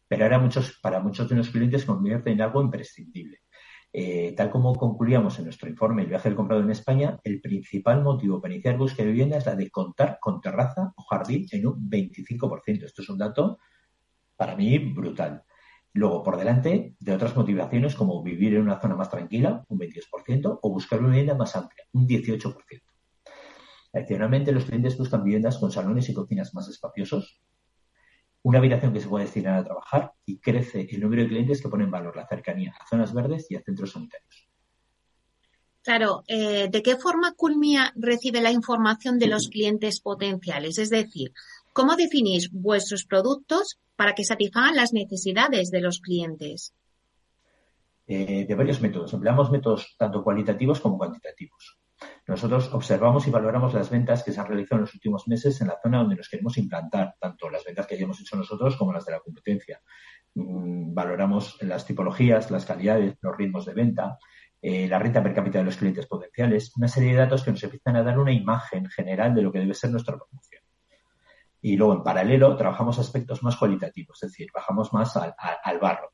Pero 0.07 0.23
ahora 0.23 0.39
muchos, 0.39 0.79
para 0.81 0.99
muchos 0.99 1.27
de 1.29 1.35
los 1.35 1.49
clientes 1.49 1.85
convierte 1.85 2.31
en 2.31 2.41
algo 2.41 2.61
imprescindible. 2.61 3.39
Eh, 3.93 4.33
tal 4.37 4.49
como 4.49 4.73
concluíamos 4.73 5.37
en 5.37 5.45
nuestro 5.45 5.67
informe 5.67 6.03
El 6.03 6.07
viaje 6.07 6.29
del 6.29 6.37
comprador 6.37 6.63
en 6.63 6.71
España, 6.71 7.19
el 7.25 7.41
principal 7.41 8.01
motivo 8.01 8.39
para 8.41 8.53
iniciar 8.53 8.77
búsqueda 8.77 9.05
de 9.05 9.11
vivienda 9.11 9.37
es 9.37 9.45
la 9.45 9.55
de 9.55 9.69
contar 9.69 10.17
con 10.21 10.39
terraza 10.39 10.93
o 10.95 11.03
jardín 11.03 11.45
en 11.51 11.67
un 11.67 11.89
25%. 11.89 12.85
Esto 12.85 13.01
es 13.01 13.09
un 13.09 13.17
dato 13.17 13.59
para 14.37 14.55
mí 14.55 14.77
brutal. 14.77 15.43
Luego, 15.93 16.23
por 16.23 16.37
delante 16.37 16.95
de 16.99 17.13
otras 17.13 17.35
motivaciones 17.35 17.95
como 17.95 18.23
vivir 18.23 18.55
en 18.55 18.61
una 18.61 18.79
zona 18.79 18.95
más 18.95 19.09
tranquila, 19.09 19.65
un 19.67 19.79
22%, 19.79 20.59
o 20.61 20.69
buscar 20.69 20.99
una 20.99 21.09
vivienda 21.09 21.35
más 21.35 21.55
amplia, 21.55 21.83
un 21.91 22.07
18%. 22.07 22.55
Adicionalmente, 23.93 24.53
los 24.53 24.65
clientes 24.65 24.97
buscan 24.97 25.23
viviendas 25.23 25.57
con 25.57 25.71
salones 25.71 26.07
y 26.07 26.13
cocinas 26.13 26.53
más 26.53 26.69
espaciosos, 26.69 27.41
una 28.43 28.59
habitación 28.59 28.93
que 28.93 29.01
se 29.01 29.07
puede 29.07 29.25
destinar 29.25 29.59
a 29.59 29.63
trabajar 29.63 30.13
y 30.25 30.39
crece 30.39 30.87
el 30.89 31.01
número 31.01 31.23
de 31.23 31.27
clientes 31.27 31.61
que 31.61 31.69
ponen 31.69 31.85
en 31.85 31.91
valor 31.91 32.15
la 32.15 32.27
cercanía 32.27 32.73
a 32.79 32.87
zonas 32.87 33.13
verdes 33.13 33.51
y 33.51 33.55
a 33.55 33.61
centros 33.61 33.91
sanitarios. 33.91 34.47
Claro, 35.83 36.23
eh, 36.27 36.69
¿de 36.71 36.83
qué 36.83 36.95
forma 36.95 37.33
Culmia 37.33 37.91
recibe 37.95 38.39
la 38.39 38.51
información 38.51 39.17
de 39.17 39.27
los 39.27 39.49
clientes 39.49 39.99
potenciales? 39.99 40.77
Es 40.77 40.89
decir, 40.89 41.33
¿cómo 41.73 41.95
definís 41.95 42.51
vuestros 42.51 43.05
productos 43.05 43.79
para 43.95 44.13
que 44.13 44.23
satisfagan 44.23 44.75
las 44.75 44.93
necesidades 44.93 45.71
de 45.71 45.81
los 45.81 45.99
clientes? 45.99 46.73
Eh, 48.07 48.45
de 48.47 48.55
varios 48.55 48.81
métodos. 48.81 49.13
Empleamos 49.13 49.51
métodos 49.51 49.95
tanto 49.97 50.23
cualitativos 50.23 50.81
como 50.81 50.97
cuantitativos. 50.97 51.79
Nosotros 52.27 52.73
observamos 52.73 53.27
y 53.27 53.31
valoramos 53.31 53.73
las 53.73 53.89
ventas 53.89 54.23
que 54.23 54.31
se 54.31 54.39
han 54.39 54.47
realizado 54.47 54.77
en 54.77 54.81
los 54.81 54.93
últimos 54.93 55.27
meses 55.27 55.61
en 55.61 55.67
la 55.67 55.79
zona 55.81 55.99
donde 55.99 56.15
nos 56.15 56.29
queremos 56.29 56.57
implantar, 56.57 57.15
tanto 57.19 57.49
las 57.49 57.63
ventas 57.63 57.85
que 57.85 57.95
hayamos 57.95 58.19
hecho 58.19 58.35
nosotros 58.35 58.75
como 58.75 58.91
las 58.91 59.05
de 59.05 59.11
la 59.11 59.19
competencia. 59.19 59.81
Mm, 60.33 60.93
valoramos 60.93 61.61
las 61.61 61.85
tipologías, 61.85 62.49
las 62.51 62.65
calidades, 62.65 63.15
los 63.21 63.37
ritmos 63.37 63.65
de 63.65 63.73
venta, 63.73 64.17
eh, 64.61 64.87
la 64.87 64.99
renta 64.99 65.23
per 65.23 65.33
cápita 65.33 65.59
de 65.59 65.65
los 65.65 65.77
clientes 65.77 66.05
potenciales, 66.05 66.71
una 66.77 66.87
serie 66.87 67.11
de 67.11 67.17
datos 67.17 67.43
que 67.43 67.51
nos 67.51 67.63
empiezan 67.63 67.95
a 67.95 68.03
dar 68.03 68.19
una 68.19 68.31
imagen 68.31 68.89
general 68.89 69.33
de 69.33 69.41
lo 69.41 69.51
que 69.51 69.59
debe 69.59 69.73
ser 69.73 69.91
nuestra 69.91 70.15
promoción. 70.15 70.60
Y 71.61 71.77
luego, 71.77 71.93
en 71.93 72.03
paralelo, 72.03 72.55
trabajamos 72.55 72.97
aspectos 72.99 73.43
más 73.43 73.55
cualitativos, 73.55 74.21
es 74.23 74.31
decir, 74.31 74.49
bajamos 74.53 74.91
más 74.93 75.15
al, 75.17 75.35
al 75.63 75.79
barro. 75.79 76.11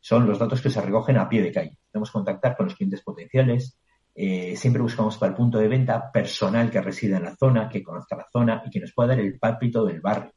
Son 0.00 0.26
los 0.26 0.38
datos 0.38 0.60
que 0.60 0.70
se 0.70 0.80
recogen 0.80 1.16
a 1.18 1.28
pie 1.28 1.42
de 1.42 1.52
calle. 1.52 1.78
Podemos 1.90 2.10
contactar 2.10 2.56
con 2.56 2.66
los 2.66 2.74
clientes 2.74 3.02
potenciales, 3.02 3.78
eh, 4.20 4.56
siempre 4.56 4.82
buscamos 4.82 5.16
para 5.16 5.30
el 5.30 5.36
punto 5.36 5.58
de 5.58 5.68
venta 5.68 6.10
personal 6.10 6.70
que 6.72 6.80
resida 6.80 7.18
en 7.18 7.22
la 7.22 7.36
zona, 7.36 7.68
que 7.68 7.84
conozca 7.84 8.16
la 8.16 8.26
zona 8.32 8.62
y 8.66 8.70
que 8.70 8.80
nos 8.80 8.92
pueda 8.92 9.10
dar 9.10 9.20
el 9.20 9.38
pálpito 9.38 9.84
del 9.84 10.00
barrio 10.00 10.32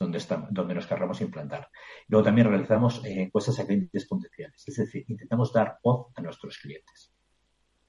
donde, 0.00 0.18
donde 0.50 0.74
nos 0.74 0.86
querramos 0.86 1.20
implantar. 1.20 1.68
Luego 2.08 2.24
también 2.24 2.48
realizamos 2.48 3.04
eh, 3.04 3.22
encuestas 3.22 3.60
a 3.60 3.66
clientes 3.66 4.06
potenciales, 4.06 4.64
es 4.66 4.74
decir, 4.74 5.04
intentamos 5.06 5.52
dar 5.52 5.78
voz 5.82 6.08
a 6.16 6.22
nuestros 6.22 6.58
clientes. 6.58 7.12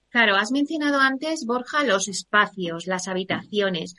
Claro, 0.09 0.36
has 0.36 0.51
mencionado 0.51 0.99
antes, 0.99 1.45
Borja, 1.45 1.86
los 1.86 2.09
espacios, 2.09 2.86
las 2.86 3.07
habitaciones. 3.07 3.95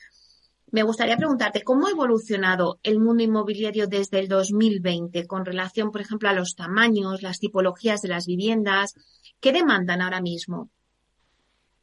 Me 0.72 0.82
gustaría 0.82 1.18
preguntarte, 1.18 1.62
¿cómo 1.64 1.86
ha 1.86 1.90
evolucionado 1.90 2.80
el 2.82 2.98
mundo 2.98 3.22
inmobiliario 3.22 3.88
desde 3.88 4.18
el 4.18 4.26
2020 4.26 5.26
con 5.26 5.44
relación, 5.44 5.90
por 5.90 6.00
ejemplo, 6.00 6.30
a 6.30 6.32
los 6.32 6.56
tamaños, 6.56 7.20
las 7.20 7.40
tipologías 7.40 8.00
de 8.00 8.08
las 8.08 8.24
viviendas? 8.24 8.94
¿Qué 9.38 9.52
demandan 9.52 10.00
ahora 10.00 10.22
mismo? 10.22 10.70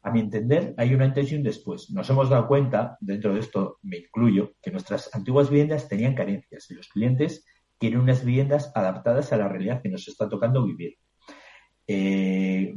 A 0.01 0.09
mi 0.09 0.21
entender, 0.21 0.73
hay 0.75 0.95
un 0.95 1.03
antes 1.03 1.31
y 1.31 1.35
un 1.35 1.43
después. 1.43 1.91
Nos 1.91 2.09
hemos 2.09 2.31
dado 2.31 2.47
cuenta, 2.47 2.97
dentro 2.99 3.31
de 3.35 3.41
esto 3.41 3.77
me 3.83 3.97
incluyo, 3.97 4.53
que 4.59 4.71
nuestras 4.71 5.13
antiguas 5.13 5.51
viviendas 5.51 5.87
tenían 5.87 6.15
carencias 6.15 6.71
y 6.71 6.73
los 6.73 6.87
clientes 6.87 7.45
quieren 7.77 7.99
unas 7.99 8.25
viviendas 8.25 8.71
adaptadas 8.73 9.31
a 9.31 9.37
la 9.37 9.47
realidad 9.47 9.83
que 9.83 9.89
nos 9.89 10.07
está 10.07 10.27
tocando 10.27 10.65
vivir. 10.65 10.95
Eh, 11.85 12.68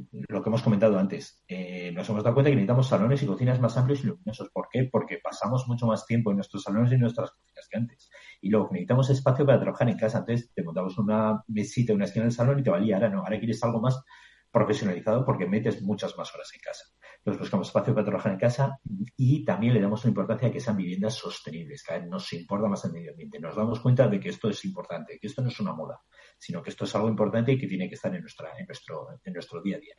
lo 0.43 0.45
que 0.45 0.51
hemos 0.51 0.63
comentado 0.63 0.99
antes, 0.99 1.41
eh, 1.47 1.93
nos 1.93 2.09
hemos 2.09 2.25
dado 2.25 2.35
cuenta 2.35 2.51
que 2.51 2.57
necesitamos 2.57 2.89
salones 2.89 3.23
y 3.23 3.27
cocinas 3.27 3.61
más 3.61 3.77
amplios 3.77 4.03
y 4.03 4.09
luminosos. 4.09 4.51
¿Por 4.53 4.69
qué? 4.69 4.89
Porque 4.91 5.21
pasamos 5.23 5.69
mucho 5.69 5.87
más 5.87 6.05
tiempo 6.05 6.31
en 6.33 6.39
nuestros 6.39 6.65
salones 6.65 6.91
y 6.91 6.95
en 6.97 7.03
nuestras 7.03 7.31
cocinas 7.31 7.69
que 7.71 7.79
antes. 7.79 8.11
Y 8.41 8.51
luego 8.51 8.69
necesitamos 8.73 9.09
espacio 9.11 9.47
para 9.47 9.61
trabajar 9.61 9.89
en 9.89 9.97
casa. 9.97 10.19
Antes 10.19 10.53
te 10.53 10.65
montamos 10.65 10.99
una 10.99 11.45
mesita, 11.47 11.93
una 11.93 12.07
esquina 12.07 12.25
del 12.25 12.33
salón 12.33 12.59
y 12.59 12.65
te 12.65 12.71
valía. 12.71 12.97
Ahora 12.97 13.09
no, 13.09 13.21
ahora 13.21 13.39
quieres 13.39 13.63
algo 13.63 13.81
más 13.81 14.03
profesionalizado 14.51 15.25
porque 15.25 15.47
metes 15.47 15.81
muchas 15.81 16.17
más 16.19 16.35
horas 16.35 16.51
en 16.55 16.61
casa. 16.61 16.85
Entonces 17.19 17.41
buscamos 17.41 17.69
espacio 17.69 17.95
para 17.95 18.05
trabajar 18.05 18.33
en 18.33 18.39
casa 18.39 18.81
y 19.17 19.45
también 19.45 19.75
le 19.75 19.81
damos 19.81 20.05
una 20.05 20.11
importancia 20.11 20.49
a 20.49 20.51
que 20.51 20.59
sean 20.59 20.77
viviendas 20.77 21.15
sostenibles. 21.15 21.85
Cada 21.85 22.01
vez 22.01 22.09
nos 22.09 22.33
importa 22.33 22.69
más 22.69 22.85
el 22.85 22.93
medio 22.93 23.13
ambiente. 23.13 23.39
Nos 23.39 23.55
damos 23.55 23.79
cuenta 23.79 24.09
de 24.09 24.19
que 24.19 24.29
esto 24.29 24.51
es 24.51 24.65
importante, 24.65 25.19
que 25.21 25.29
esto 25.29 25.41
no 25.41 25.49
es 25.49 25.61
una 25.61 25.73
moda, 25.73 26.01
sino 26.37 26.63
que 26.63 26.71
esto 26.71 26.85
es 26.85 26.95
algo 26.97 27.09
importante 27.09 27.53
y 27.53 27.59
que 27.59 27.69
tiene 27.69 27.89
que 27.89 27.95
estar 27.95 28.13
en, 28.15 28.23
nuestro 28.23 29.63
día 29.63 29.77
a 29.77 29.81
día. 29.81 29.95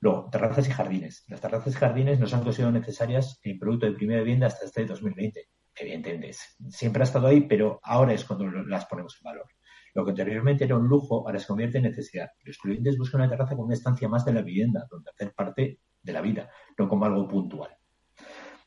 Luego, 0.00 0.28
terrazas 0.30 0.66
y 0.66 0.70
jardines. 0.70 1.24
Las 1.28 1.40
terrazas 1.40 1.74
y 1.74 1.76
jardines 1.76 2.18
nos 2.18 2.32
han 2.32 2.42
considerado 2.42 2.78
necesarias 2.78 3.38
en 3.42 3.58
producto 3.58 3.86
de 3.86 3.92
primera 3.92 4.20
vivienda 4.20 4.46
hasta 4.46 4.64
este 4.64 4.86
2020. 4.86 5.48
Evidentemente, 5.76 6.32
siempre 6.70 7.02
ha 7.02 7.04
estado 7.04 7.26
ahí, 7.26 7.42
pero 7.42 7.80
ahora 7.82 8.12
es 8.12 8.24
cuando 8.24 8.46
las 8.46 8.86
ponemos 8.86 9.16
en 9.20 9.24
valor. 9.24 9.46
Lo 9.94 10.04
que 10.04 10.10
anteriormente 10.10 10.64
era 10.64 10.76
un 10.76 10.88
lujo, 10.88 11.26
ahora 11.26 11.38
se 11.38 11.46
convierte 11.46 11.78
en 11.78 11.84
necesidad. 11.84 12.30
Los 12.44 12.58
clientes 12.58 12.96
buscan 12.96 13.20
una 13.20 13.30
terraza 13.30 13.56
con 13.56 13.66
una 13.66 13.74
estancia 13.74 14.08
más 14.08 14.24
de 14.24 14.32
la 14.32 14.42
vivienda, 14.42 14.86
donde 14.90 15.10
hacer 15.10 15.34
parte 15.34 15.80
de 16.02 16.12
la 16.12 16.20
vida, 16.20 16.48
no 16.78 16.88
como 16.88 17.04
algo 17.04 17.28
puntual. 17.28 17.76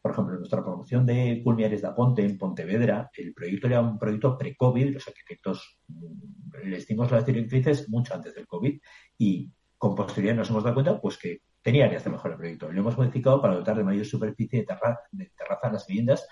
Por 0.02 0.12
ejemplo, 0.12 0.36
nuestra 0.36 0.62
promoción 0.62 1.06
de 1.06 1.42
Culmiares 1.44 1.82
de 1.82 1.88
Aponte 1.88 2.26
en 2.26 2.38
Pontevedra, 2.38 3.10
el 3.16 3.34
proyecto 3.34 3.68
era 3.68 3.80
un 3.80 3.98
proyecto 3.98 4.38
pre-COVID, 4.38 4.96
los 4.96 5.08
arquitectos 5.08 5.80
les 6.66 6.86
dimos 6.86 7.10
las 7.10 7.26
directrices 7.26 7.88
mucho 7.90 8.14
antes 8.14 8.36
del 8.36 8.46
COVID 8.46 8.82
y 9.18 9.50
con 9.84 9.96
posterioridad 9.96 10.38
nos 10.38 10.50
hemos 10.50 10.64
dado 10.64 10.76
cuenta 10.76 11.02
pues 11.02 11.18
que 11.18 11.42
tenía 11.62 11.84
áreas 11.84 12.06
de 12.06 12.10
mejora 12.10 12.36
el 12.36 12.40
proyecto. 12.40 12.72
Lo 12.72 12.80
hemos 12.80 12.98
modificado 12.98 13.42
para 13.42 13.56
dotar 13.56 13.76
de 13.76 13.84
mayor 13.84 14.06
superficie 14.06 14.60
de, 14.60 14.66
terraza 14.66 15.68
a 15.68 15.72
las 15.74 15.86
viviendas 15.86 16.26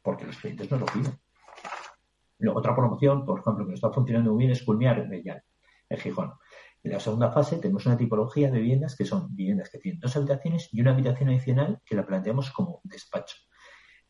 porque 0.00 0.24
los 0.24 0.36
clientes 0.36 0.70
nos 0.70 0.78
lo 0.78 0.86
piden. 0.86 1.18
Luego, 2.38 2.60
otra 2.60 2.76
promoción, 2.76 3.26
por 3.26 3.40
ejemplo, 3.40 3.64
que 3.64 3.72
nos 3.72 3.78
está 3.78 3.90
funcionando 3.90 4.30
muy 4.30 4.38
bien 4.38 4.52
es 4.52 4.62
Culmiar 4.62 5.00
en 5.00 5.12
el 5.12 6.00
Gijón. 6.00 6.34
En 6.84 6.92
la 6.92 7.00
segunda 7.00 7.32
fase 7.32 7.56
tenemos 7.56 7.86
una 7.86 7.96
tipología 7.96 8.52
de 8.52 8.60
viviendas 8.60 8.94
que 8.94 9.04
son 9.04 9.34
viviendas 9.34 9.68
que 9.68 9.78
tienen 9.78 9.98
dos 9.98 10.16
habitaciones 10.16 10.68
y 10.70 10.80
una 10.80 10.92
habitación 10.92 11.30
adicional 11.30 11.80
que 11.84 11.96
la 11.96 12.06
planteamos 12.06 12.52
como 12.52 12.82
despacho. 12.84 13.34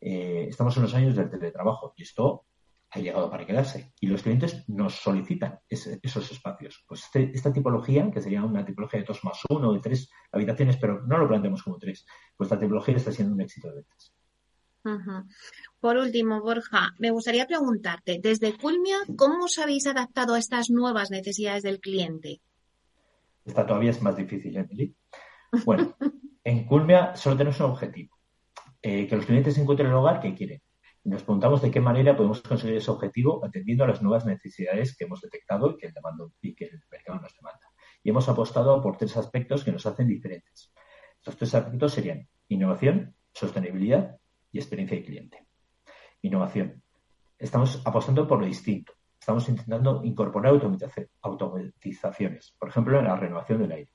Eh, 0.01 0.45
estamos 0.49 0.77
en 0.77 0.83
los 0.83 0.93
años 0.93 1.15
del 1.15 1.31
teletrabajo 1.31 1.95
y 1.97 2.03
esto 2.03 2.45
ha 2.93 2.99
llegado 2.99 3.29
para 3.29 3.45
quedarse. 3.45 3.93
Y 3.99 4.07
los 4.07 4.21
clientes 4.21 4.63
nos 4.67 4.95
solicitan 4.95 5.59
esos 5.67 6.31
espacios. 6.31 6.83
Pues 6.87 7.03
este, 7.03 7.31
esta 7.33 7.51
tipología, 7.51 8.09
que 8.11 8.21
sería 8.21 8.43
una 8.43 8.63
tipología 8.63 8.99
de 8.99 9.05
dos 9.05 9.23
más 9.23 9.41
uno, 9.49 9.73
de 9.73 9.79
tres 9.79 10.09
habitaciones, 10.31 10.77
pero 10.77 11.01
no 11.05 11.17
lo 11.17 11.27
planteamos 11.27 11.63
como 11.63 11.77
tres, 11.77 12.05
pues 12.37 12.47
esta 12.47 12.59
tipología 12.59 12.95
está 12.95 13.11
siendo 13.11 13.33
un 13.33 13.41
éxito 13.41 13.69
de 13.69 13.75
ventas. 13.75 14.13
Por 15.79 15.97
último, 15.97 16.41
Borja, 16.41 16.93
me 16.99 17.11
gustaría 17.11 17.47
preguntarte, 17.47 18.19
desde 18.21 18.57
Culmia, 18.57 18.97
¿cómo 19.15 19.45
os 19.45 19.57
habéis 19.57 19.87
adaptado 19.87 20.33
a 20.33 20.39
estas 20.39 20.69
nuevas 20.69 21.09
necesidades 21.09 21.63
del 21.63 21.79
cliente? 21.79 22.41
Esta 23.45 23.65
todavía 23.65 23.91
es 23.91 24.01
más 24.01 24.17
difícil, 24.17 24.55
Emily. 24.57 24.95
Bueno, 25.65 25.95
en 26.43 26.65
Culmia 26.65 27.15
solo 27.15 27.37
tenemos 27.37 27.59
un 27.61 27.67
objetivo, 27.67 28.17
eh, 28.81 29.07
que 29.07 29.15
los 29.15 29.25
clientes 29.25 29.57
encuentren 29.57 29.89
el 29.89 29.95
hogar 29.95 30.19
que 30.19 30.35
quieren. 30.35 30.61
Nos 31.05 31.23
preguntamos 31.23 31.61
de 31.61 31.69
qué 31.69 31.81
manera 31.81 32.15
podemos 32.15 32.41
conseguir 32.41 32.77
ese 32.77 32.89
objetivo 32.89 33.43
atendiendo 33.43 33.83
a 33.83 33.87
las 33.87 34.01
nuevas 34.01 34.25
necesidades 34.25 34.95
que 34.95 35.03
hemos 35.03 35.19
detectado 35.19 35.71
y 35.71 35.77
que 35.77 35.87
el, 35.87 35.93
y 36.41 36.55
que 36.55 36.65
el 36.65 36.81
mercado 36.89 37.19
nos 37.19 37.35
demanda. 37.35 37.67
Y 38.01 38.09
hemos 38.09 38.29
apostado 38.29 38.81
por 38.81 38.97
tres 38.97 39.17
aspectos 39.17 39.65
que 39.65 39.71
nos 39.73 39.85
hacen 39.85 40.07
diferentes. 40.07 40.71
Estos 41.17 41.37
tres 41.37 41.55
aspectos 41.55 41.93
serían 41.93 42.27
innovación, 42.47 43.15
sostenibilidad 43.33 44.17
y 44.51 44.59
experiencia 44.59 44.97
de 44.97 45.03
cliente. 45.03 45.47
Innovación. 46.21 46.81
Estamos 47.37 47.81
apostando 47.83 48.25
por 48.25 48.39
lo 48.39 48.45
distinto, 48.45 48.93
estamos 49.19 49.49
intentando 49.49 50.01
incorporar 50.05 50.53
automatizaciones, 51.21 52.55
por 52.57 52.69
ejemplo, 52.69 52.99
en 52.99 53.05
la 53.05 53.17
renovación 53.17 53.59
del 53.59 53.71
aire, 53.73 53.91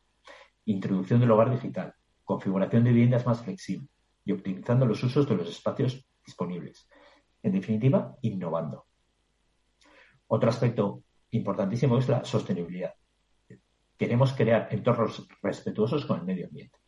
introducción 0.67 1.21
del 1.21 1.31
hogar 1.31 1.51
digital, 1.51 1.95
configuración 2.25 2.85
de 2.85 2.91
viviendas 2.91 3.25
más 3.25 3.43
flexible 3.43 3.89
y 4.27 4.33
optimizando 4.33 4.85
los 4.85 5.03
usos 5.03 5.27
de 5.27 5.37
los 5.37 5.49
espacios 5.49 6.07
disponibles. 6.23 6.87
En 7.43 7.53
definitiva, 7.53 8.17
innovando. 8.23 8.87
Otro 10.27 10.51
aspecto 10.51 11.05
importantísimo 11.31 11.99
es 11.99 12.09
la 12.09 12.25
sostenibilidad. 12.25 12.95
Queremos 13.97 14.33
crear 14.33 14.69
entornos 14.71 15.27
respetuosos 15.43 16.07
con 16.07 16.21
el 16.21 16.25
medio 16.25 16.47
ambiente. 16.47 16.79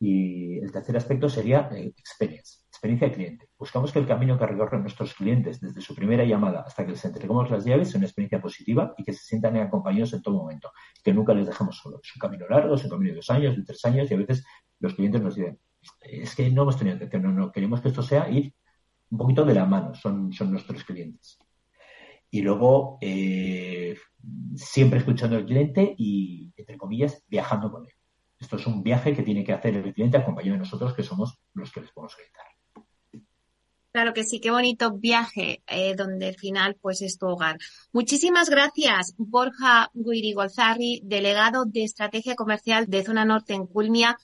Y 0.00 0.58
el 0.58 0.70
tercer 0.70 0.96
aspecto 0.96 1.28
sería 1.28 1.68
eh, 1.72 1.92
experiencia 1.96 3.08
de 3.08 3.12
cliente. 3.12 3.48
Buscamos 3.58 3.92
que 3.92 3.98
el 3.98 4.06
camino 4.06 4.38
que 4.38 4.46
recorren 4.46 4.82
nuestros 4.82 5.14
clientes 5.14 5.60
desde 5.60 5.80
su 5.80 5.94
primera 5.94 6.24
llamada 6.24 6.60
hasta 6.60 6.84
que 6.84 6.92
les 6.92 7.04
entregamos 7.04 7.50
las 7.50 7.64
llaves 7.64 7.90
sea 7.90 7.98
una 7.98 8.06
experiencia 8.06 8.40
positiva 8.40 8.94
y 8.96 9.02
que 9.02 9.12
se 9.12 9.24
sientan 9.24 9.56
acompañados 9.56 10.12
en 10.12 10.22
todo 10.22 10.36
momento, 10.36 10.70
que 11.02 11.12
nunca 11.12 11.34
les 11.34 11.46
dejemos 11.46 11.76
solos. 11.76 12.00
Es 12.04 12.14
un 12.14 12.20
camino 12.20 12.46
largo, 12.48 12.76
es 12.76 12.84
un 12.84 12.90
camino 12.90 13.10
de 13.10 13.16
dos 13.16 13.30
años, 13.30 13.56
de 13.56 13.64
tres 13.64 13.84
años 13.84 14.10
y 14.10 14.14
a 14.14 14.16
veces 14.18 14.44
los 14.78 14.94
clientes 14.94 15.20
nos 15.20 15.34
dicen, 15.34 15.58
es 16.02 16.34
que 16.36 16.48
no 16.50 16.62
hemos 16.62 16.78
tenido 16.78 16.96
atención, 16.96 17.22
no, 17.22 17.32
no, 17.32 17.52
queremos 17.52 17.80
que 17.80 17.88
esto 17.88 18.02
sea 18.02 18.28
ir 18.30 18.54
un 19.10 19.18
poquito 19.18 19.44
de 19.44 19.54
la 19.54 19.64
mano, 19.64 19.94
son, 19.94 20.32
son 20.32 20.50
nuestros 20.50 20.84
clientes. 20.84 21.38
Y 22.30 22.42
luego, 22.42 22.98
eh, 23.00 23.96
siempre 24.54 24.98
escuchando 24.98 25.36
al 25.36 25.46
cliente 25.46 25.94
y, 25.96 26.52
entre 26.56 26.76
comillas, 26.76 27.24
viajando 27.28 27.70
con 27.70 27.86
él. 27.86 27.92
Esto 28.38 28.56
es 28.56 28.66
un 28.66 28.82
viaje 28.82 29.14
que 29.14 29.22
tiene 29.22 29.44
que 29.44 29.52
hacer 29.52 29.76
el 29.76 29.94
cliente 29.94 30.18
acompañado 30.18 30.54
de 30.54 30.60
nosotros, 30.60 30.94
que 30.94 31.02
somos 31.02 31.40
los 31.54 31.72
que 31.72 31.80
les 31.80 31.90
podemos 31.90 32.14
orientar. 32.14 32.46
Claro 33.90 34.12
que 34.12 34.22
sí, 34.22 34.38
qué 34.38 34.50
bonito 34.50 34.92
viaje 34.92 35.62
eh, 35.66 35.94
donde 35.96 36.28
al 36.28 36.36
final 36.36 36.76
pues 36.80 37.00
es 37.02 37.18
tu 37.18 37.26
hogar. 37.26 37.56
Muchísimas 37.92 38.50
gracias, 38.50 39.14
Borja 39.16 39.90
Guirigolzarri, 39.94 41.00
delegado 41.04 41.64
de 41.64 41.84
Estrategia 41.84 42.36
Comercial 42.36 42.86
de 42.86 43.02
Zona 43.02 43.24
Norte 43.24 43.54
en 43.54 43.66
Culmia. 43.66 44.16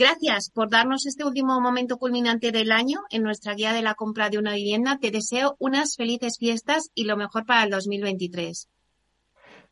Gracias 0.00 0.50
por 0.54 0.70
darnos 0.70 1.04
este 1.04 1.26
último 1.26 1.60
momento 1.60 1.98
culminante 1.98 2.52
del 2.52 2.72
año 2.72 3.00
en 3.10 3.22
nuestra 3.22 3.52
guía 3.52 3.74
de 3.74 3.82
la 3.82 3.92
compra 3.94 4.30
de 4.30 4.38
una 4.38 4.54
vivienda. 4.54 4.98
Te 4.98 5.10
deseo 5.10 5.56
unas 5.58 5.94
felices 5.94 6.38
fiestas 6.38 6.90
y 6.94 7.04
lo 7.04 7.18
mejor 7.18 7.44
para 7.44 7.64
el 7.64 7.70
2023. 7.70 8.70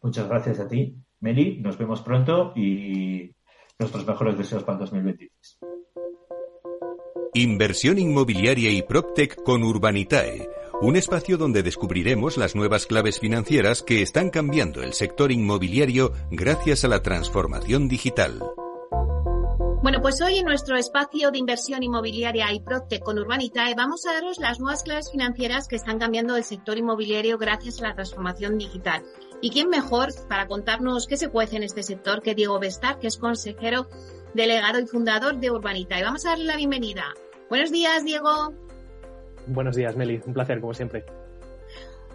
Muchas 0.02 0.28
gracias 0.28 0.60
a 0.60 0.68
ti, 0.68 0.94
Meli. 1.20 1.60
Nos 1.62 1.78
vemos 1.78 2.02
pronto 2.02 2.52
y 2.54 3.34
nuestros 3.78 4.06
mejores 4.06 4.36
deseos 4.36 4.64
para 4.64 4.74
el 4.74 4.80
2023. 4.80 5.60
Inversión 7.32 7.98
inmobiliaria 7.98 8.70
y 8.70 8.82
PropTech 8.82 9.42
con 9.42 9.62
Urbanitae, 9.62 10.46
un 10.82 10.96
espacio 10.96 11.38
donde 11.38 11.62
descubriremos 11.62 12.36
las 12.36 12.54
nuevas 12.54 12.84
claves 12.84 13.18
financieras 13.18 13.82
que 13.82 14.02
están 14.02 14.28
cambiando 14.28 14.82
el 14.82 14.92
sector 14.92 15.32
inmobiliario 15.32 16.12
gracias 16.30 16.84
a 16.84 16.88
la 16.88 17.02
transformación 17.02 17.88
digital. 17.88 18.42
Bueno, 19.98 20.14
pues 20.14 20.22
hoy 20.22 20.38
en 20.38 20.44
nuestro 20.44 20.76
espacio 20.76 21.32
de 21.32 21.38
inversión 21.38 21.82
inmobiliaria 21.82 22.52
y 22.52 22.60
PropTech 22.60 23.02
con 23.02 23.18
Urbanitae 23.18 23.74
vamos 23.74 24.06
a 24.06 24.12
daros 24.12 24.38
las 24.38 24.60
nuevas 24.60 24.84
claves 24.84 25.10
financieras 25.10 25.66
que 25.66 25.74
están 25.74 25.98
cambiando 25.98 26.36
el 26.36 26.44
sector 26.44 26.78
inmobiliario 26.78 27.36
gracias 27.36 27.80
a 27.80 27.88
la 27.88 27.94
transformación 27.96 28.58
digital. 28.58 29.02
¿Y 29.40 29.50
quién 29.50 29.68
mejor 29.68 30.10
para 30.28 30.46
contarnos 30.46 31.08
qué 31.08 31.16
se 31.16 31.30
cuece 31.30 31.56
en 31.56 31.64
este 31.64 31.82
sector 31.82 32.22
que 32.22 32.36
Diego 32.36 32.60
Bestar, 32.60 33.00
que 33.00 33.08
es 33.08 33.16
consejero 33.16 33.88
delegado 34.34 34.78
y 34.78 34.86
fundador 34.86 35.40
de 35.40 35.50
Urbanitae? 35.50 36.04
Vamos 36.04 36.24
a 36.26 36.30
darle 36.30 36.44
la 36.44 36.56
bienvenida. 36.56 37.02
Buenos 37.50 37.72
días, 37.72 38.04
Diego. 38.04 38.54
Buenos 39.48 39.74
días, 39.74 39.96
Meli. 39.96 40.20
Un 40.24 40.32
placer, 40.32 40.60
como 40.60 40.74
siempre. 40.74 41.06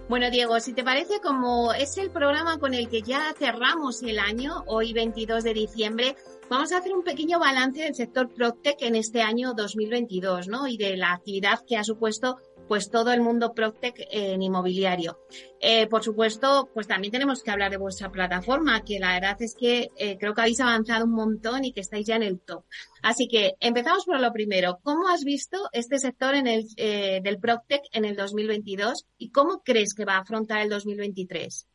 Bueno, 0.09 0.29
Diego, 0.29 0.59
si 0.59 0.73
te 0.73 0.83
parece, 0.83 1.21
como 1.21 1.73
es 1.73 1.97
el 1.97 2.11
programa 2.11 2.59
con 2.59 2.73
el 2.73 2.89
que 2.89 3.01
ya 3.01 3.33
cerramos 3.39 4.03
el 4.03 4.19
año, 4.19 4.63
hoy 4.67 4.91
22 4.91 5.45
de 5.45 5.53
diciembre, 5.53 6.17
vamos 6.49 6.73
a 6.73 6.79
hacer 6.79 6.93
un 6.93 7.03
pequeño 7.03 7.39
balance 7.39 7.81
del 7.81 7.95
sector 7.95 8.29
PropTech 8.33 8.81
en 8.81 8.95
este 8.95 9.21
año 9.21 9.53
2022, 9.53 10.49
¿no? 10.49 10.67
Y 10.67 10.75
de 10.75 10.97
la 10.97 11.13
actividad 11.13 11.61
que 11.65 11.77
ha 11.77 11.85
supuesto 11.85 12.37
pues 12.68 12.89
todo 12.89 13.11
el 13.11 13.22
mundo 13.22 13.53
Proctec 13.53 13.95
en 14.11 14.41
inmobiliario. 14.41 15.20
Eh, 15.59 15.88
por 15.88 16.03
supuesto, 16.03 16.70
pues 16.74 16.88
también 16.88 17.11
tenemos 17.11 17.43
que 17.43 17.51
hablar 17.51 17.72
de 17.72 17.78
vuestra 17.78 18.11
plataforma, 18.11 18.84
que 18.84 18.99
la 18.99 19.14
verdad 19.14 19.38
es 19.41 19.55
que 19.55 19.89
eh, 19.97 20.18
creo 20.18 20.34
que 20.34 20.41
habéis 20.41 20.59
avanzado 20.59 21.05
un 21.05 21.14
montón 21.14 21.66
y 21.66 21.74
que 21.74 21.82
estáis 21.82 22.07
ya 22.07 22.16
en 22.16 22.24
el 22.24 22.39
top. 22.39 22.64
Así 23.01 23.28
que 23.28 23.53
empezamos 23.59 24.05
por 24.05 24.20
lo 24.20 24.32
primero. 24.32 24.80
¿Cómo 24.84 25.07
has 25.09 25.24
visto 25.24 25.70
este 25.72 25.99
sector 25.99 26.36
en 26.36 26.47
el, 26.47 26.66
eh, 26.78 27.22
del 27.24 27.39
Proctec 27.39 27.82
en 27.91 28.05
el 28.05 28.16
2022 28.16 29.07
y 29.18 29.32
cómo 29.32 29.61
crees 29.64 29.93
que 29.93 30.05
va 30.05 30.16
a 30.16 30.20
afrontar 30.20 30.61
el 30.61 30.70
2023? 30.70 31.68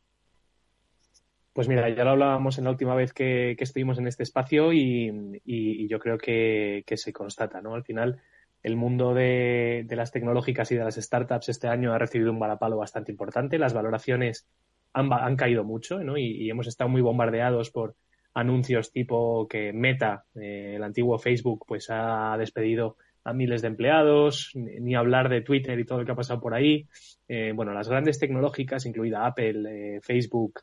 Pues 1.53 1.67
mira, 1.67 1.89
ya 1.89 2.03
lo 2.03 2.11
hablábamos 2.11 2.57
en 2.57 2.63
la 2.63 2.69
última 2.69 2.95
vez 2.95 3.11
que, 3.11 3.55
estuvimos 3.59 3.97
en 3.97 4.07
este 4.07 4.23
espacio 4.23 4.71
y, 4.71 5.87
yo 5.89 5.99
creo 5.99 6.17
que, 6.17 6.83
que, 6.85 6.95
se 6.95 7.11
constata, 7.11 7.59
¿no? 7.59 7.73
Al 7.73 7.83
final, 7.83 8.21
el 8.63 8.75
mundo 8.75 9.13
de, 9.13 9.85
las 9.89 10.11
tecnológicas 10.11 10.71
y 10.71 10.75
de 10.75 10.83
las 10.83 10.95
startups 10.95 11.49
este 11.49 11.67
año 11.67 11.93
ha 11.93 11.97
recibido 11.97 12.31
un 12.31 12.39
balapalo 12.39 12.77
bastante 12.77 13.11
importante. 13.11 13.57
Las 13.57 13.73
valoraciones 13.73 14.47
han, 14.93 15.35
caído 15.35 15.63
mucho 15.63 16.03
¿no? 16.03 16.17
y, 16.17 16.49
hemos 16.49 16.67
estado 16.67 16.89
muy 16.89 17.01
bombardeados 17.01 17.71
por 17.71 17.95
anuncios 18.33 18.91
tipo 18.91 19.47
que 19.47 19.73
Meta, 19.73 20.25
eh, 20.35 20.73
el 20.75 20.83
antiguo 20.83 21.17
Facebook, 21.17 21.65
pues 21.67 21.87
ha 21.89 22.35
despedido 22.37 22.97
a 23.23 23.33
miles 23.33 23.61
de 23.61 23.67
empleados, 23.67 24.51
ni, 24.55 24.95
hablar 24.95 25.29
de 25.29 25.41
Twitter 25.41 25.77
y 25.79 25.85
todo 25.85 25.99
lo 25.99 26.05
que 26.05 26.11
ha 26.11 26.15
pasado 26.15 26.39
por 26.39 26.53
ahí. 26.53 26.87
Eh, 27.27 27.51
bueno, 27.55 27.73
las 27.73 27.89
grandes 27.89 28.17
tecnológicas, 28.17 28.85
incluida 28.85 29.25
Apple, 29.25 29.95
eh, 29.95 29.99
Facebook, 30.01 30.61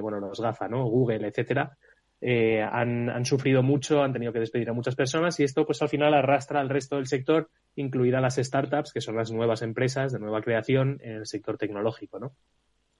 bueno, 0.00 0.18
los 0.18 0.40
GAFA, 0.40 0.66
¿no? 0.66 0.86
Google, 0.86 1.28
etcétera, 1.28 1.76
eh, 2.20 2.60
han, 2.62 3.24
sufrido 3.24 3.62
mucho, 3.62 4.02
han 4.02 4.12
tenido 4.12 4.32
que 4.32 4.40
despedir 4.40 4.68
a 4.70 4.72
muchas 4.72 4.96
personas 4.96 5.38
y 5.38 5.44
esto 5.44 5.64
pues 5.64 5.80
al 5.82 5.88
final 5.88 6.14
arrastra 6.14 6.60
al 6.60 6.68
resto 6.68 6.96
del 6.96 7.06
sector, 7.06 7.48
incluida 7.76 8.20
las 8.20 8.36
startups, 8.36 8.92
que 8.92 9.00
son 9.00 9.16
las 9.16 9.30
nuevas 9.30 9.62
empresas 9.62 10.12
de 10.12 10.18
nueva 10.18 10.42
creación 10.42 10.98
en 11.02 11.16
el 11.16 11.26
sector 11.26 11.56
tecnológico, 11.56 12.18
¿no? 12.18 12.32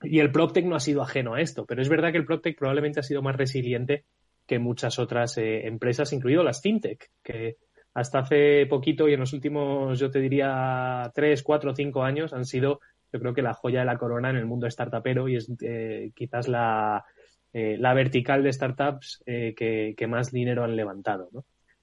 Y 0.02 0.20
el 0.20 0.30
PropTech 0.30 0.64
no 0.64 0.76
ha 0.76 0.80
sido 0.80 1.02
ajeno 1.02 1.34
a 1.34 1.40
esto, 1.40 1.66
pero 1.66 1.82
es 1.82 1.88
verdad 1.88 2.12
que 2.12 2.18
el 2.18 2.24
PropTech 2.24 2.56
probablemente 2.56 3.00
ha 3.00 3.02
sido 3.02 3.20
más 3.20 3.34
resiliente 3.34 4.04
que 4.46 4.60
muchas 4.60 5.00
otras 5.00 5.36
eh, 5.38 5.66
empresas, 5.66 6.12
incluido 6.12 6.44
las 6.44 6.62
FinTech, 6.62 7.10
que 7.22 7.56
hasta 7.94 8.20
hace 8.20 8.66
poquito 8.66 9.08
y 9.08 9.14
en 9.14 9.20
los 9.20 9.32
últimos, 9.32 9.98
yo 9.98 10.10
te 10.10 10.20
diría, 10.20 11.10
tres, 11.12 11.42
cuatro, 11.42 11.74
cinco 11.74 12.04
años 12.04 12.32
han 12.32 12.44
sido, 12.44 12.78
yo 13.12 13.18
creo 13.18 13.34
que 13.34 13.42
la 13.42 13.54
joya 13.54 13.80
de 13.80 13.86
la 13.86 13.98
corona 13.98 14.30
en 14.30 14.36
el 14.36 14.46
mundo 14.46 14.70
startupero 14.70 15.28
y 15.28 15.34
es 15.34 15.50
eh, 15.62 16.12
quizás 16.14 16.46
la, 16.46 17.04
eh, 17.52 17.76
la 17.78 17.94
vertical 17.94 18.42
de 18.42 18.52
startups 18.52 19.22
eh, 19.24 19.54
que, 19.56 20.06
más 20.06 20.30
dinero 20.30 20.64
han 20.64 20.76
levantado. 20.76 21.30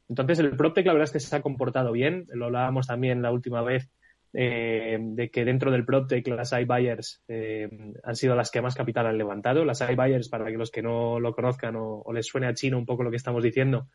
Entonces, 0.07 0.39
el 0.39 0.55
PropTech 0.55 0.85
la 0.85 0.93
verdad 0.93 1.05
es 1.05 1.11
que 1.11 1.19
se 1.19 1.35
ha 1.35 1.41
comportado 1.41 1.91
bien. 1.91 2.27
Lo 2.29 2.45
hablábamos 2.45 2.87
también 2.87 3.21
la 3.23 3.31
última 3.31 3.63
vez 3.63 3.89
eh, 4.33 4.97
de 4.99 5.29
que 5.29 5.43
dentro 5.43 5.71
del 5.71 5.85
PropTech 5.85 6.27
las 6.27 6.51
iBuyers 6.51 7.23
han 8.03 8.15
sido 8.15 8.35
las 8.35 8.51
que 8.51 8.61
más 8.61 8.75
capital 8.75 9.07
han 9.07 9.17
levantado. 9.17 9.65
Las 9.65 9.81
iBuyers, 9.81 10.29
para 10.29 10.45
que 10.45 10.57
los 10.57 10.69
que 10.69 10.83
no 10.83 11.19
lo 11.19 11.33
conozcan 11.33 11.75
o, 11.77 12.03
les 12.13 12.27
suene 12.27 12.47
a 12.47 12.53
chino 12.53 12.77
un 12.77 12.85
poco 12.85 13.03
lo 13.03 13.09
que 13.09 13.17
estamos 13.17 13.43
diciendo, 13.43 13.87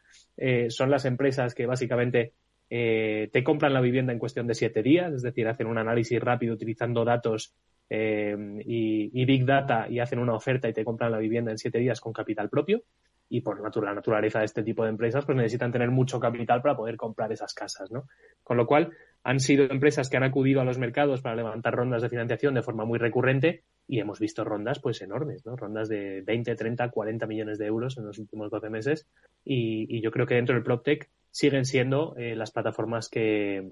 son 0.68 0.91
las 0.91 1.05
empresas 1.05 1.55
que 1.55 1.66
básicamente 1.66 2.33
te 2.68 3.45
compran 3.45 3.75
la 3.75 3.81
vivienda 3.81 4.12
en 4.12 4.18
cuestión 4.18 4.49
de 4.49 4.55
siete 4.55 4.83
días, 4.83 5.12
es 5.12 5.23
decir, 5.23 5.47
hacen 5.47 5.68
un 5.68 5.79
análisis 5.79 6.21
rápido 6.21 6.55
utilizando 6.55 7.05
datos 7.05 7.55
eh, 7.91 8.36
y, 8.64 9.24
Big 9.24 9.45
Data 9.45 9.86
y 9.88 9.99
hacen 9.99 10.20
una 10.20 10.34
oferta 10.34 10.68
y 10.68 10.72
te 10.72 10.84
compran 10.84 11.12
la 11.12 11.18
vivienda 11.18 11.51
en 11.51 11.59
siete 11.59 11.78
días 11.78 12.01
con 12.01 12.12
capital 12.12 12.49
propio. 12.49 12.82
Y 13.32 13.43
por 13.43 13.61
la 13.61 13.95
naturaleza 13.95 14.41
de 14.41 14.47
este 14.47 14.64
tipo 14.64 14.82
de 14.82 14.91
empresas, 14.91 15.24
pues 15.24 15.36
necesitan 15.36 15.70
tener 15.70 15.91
mucho 15.91 16.18
capital 16.18 16.62
para 16.62 16.76
poder 16.76 16.97
comprar 16.97 17.30
esas 17.30 17.55
casas, 17.55 17.88
¿no? 17.93 18.09
Con 18.43 18.57
lo 18.57 18.66
cual, 18.66 18.91
han 19.22 19.41
sido 19.41 19.64
empresas 19.64 20.09
que 20.09 20.16
han 20.16 20.22
acudido 20.22 20.61
a 20.61 20.64
los 20.64 20.78
mercados 20.78 21.20
para 21.20 21.36
levantar 21.36 21.74
rondas 21.74 22.03
de 22.03 22.09
financiación 22.09 22.55
de 22.55 22.62
forma 22.62 22.84
muy 22.84 22.99
recurrente 22.99 23.64
y 23.86 24.01
hemos 24.01 24.18
visto 24.18 24.45
rondas 24.45 24.78
pues 24.80 25.03
enormes, 25.03 25.45
¿no? 25.45 25.57
Rondas 25.57 25.88
de 25.88 26.22
20, 26.22 26.55
30, 26.55 26.88
40 26.91 27.26
millones 27.26 27.59
de 27.59 27.66
euros 27.66 27.99
en 27.99 28.07
los 28.07 28.18
últimos 28.18 28.51
12 28.51 28.70
meses 28.70 29.07
y, 29.45 30.01
yo 30.01 30.11
creo 30.11 30.26
que 30.26 30.36
dentro 30.36 30.55
del 30.55 30.64
PropTech 30.64 31.11
siguen 31.30 31.66
siendo 31.66 32.16
eh, 32.16 32.34
las 32.34 32.51
plataformas 32.51 33.09
que, 33.11 33.68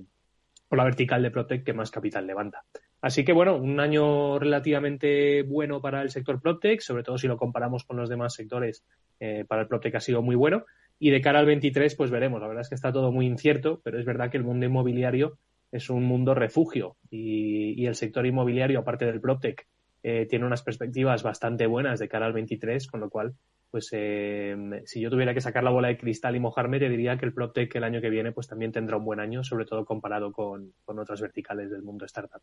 o 0.68 0.76
la 0.76 0.84
vertical 0.84 1.22
de 1.22 1.30
PropTech 1.30 1.64
que 1.64 1.72
más 1.72 1.90
capital 1.90 2.26
levanta. 2.26 2.64
Así 3.00 3.24
que 3.24 3.32
bueno, 3.32 3.56
un 3.56 3.80
año 3.80 4.38
relativamente 4.38 5.42
bueno 5.42 5.80
para 5.80 6.02
el 6.02 6.10
sector 6.10 6.40
PropTech, 6.40 6.80
sobre 6.80 7.02
todo 7.02 7.18
si 7.18 7.28
lo 7.28 7.36
comparamos 7.36 7.84
con 7.84 7.96
los 7.96 8.08
demás 8.08 8.34
sectores, 8.34 8.84
eh, 9.20 9.44
para 9.46 9.62
el 9.62 9.68
PropTech 9.68 9.94
ha 9.94 10.00
sido 10.00 10.22
muy 10.22 10.36
bueno. 10.36 10.64
Y 10.98 11.10
de 11.10 11.20
cara 11.20 11.38
al 11.38 11.46
23, 11.46 11.94
pues 11.94 12.10
veremos. 12.10 12.40
La 12.40 12.48
verdad 12.48 12.62
es 12.62 12.68
que 12.68 12.74
está 12.74 12.92
todo 12.92 13.12
muy 13.12 13.26
incierto, 13.26 13.80
pero 13.84 13.98
es 13.98 14.04
verdad 14.04 14.30
que 14.30 14.36
el 14.36 14.44
mundo 14.44 14.66
inmobiliario 14.66 15.38
es 15.70 15.90
un 15.90 16.04
mundo 16.04 16.34
refugio 16.34 16.96
y, 17.10 17.86
el 17.86 17.94
sector 17.94 18.26
inmobiliario, 18.26 18.80
aparte 18.80 19.04
del 19.04 19.20
PropTech, 19.20 19.66
eh, 20.02 20.26
tiene 20.28 20.46
unas 20.46 20.62
perspectivas 20.62 21.22
bastante 21.22 21.66
buenas 21.66 21.98
de 22.00 22.08
cara 22.08 22.26
al 22.26 22.32
23, 22.32 22.86
con 22.88 23.00
lo 23.00 23.10
cual 23.10 23.34
pues 23.70 23.88
eh, 23.92 24.56
si 24.86 25.00
yo 25.00 25.10
tuviera 25.10 25.34
que 25.34 25.40
sacar 25.40 25.62
la 25.62 25.70
bola 25.70 25.88
de 25.88 25.98
cristal 25.98 26.34
y 26.34 26.40
mojarme, 26.40 26.78
te 26.78 26.88
diría 26.88 27.18
que 27.18 27.26
el 27.26 27.34
PropTech 27.34 27.74
el 27.76 27.84
año 27.84 28.00
que 28.00 28.08
viene 28.08 28.32
pues 28.32 28.48
también 28.48 28.72
tendrá 28.72 28.96
un 28.96 29.04
buen 29.04 29.20
año, 29.20 29.44
sobre 29.44 29.66
todo 29.66 29.84
comparado 29.84 30.32
con, 30.32 30.72
otras 30.86 31.20
verticales 31.20 31.70
del 31.70 31.82
mundo 31.82 32.06
startup. 32.06 32.40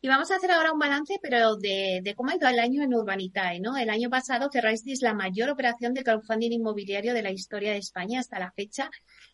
Y 0.00 0.08
vamos 0.08 0.30
a 0.30 0.36
hacer 0.36 0.50
ahora 0.52 0.72
un 0.72 0.78
balance, 0.78 1.18
pero 1.20 1.56
de, 1.56 2.14
cómo 2.16 2.30
ha 2.30 2.36
ido 2.36 2.48
el 2.48 2.58
año 2.58 2.82
en 2.82 2.94
Urbanitae, 2.94 3.60
¿no? 3.60 3.76
El 3.76 3.90
año 3.90 4.08
pasado 4.08 4.48
cerrasteis 4.52 5.02
la 5.02 5.14
mayor 5.14 5.50
operación 5.50 5.94
de 5.94 6.04
crowdfunding 6.04 6.52
inmobiliario 6.52 7.12
de 7.12 7.22
la 7.22 7.32
historia 7.32 7.72
de 7.72 7.78
España 7.78 8.20
hasta 8.20 8.38
la 8.38 8.52
fecha 8.52 8.90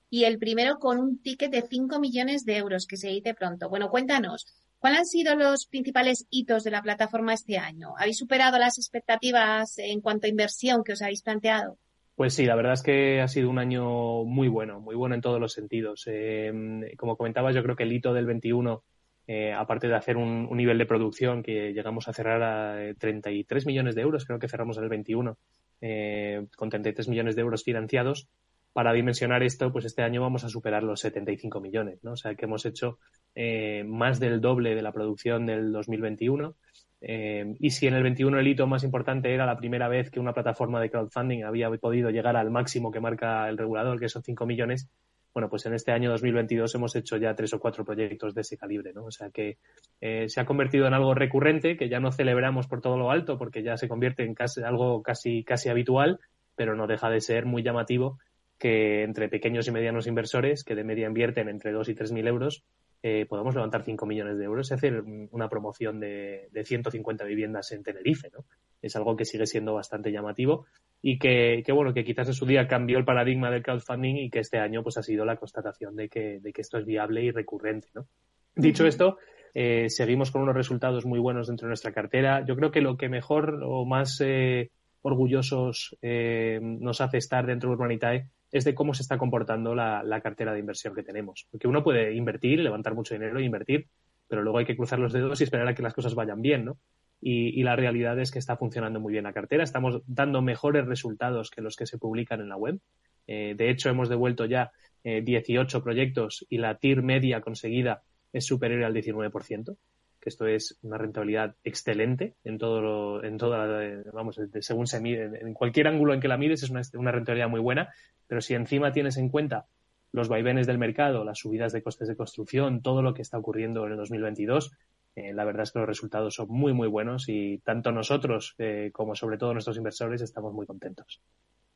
y 0.09 0.25
el 0.25 0.39
primero 0.39 0.79
con 0.79 0.99
un 0.99 1.23
ticket 1.23 1.51
de 1.51 1.63
5 1.63 2.01
millones 2.01 2.45
de 2.45 2.57
euros, 2.57 2.87
que 2.87 2.97
se 2.97 3.09
dice 3.09 3.35
pronto. 3.35 3.69
Bueno, 3.69 3.91
cuéntanos, 3.91 4.47
¿Cuáles 4.81 5.01
han 5.01 5.07
sido 5.07 5.37
los 5.37 5.67
principales 5.67 6.27
hitos 6.31 6.65
de 6.65 6.71
la 6.71 6.81
plataforma 6.81 7.35
este 7.35 7.59
año? 7.59 7.93
¿Habéis 7.99 8.17
superado 8.17 8.59
las 8.59 8.79
expectativas 8.79 9.79
en 9.79 10.01
cuanto 10.01 10.27
a 10.27 10.31
inversión 10.31 10.83
que 10.83 10.95
os 10.95 11.03
habéis 11.03 11.23
planteado? 11.23 11.77
Pues 12.15 12.33
sí, 12.33 12.47
la 12.47 12.55
verdad 12.55 12.73
es 12.73 12.83
que 12.83 13.21
ha 13.21 13.29
sido 13.29 13.51
un 13.51 13.59
año 13.59 14.25
muy 14.25 14.49
bueno, 14.49 14.81
muy 14.81 14.95
bueno 14.95 15.15
en 15.15 15.21
todos 15.21 15.39
los 15.39 15.53
sentidos. 15.53 16.05
Eh, 16.07 16.51
como 16.97 17.19
comentabas, 17.19 17.55
yo 17.55 17.63
creo 17.63 17.77
que 17.77 17.83
el 17.83 17.93
hito 17.93 18.15
del 18.15 18.25
21, 18.25 18.83
eh, 19.27 19.53
aparte 19.53 19.87
de 19.87 19.97
hacer 19.97 20.17
un, 20.17 20.49
nivel 20.57 20.79
de 20.79 20.87
producción 20.87 21.43
que 21.43 21.75
llegamos 21.75 22.09
a 22.09 22.15
cerrar 22.15 22.43
a 22.43 22.95
33 22.95 23.67
millones 23.67 23.95
de 23.95 24.01
euros, 24.01 24.25
creo 24.25 24.39
que 24.39 24.49
cerramos 24.49 24.79
en 24.79 24.85
el 24.85 24.89
21, 24.89 25.37
eh, 25.83 26.47
con 26.57 26.71
33 26.71 27.07
millones 27.09 27.37
de 27.37 27.43
euros 27.43 27.65
financiados, 27.65 28.29
para 28.73 28.93
dimensionar 28.93 29.43
esto, 29.43 29.73
pues 29.73 29.85
este 29.85 30.03
año 30.03 30.21
vamos 30.21 30.45
a 30.45 30.49
superar 30.49 30.83
los 30.83 31.01
75 31.01 31.61
millones, 31.61 32.03
¿no? 32.03 32.13
O 32.13 32.17
sea 32.17 32.35
que 32.35 32.45
hemos 32.45 32.65
hecho 32.67 32.99
eh, 33.35 33.85
más 33.85 34.21
del 34.21 34.41
doble 34.41 34.75
de 34.75 34.83
la 34.83 34.93
producción 34.93 35.47
del 35.47 35.73
2021. 35.73 36.55
Eh, 37.03 37.57
y 37.59 37.71
si 37.71 37.87
en 37.87 37.95
el 37.95 38.03
21 38.03 38.39
el 38.39 38.47
hito 38.47 38.67
más 38.67 38.85
importante 38.85 39.33
era 39.33 39.47
la 39.47 39.57
primera 39.57 39.89
vez 39.89 40.11
que 40.11 40.21
una 40.21 40.35
plataforma 40.35 40.81
de 40.81 40.91
crowdfunding 40.91 41.45
había 41.45 41.71
podido 41.71 42.11
llegar 42.11 42.37
al 42.37 42.51
máximo 42.51 42.91
que 42.93 43.01
marca 43.01 43.49
el 43.49 43.59
regulador, 43.59 43.99
que 43.99 44.09
son 44.09 44.23
5 44.23 44.47
millones, 44.47 44.89
bueno, 45.33 45.49
pues 45.49 45.65
en 45.67 45.75
este 45.75 45.93
año 45.93 46.11
2022 46.11 46.75
hemos 46.75 46.97
hecho 46.97 47.17
ya 47.17 47.35
tres 47.35 47.55
o 47.55 47.61
cuatro 47.61 47.85
proyectos 47.85 48.35
de 48.35 48.41
ese 48.41 48.57
calibre, 48.57 48.93
¿no? 48.93 49.05
O 49.05 49.11
sea 49.13 49.31
que 49.31 49.59
eh, 50.01 50.29
se 50.29 50.41
ha 50.41 50.45
convertido 50.45 50.87
en 50.87 50.95
algo 50.95 51.15
recurrente, 51.15 51.77
que 51.77 51.89
ya 51.89 52.01
no 52.01 52.11
celebramos 52.11 52.67
por 52.67 52.81
todo 52.81 52.99
lo 52.99 53.11
alto, 53.11 53.39
porque 53.39 53.63
ya 53.63 53.77
se 53.77 53.89
convierte 53.89 54.25
en 54.25 54.35
casi, 54.35 54.63
algo 54.63 55.03
casi, 55.03 55.45
casi 55.45 55.69
habitual, 55.69 56.19
pero 56.57 56.75
no 56.75 56.89
deja 56.89 57.09
de 57.11 57.21
ser 57.21 57.47
muy 57.47 57.63
llamativo 57.63 58.19
que 58.61 59.03
entre 59.03 59.31
pequeños 59.31 59.67
y 59.67 59.73
medianos 59.73 60.07
inversores, 60.07 60.63
que 60.63 60.75
de 60.75 60.85
media 60.85 61.09
invierten 61.09 61.49
entre 61.49 61.73
2 61.73 61.89
y 61.89 61.95
3 61.95 62.13
mil 62.13 62.29
euros, 62.29 62.63
eh, 63.03 63.25
podemos 63.27 63.55
levantar 63.55 63.83
5 63.83 64.05
millones 64.05 64.37
de 64.37 64.45
euros 64.45 64.71
y 64.71 64.75
hacer 64.75 65.03
una 65.31 65.49
promoción 65.49 65.99
de, 65.99 66.49
de, 66.53 66.65
150 66.65 67.25
viviendas 67.25 67.73
en 67.73 67.83
Tenerife, 67.83 68.31
¿no? 68.31 68.45
Es 68.83 68.95
algo 68.97 69.17
que 69.17 69.25
sigue 69.25 69.47
siendo 69.47 69.73
bastante 69.73 70.13
llamativo 70.13 70.67
y 71.01 71.19
que, 71.19 71.63
que, 71.65 71.73
bueno, 71.73 71.95
que 71.95 72.05
quizás 72.05 72.29
en 72.29 72.35
su 72.35 72.45
día 72.45 72.69
cambió 72.69 72.99
el 72.99 73.07
paradigma 73.07 73.51
del 73.51 73.63
crowdfunding 73.63 74.17
y 74.17 74.29
que 74.29 74.41
este 74.41 74.59
año 74.59 74.83
pues 74.83 74.99
ha 74.99 75.03
sido 75.03 75.25
la 75.25 75.37
constatación 75.37 75.97
de 75.97 76.11
que, 76.11 76.41
de 76.41 76.53
que 76.53 76.61
esto 76.61 76.77
es 76.77 76.85
viable 76.85 77.23
y 77.25 77.31
recurrente, 77.31 77.89
¿no? 77.95 78.07
Dicho 78.55 78.87
esto, 78.87 79.17
eh, 79.55 79.87
seguimos 79.89 80.31
con 80.31 80.43
unos 80.43 80.55
resultados 80.55 81.07
muy 81.07 81.19
buenos 81.19 81.47
dentro 81.47 81.67
de 81.67 81.71
nuestra 81.71 81.93
cartera. 81.93 82.45
Yo 82.47 82.55
creo 82.57 82.71
que 82.71 82.83
lo 82.83 82.99
que 82.99 83.09
mejor 83.09 83.63
o 83.65 83.87
más 83.87 84.21
eh, 84.21 84.71
orgullosos 85.01 85.97
eh, 86.03 86.59
nos 86.61 87.01
hace 87.01 87.17
estar 87.17 87.47
dentro 87.47 87.71
de 87.71 87.77
Urbanitae 87.77 88.29
es 88.53 88.65
de 88.65 88.75
cómo 88.75 88.95
se 88.95 89.03
está 89.03 89.19
comportando 89.19 89.75
la, 89.75 90.21
cartera 90.23 90.53
de 90.53 90.61
inversión 90.61 90.95
que 90.95 91.03
tenemos. 91.03 91.47
Porque 91.51 91.69
uno 91.69 91.83
puede 91.83 92.15
invertir, 92.15 92.61
levantar 92.61 92.95
mucho 92.95 93.15
dinero 93.15 93.39
e 93.39 93.45
invertir, 93.45 93.89
pero 94.29 94.43
luego 94.43 94.59
hay 94.59 94.65
que 94.65 94.77
cruzar 94.77 94.99
los 94.99 95.13
dedos 95.13 95.41
y 95.41 95.45
esperar 95.45 95.69
a 95.69 95.75
que 95.75 95.83
las 95.83 95.95
cosas 95.95 96.15
vayan 96.15 96.43
bien, 96.43 96.65
¿no? 96.65 96.79
Y, 97.23 97.63
la 97.63 97.77
realidad 97.77 98.19
es 98.19 98.31
que 98.31 98.39
está 98.39 98.57
funcionando 98.57 98.99
muy 98.99 99.13
bien 99.13 99.25
la 99.25 99.35
cartera. 99.35 99.63
Estamos 99.63 100.03
dando 100.07 100.41
mejores 100.41 100.87
resultados 100.87 101.51
que 101.51 101.61
los 101.61 101.77
que 101.77 101.87
se 101.87 101.99
publican 101.99 102.41
en 102.41 102.49
la 102.49 102.57
web. 102.57 102.81
Eh, 103.27 103.55
de 103.57 103.69
hecho, 103.69 103.91
hemos 103.91 104.09
devuelto 104.09 104.47
ya 104.47 104.73
18 105.05 105.77
eh, 105.77 105.81
proyectos 105.83 106.47
y 106.49 106.59
la 106.59 106.77
TIR 106.79 107.03
media 107.03 107.43
conseguida 107.43 108.03
es 108.33 108.47
superior 108.47 108.85
al 108.85 108.95
19% 108.95 109.77
que 110.21 110.29
esto 110.29 110.47
es 110.47 110.79
una 110.83 110.99
rentabilidad 110.99 111.57
excelente 111.65 112.35
en 112.45 112.59
todo 112.59 112.81
lo, 112.81 113.25
en 113.25 113.39
toda, 113.39 114.03
vamos, 114.13 114.41
según 114.61 114.87
se 114.87 115.01
mide, 115.01 115.41
en 115.41 115.55
cualquier 115.55 115.89
ángulo 115.89 116.13
en 116.13 116.21
que 116.21 116.29
la 116.29 116.37
mides 116.37 116.63
es 116.63 116.71
una, 116.71 116.83
una, 116.95 117.13
rentabilidad 117.13 117.49
muy 117.49 117.61
buena, 117.61 117.89
pero 118.27 118.41
si 118.41 118.55
encima 118.55 118.93
tienes 118.93 119.17
en 119.17 119.31
cuenta 119.31 119.67
los 120.13 120.29
vaivenes 120.29 120.67
del 120.67 120.79
mercado, 120.79 121.25
las 121.25 121.39
subidas 121.39 121.73
de 121.73 121.83
costes 121.83 122.09
de 122.09 122.17
construcción, 122.17 122.83
todo 122.83 123.01
lo 123.03 123.15
que 123.15 123.23
está 123.23 123.39
ocurriendo 123.39 123.87
en 123.87 123.93
el 123.93 123.99
2022, 123.99 124.73
eh, 125.17 125.33
la 125.33 125.45
verdad 125.45 125.63
es 125.63 125.73
que 125.73 125.79
los 125.81 125.89
resultados 125.89 126.35
son 126.35 126.49
muy, 126.49 126.73
muy 126.73 126.89
buenos 126.89 127.29
y 127.29 127.59
tanto 127.59 127.93
nosotros 127.93 128.55
eh, 128.59 128.91
como 128.93 129.15
sobre 129.15 129.39
todo 129.39 129.53
nuestros 129.53 129.77
inversores 129.77 130.23
estamos 130.23 130.53
muy 130.53 130.67
contentos. 130.67 131.21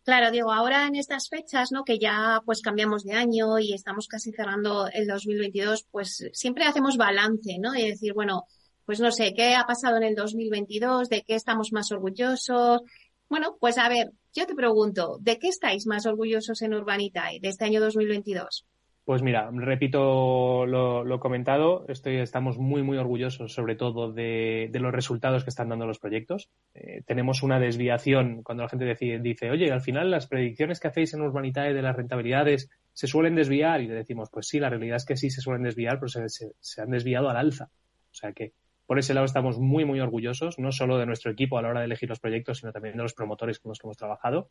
Claro, 0.05 0.30
Diego, 0.30 0.52
ahora 0.52 0.86
en 0.86 0.96
estas 0.96 1.30
fechas, 1.30 1.72
¿no? 1.72 1.82
Que 1.82 1.98
ya 1.98 2.42
pues 2.44 2.61
cambiamos 2.61 3.05
de 3.05 3.14
año 3.14 3.59
y 3.59 3.72
estamos 3.72 4.07
casi 4.07 4.32
cerrando 4.32 4.86
el 4.92 5.07
2022, 5.07 5.86
pues 5.90 6.28
siempre 6.34 6.64
hacemos 6.66 6.98
balance, 6.98 7.57
¿no? 7.59 7.74
Y 7.74 7.88
decir, 7.88 8.12
bueno, 8.12 8.44
pues 8.84 9.00
no 9.00 9.11
sé, 9.11 9.32
¿qué 9.34 9.55
ha 9.55 9.64
pasado 9.64 9.96
en 9.96 10.02
el 10.02 10.14
2022? 10.14 11.09
¿De 11.09 11.22
qué 11.22 11.34
estamos 11.34 11.72
más 11.72 11.90
orgullosos? 11.90 12.82
Bueno, 13.30 13.57
pues 13.59 13.78
a 13.78 13.88
ver, 13.88 14.12
yo 14.34 14.46
te 14.46 14.55
pregunto, 14.55 15.16
¿de 15.20 15.38
qué 15.38 15.48
estáis 15.48 15.86
más 15.86 16.05
orgullosos 16.05 16.61
en 16.61 16.74
Urbanitae 16.74 17.40
de 17.40 17.48
este 17.48 17.64
año 17.64 17.80
2022? 17.80 18.66
Pues 19.05 19.20
mira, 19.20 19.50
repito 19.52 20.64
lo, 20.64 21.20
comentado, 21.20 21.84
estoy, 21.88 22.16
estamos 22.16 22.57
muy, 22.57 22.82
muy 22.82 22.96
orgullosos 22.96 23.52
sobre 23.52 23.76
todo 23.76 24.11
de, 24.11 24.70
los 24.72 24.92
resultados 24.92 25.44
que 25.44 25.50
están 25.50 25.68
dando 25.68 25.86
los 25.86 25.98
proyectos. 25.98 26.48
Eh, 26.72 27.02
tenemos 27.07 27.42
una 27.42 27.61
desviación 27.61 28.42
cuando 28.42 28.62
la 28.62 28.70
gente 28.70 28.96
dice, 29.20 29.50
oye, 29.50 29.70
al 29.70 29.82
final 29.82 30.11
las 30.11 30.26
predicciones 30.26 30.80
que 30.80 30.88
hacéis 30.88 31.12
en 31.12 31.20
Urbanitae 31.20 31.74
de 31.74 31.82
las 31.82 31.96
rentabilidades 31.96 32.70
se 32.94 33.07
suelen 33.07 33.34
desviar 33.34 33.82
y 33.82 33.88
le 33.88 33.94
decimos, 33.94 34.30
pues 34.30 34.48
sí, 34.48 34.59
la 34.59 34.70
realidad 34.70 34.96
es 34.96 35.05
que 35.05 35.18
sí 35.18 35.28
se 35.28 35.42
suelen 35.42 35.64
desviar, 35.64 36.00
pero 36.00 36.09
se 36.09 36.80
han 36.80 36.90
desviado 36.90 37.28
al 37.28 37.36
alza. 37.36 37.68
O 38.11 38.14
sea 38.14 38.32
que 38.32 38.55
por 38.86 38.98
ese 38.98 39.14
lado 39.14 39.24
estamos 39.24 39.59
muy, 39.59 39.84
muy 39.84 40.00
orgullosos, 40.00 40.59
no 40.59 40.70
solo 40.70 40.98
de 40.98 41.07
nuestro 41.07 41.30
equipo 41.30 41.59
a 41.59 41.62
la 41.62 41.68
hora 41.68 41.80
de 41.80 41.86
elegir 41.86 42.09
los 42.09 42.20
proyectos, 42.20 42.59
sino 42.59 42.72
también 42.72 42.96
de 42.96 43.02
los 43.02 43.14
promotores 43.14 43.59
con 43.59 43.70
los 43.70 43.78
que 43.78 43.86
hemos 43.86 43.96
trabajado. 43.96 44.50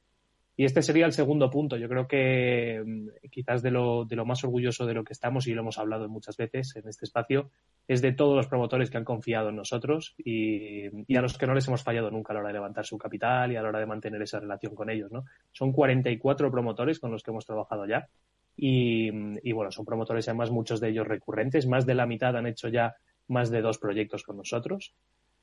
Y 0.56 0.66
este 0.66 0.84
sería 0.84 1.06
el 1.06 1.14
segundo 1.14 1.50
punto. 1.50 1.78
Yo 1.78 1.90
creo 1.90 2.08
que 2.08 2.82
mm, 2.86 3.30
quizás 3.32 3.64
de 3.64 3.72
lo, 3.72 4.06
de 4.06 4.16
lo 4.16 4.26
más 4.26 4.44
orgulloso 4.44 4.86
de 4.86 4.94
lo 4.94 5.04
que 5.04 5.14
estamos, 5.14 5.48
y 5.48 5.54
lo 5.54 5.62
hemos 5.62 5.80
hablado 5.80 6.08
muchas 6.08 6.38
veces 6.38 6.76
en 6.76 6.88
este 6.88 7.06
espacio, 7.06 7.50
es 7.88 8.02
de 8.02 8.12
todos 8.12 8.36
los 8.36 8.48
promotores 8.48 8.92
que 8.92 8.98
han 8.98 9.04
confiado 9.04 9.50
en 9.50 9.56
nosotros 9.56 10.14
y, 10.18 11.16
a 11.16 11.22
los 11.22 11.38
que 11.38 11.48
no 11.48 11.56
les 11.56 11.68
hemos 11.68 11.84
fallado 11.84 12.12
nunca 12.12 12.34
a 12.34 12.36
la 12.36 12.40
hora 12.42 12.50
de 12.50 12.54
levantar 12.54 12.86
su 12.86 12.98
capital 12.98 13.52
y 13.52 13.56
a 13.56 13.62
la 13.62 13.70
hora 13.70 13.80
de 13.80 13.86
mantener 13.86 14.22
esa 14.22 14.40
relación 14.40 14.76
con 14.76 14.90
ellos. 14.90 15.12
¿no? 15.12 15.26
Son 15.52 15.72
44 15.72 16.52
promotores 16.52 17.00
con 17.00 17.12
los 17.12 17.24
que 17.24 17.32
hemos 17.32 17.46
trabajado 17.46 17.88
ya. 17.88 18.08
Y, 18.56 19.10
y 19.42 19.52
bueno, 19.52 19.72
son 19.72 19.86
promotores 19.86 20.28
además 20.28 20.52
muchos 20.52 20.80
de 20.80 20.90
ellos 20.90 21.08
recurrentes. 21.08 21.66
Más 21.66 21.88
de 21.88 21.96
la 21.96 22.06
mitad 22.06 22.38
han 22.38 22.46
hecho 22.46 22.68
ya 22.68 22.96
más 23.28 23.50
de 23.50 23.62
dos 23.62 23.80
proyectos 23.80 24.24
con 24.24 24.38
nosotros. 24.38 24.94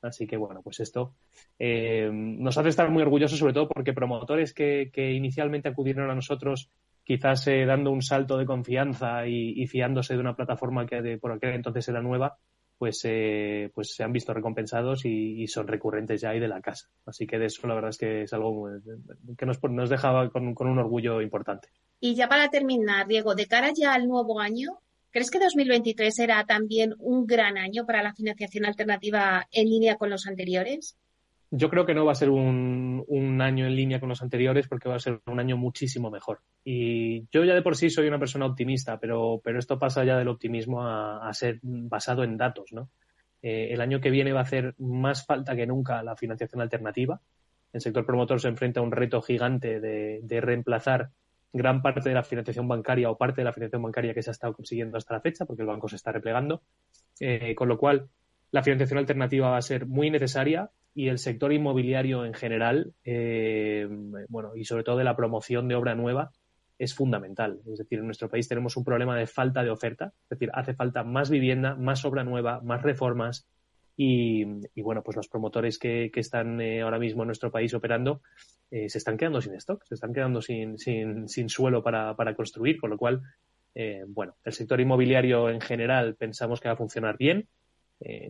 Así 0.01 0.25
que 0.25 0.37
bueno, 0.37 0.61
pues 0.61 0.79
esto 0.79 1.13
eh, 1.59 2.09
nos 2.11 2.57
hace 2.57 2.69
estar 2.69 2.89
muy 2.89 3.01
orgullosos, 3.01 3.37
sobre 3.37 3.53
todo 3.53 3.67
porque 3.67 3.93
promotores 3.93 4.53
que, 4.53 4.91
inicialmente 4.95 5.69
acudieron 5.69 6.09
a 6.09 6.15
nosotros, 6.15 6.69
quizás 7.03 7.47
eh, 7.47 7.65
dando 7.65 7.91
un 7.91 8.01
salto 8.01 8.37
de 8.37 8.45
confianza 8.45 9.27
y, 9.27 9.65
fiándose 9.67 10.15
de 10.15 10.19
una 10.19 10.35
plataforma 10.35 10.85
que 10.85 11.17
por 11.17 11.31
aquel 11.31 11.53
entonces 11.53 11.87
era 11.87 12.01
nueva, 12.01 12.37
pues, 12.77 13.01
eh, 13.03 13.69
pues 13.75 13.93
se 13.93 14.03
han 14.03 14.11
visto 14.11 14.33
recompensados 14.33 15.05
y, 15.05 15.45
son 15.47 15.67
recurrentes 15.67 16.21
ya 16.21 16.31
ahí 16.31 16.39
de 16.39 16.47
la 16.47 16.61
casa. 16.61 16.89
Así 17.05 17.27
que 17.27 17.37
de 17.37 17.45
eso 17.45 17.67
la 17.67 17.75
verdad 17.75 17.91
es 17.91 17.97
que 17.97 18.23
es 18.23 18.33
algo 18.33 18.69
que 19.37 19.45
nos, 19.45 19.61
nos 19.63 19.89
deja 19.89 20.29
con, 20.29 20.55
con 20.55 20.67
un 20.67 20.79
orgullo 20.79 21.21
importante. 21.21 21.69
Y 21.99 22.15
ya 22.15 22.27
para 22.27 22.49
terminar, 22.49 23.05
Diego, 23.07 23.35
de 23.35 23.45
cara 23.45 23.71
ya 23.71 23.93
al 23.93 24.07
nuevo 24.07 24.39
año, 24.39 24.79
¿Crees 25.11 25.29
que 25.29 25.39
2023 25.39 26.15
será 26.15 26.45
también 26.45 26.95
un 26.97 27.27
gran 27.27 27.57
año 27.57 27.85
para 27.85 28.01
la 28.01 28.13
financiación 28.13 28.65
alternativa 28.65 29.45
en 29.51 29.67
línea 29.67 29.97
con 29.97 30.09
los 30.09 30.25
anteriores? 30.25 30.97
Yo 31.53 31.69
creo 31.69 31.85
que 31.85 31.93
no 31.93 32.05
va 32.05 32.13
a 32.13 32.15
ser 32.15 32.29
un, 32.29 33.41
año 33.41 33.65
en 33.65 33.75
línea 33.75 33.99
con 33.99 34.07
los 34.07 34.21
anteriores 34.21 34.69
porque 34.69 34.87
va 34.87 34.95
a 34.95 34.99
ser 34.99 35.19
un 35.25 35.37
año 35.37 35.57
muchísimo 35.57 36.09
mejor. 36.09 36.39
Y 36.63 37.27
yo 37.29 37.43
ya 37.43 37.53
de 37.53 37.61
por 37.61 37.75
sí 37.75 37.89
soy 37.89 38.07
una 38.07 38.19
persona 38.19 38.45
optimista, 38.45 38.99
pero, 39.01 39.41
esto 39.43 39.77
pasa 39.77 40.05
ya 40.05 40.17
del 40.17 40.29
optimismo 40.29 40.87
a, 40.87 41.29
ser 41.33 41.59
basado 41.61 42.23
en 42.23 42.37
datos, 42.37 42.71
¿no? 42.71 42.89
Eh, 43.41 43.73
el 43.73 43.81
año 43.81 43.99
que 43.99 44.11
viene 44.11 44.31
va 44.31 44.39
a 44.39 44.43
hacer 44.43 44.75
más 44.77 45.25
falta 45.25 45.57
que 45.57 45.67
nunca 45.67 46.01
la 46.03 46.15
financiación 46.15 46.61
alternativa. 46.61 47.19
El 47.73 47.81
sector 47.81 48.05
promotor 48.05 48.39
se 48.39 48.47
enfrenta 48.47 48.79
a 48.79 48.83
un 48.83 48.91
reto 48.93 49.21
gigante 49.21 49.81
de 49.81 50.41
reemplazar 50.41 51.09
gran 51.53 51.81
parte 51.81 52.09
de 52.09 52.15
la 52.15 52.23
financiación 52.23 52.67
bancaria 52.67 53.09
o 53.09 53.17
parte 53.17 53.41
de 53.41 53.45
la 53.45 53.53
financiación 53.53 53.83
bancaria 53.83 54.13
que 54.13 54.21
se 54.21 54.29
ha 54.29 54.31
estado 54.31 54.53
consiguiendo 54.53 54.97
hasta 54.97 55.13
la 55.13 55.21
fecha, 55.21 55.45
porque 55.45 55.61
el 55.63 55.67
banco 55.67 55.87
se 55.87 55.97
está 55.97 56.11
replegando. 56.11 56.61
Eh, 57.19 57.55
con 57.55 57.67
lo 57.67 57.77
cual, 57.77 58.09
la 58.51 58.63
financiación 58.63 58.99
alternativa 58.99 59.49
va 59.49 59.57
a 59.57 59.61
ser 59.61 59.85
muy 59.85 60.09
necesaria 60.09 60.71
y 60.93 61.07
el 61.07 61.19
sector 61.19 61.53
inmobiliario 61.53 62.25
en 62.25 62.33
general, 62.33 62.93
eh, 63.03 63.87
bueno, 64.29 64.55
y 64.55 64.65
sobre 64.65 64.83
todo 64.83 64.97
de 64.97 65.03
la 65.03 65.15
promoción 65.15 65.67
de 65.67 65.75
obra 65.75 65.95
nueva, 65.95 66.31
es 66.77 66.95
fundamental. 66.95 67.59
Es 67.71 67.77
decir, 67.77 67.99
en 67.99 68.05
nuestro 68.05 68.29
país 68.29 68.47
tenemos 68.47 68.75
un 68.75 68.83
problema 68.83 69.15
de 69.15 69.27
falta 69.27 69.63
de 69.63 69.69
oferta, 69.69 70.13
es 70.23 70.29
decir, 70.29 70.49
hace 70.53 70.73
falta 70.73 71.03
más 71.03 71.29
vivienda, 71.29 71.75
más 71.75 72.03
obra 72.05 72.23
nueva, 72.23 72.59
más 72.61 72.81
reformas, 72.81 73.47
y, 74.03 74.81
bueno, 74.81 75.03
pues 75.03 75.15
los 75.15 75.27
promotores 75.27 75.77
que, 75.77 76.09
están 76.15 76.59
eh, 76.59 76.81
ahora 76.81 76.97
mismo 76.97 77.21
en 77.21 77.27
nuestro 77.27 77.51
país 77.51 77.71
operando 77.75 78.23
eh, 78.71 78.89
se 78.89 78.97
están 78.97 79.15
quedando 79.15 79.41
sin 79.41 79.53
stock, 79.53 79.83
se 79.83 79.93
están 79.93 80.11
quedando 80.11 80.41
sin, 80.41 80.79
sin, 80.79 81.29
sin 81.29 81.49
suelo 81.49 81.83
para, 81.83 82.15
para, 82.15 82.33
construir, 82.33 82.79
con 82.79 82.89
lo 82.89 82.97
cual, 82.97 83.21
eh, 83.75 84.03
bueno, 84.07 84.37
el 84.43 84.53
sector 84.53 84.81
inmobiliario 84.81 85.51
en 85.51 85.61
general 85.61 86.15
pensamos 86.15 86.59
que 86.59 86.67
va 86.67 86.73
a 86.73 86.77
funcionar 86.77 87.15
bien. 87.17 87.47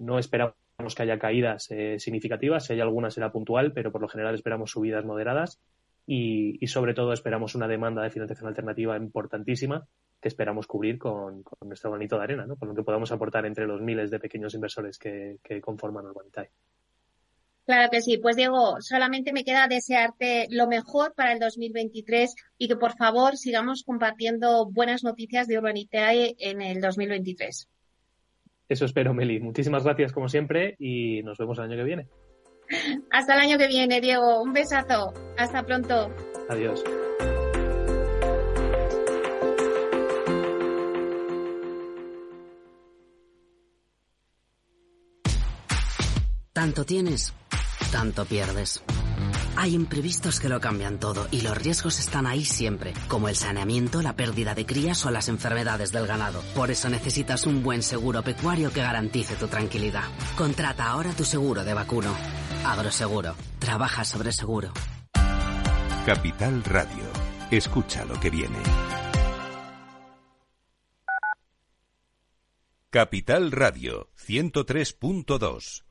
no 0.02 0.20
esperamos 0.20 0.56
que 0.94 1.04
haya 1.04 1.18
caídas 1.18 1.70
significativas, 2.00 2.66
si 2.66 2.74
hay 2.74 2.82
alguna 2.82 3.10
será 3.10 3.32
puntual, 3.32 3.72
pero 3.72 3.94
por 3.94 4.02
lo 4.02 4.10
general 4.10 4.36
esperamos 4.36 4.72
subidas 4.72 5.06
moderadas 5.06 5.62
y, 6.06 6.64
y 6.64 6.68
sobre 6.68 6.94
todo 6.94 7.14
esperamos 7.14 7.56
una 7.56 7.68
demanda 7.68 8.04
de 8.04 8.10
financiación 8.10 8.48
alternativa 8.48 8.98
importantísima 8.98 9.88
que 10.22 10.28
esperamos 10.28 10.68
cubrir 10.68 11.00
con, 11.00 11.44
nuestro 11.62 11.90
granito 11.90 12.18
de 12.18 12.24
arena, 12.24 12.46
¿no? 12.46 12.56
con 12.56 12.70
lo 12.70 12.76
que 12.76 12.84
podamos 12.84 13.12
aportar 13.12 13.46
entre 13.46 13.66
los 13.66 13.82
miles 13.82 14.12
de 14.12 14.20
pequeños 14.20 14.54
inversores 14.54 15.00
que, 15.00 15.40
conforman 15.62 16.06
Urbanitae. 16.06 16.52
Claro 17.66 17.90
que 17.92 18.02
sí. 18.02 18.18
Pues 18.18 18.36
Diego, 18.36 18.78
solamente 18.82 19.34
me 19.34 19.44
queda 19.44 19.68
desearte 19.68 20.48
lo 20.50 20.68
mejor 20.68 21.14
para 21.16 21.34
el 21.34 21.40
2023 21.40 22.36
y 22.58 22.68
que 22.68 22.76
por 22.76 22.96
favor 22.96 23.38
sigamos 23.38 23.84
compartiendo 23.84 24.70
buenas 24.70 25.04
noticias 25.04 25.48
de 25.48 25.58
Urbanitae 25.58 26.36
en 26.40 26.62
el 26.62 26.82
2023. 26.82 27.68
Eso 28.70 28.86
espero, 28.86 29.14
Meli. 29.14 29.40
Muchísimas 29.40 29.84
gracias 29.84 30.12
como 30.12 30.30
siempre 30.30 30.76
y 30.80 31.24
nos 31.24 31.38
vemos 31.38 31.58
el 31.58 31.66
año 31.66 31.78
que 31.78 31.84
viene. 31.84 32.08
Hasta 33.12 33.34
el 33.36 33.40
año 33.40 33.58
que 33.58 33.68
viene, 33.68 34.02
Diego. 34.02 34.42
Un 34.42 34.54
besazo. 34.54 35.14
Hasta 35.38 35.64
pronto. 35.64 36.14
Adiós. 36.50 36.84
Tanto 46.54 46.86
tienes, 46.86 47.34
tanto 47.92 48.24
pierdes. 48.26 48.84
Hay 49.56 49.74
imprevistos 49.74 50.40
que 50.40 50.48
lo 50.48 50.60
cambian 50.60 51.00
todo 51.00 51.28
y 51.32 51.42
los 51.42 51.58
riesgos 51.58 52.00
están 52.00 52.28
ahí 52.28 52.46
siempre, 52.46 52.94
como 53.08 53.30
el 53.30 53.36
saneamiento, 53.36 54.02
la 54.02 54.16
pérdida 54.16 54.54
de 54.54 54.66
crías 54.66 55.06
o 55.06 55.12
las 55.12 55.28
enfermedades 55.28 55.92
del 55.92 56.08
ganado. 56.08 56.42
Por 56.54 56.70
eso 56.70 56.90
necesitas 56.90 57.46
un 57.48 57.64
buen 57.64 57.84
seguro 57.84 58.22
pecuario 58.22 58.72
que 58.72 58.82
garantice 58.82 59.36
tu 59.36 59.48
tranquilidad. 59.48 60.04
Contrata 60.38 60.88
ahora 60.88 61.12
tu 61.14 61.24
seguro 61.24 61.64
de 61.64 61.74
vacuno. 61.74 62.16
Agroseguro. 62.66 63.36
Trabaja 63.60 64.04
sobre 64.06 64.32
seguro. 64.32 64.72
Capital 66.06 66.64
Radio. 66.64 67.04
Escucha 67.52 68.06
lo 68.06 68.20
que 68.20 68.30
viene. 68.30 68.58
Capital 72.90 73.52
Radio 73.52 74.10
103.2 74.18 75.91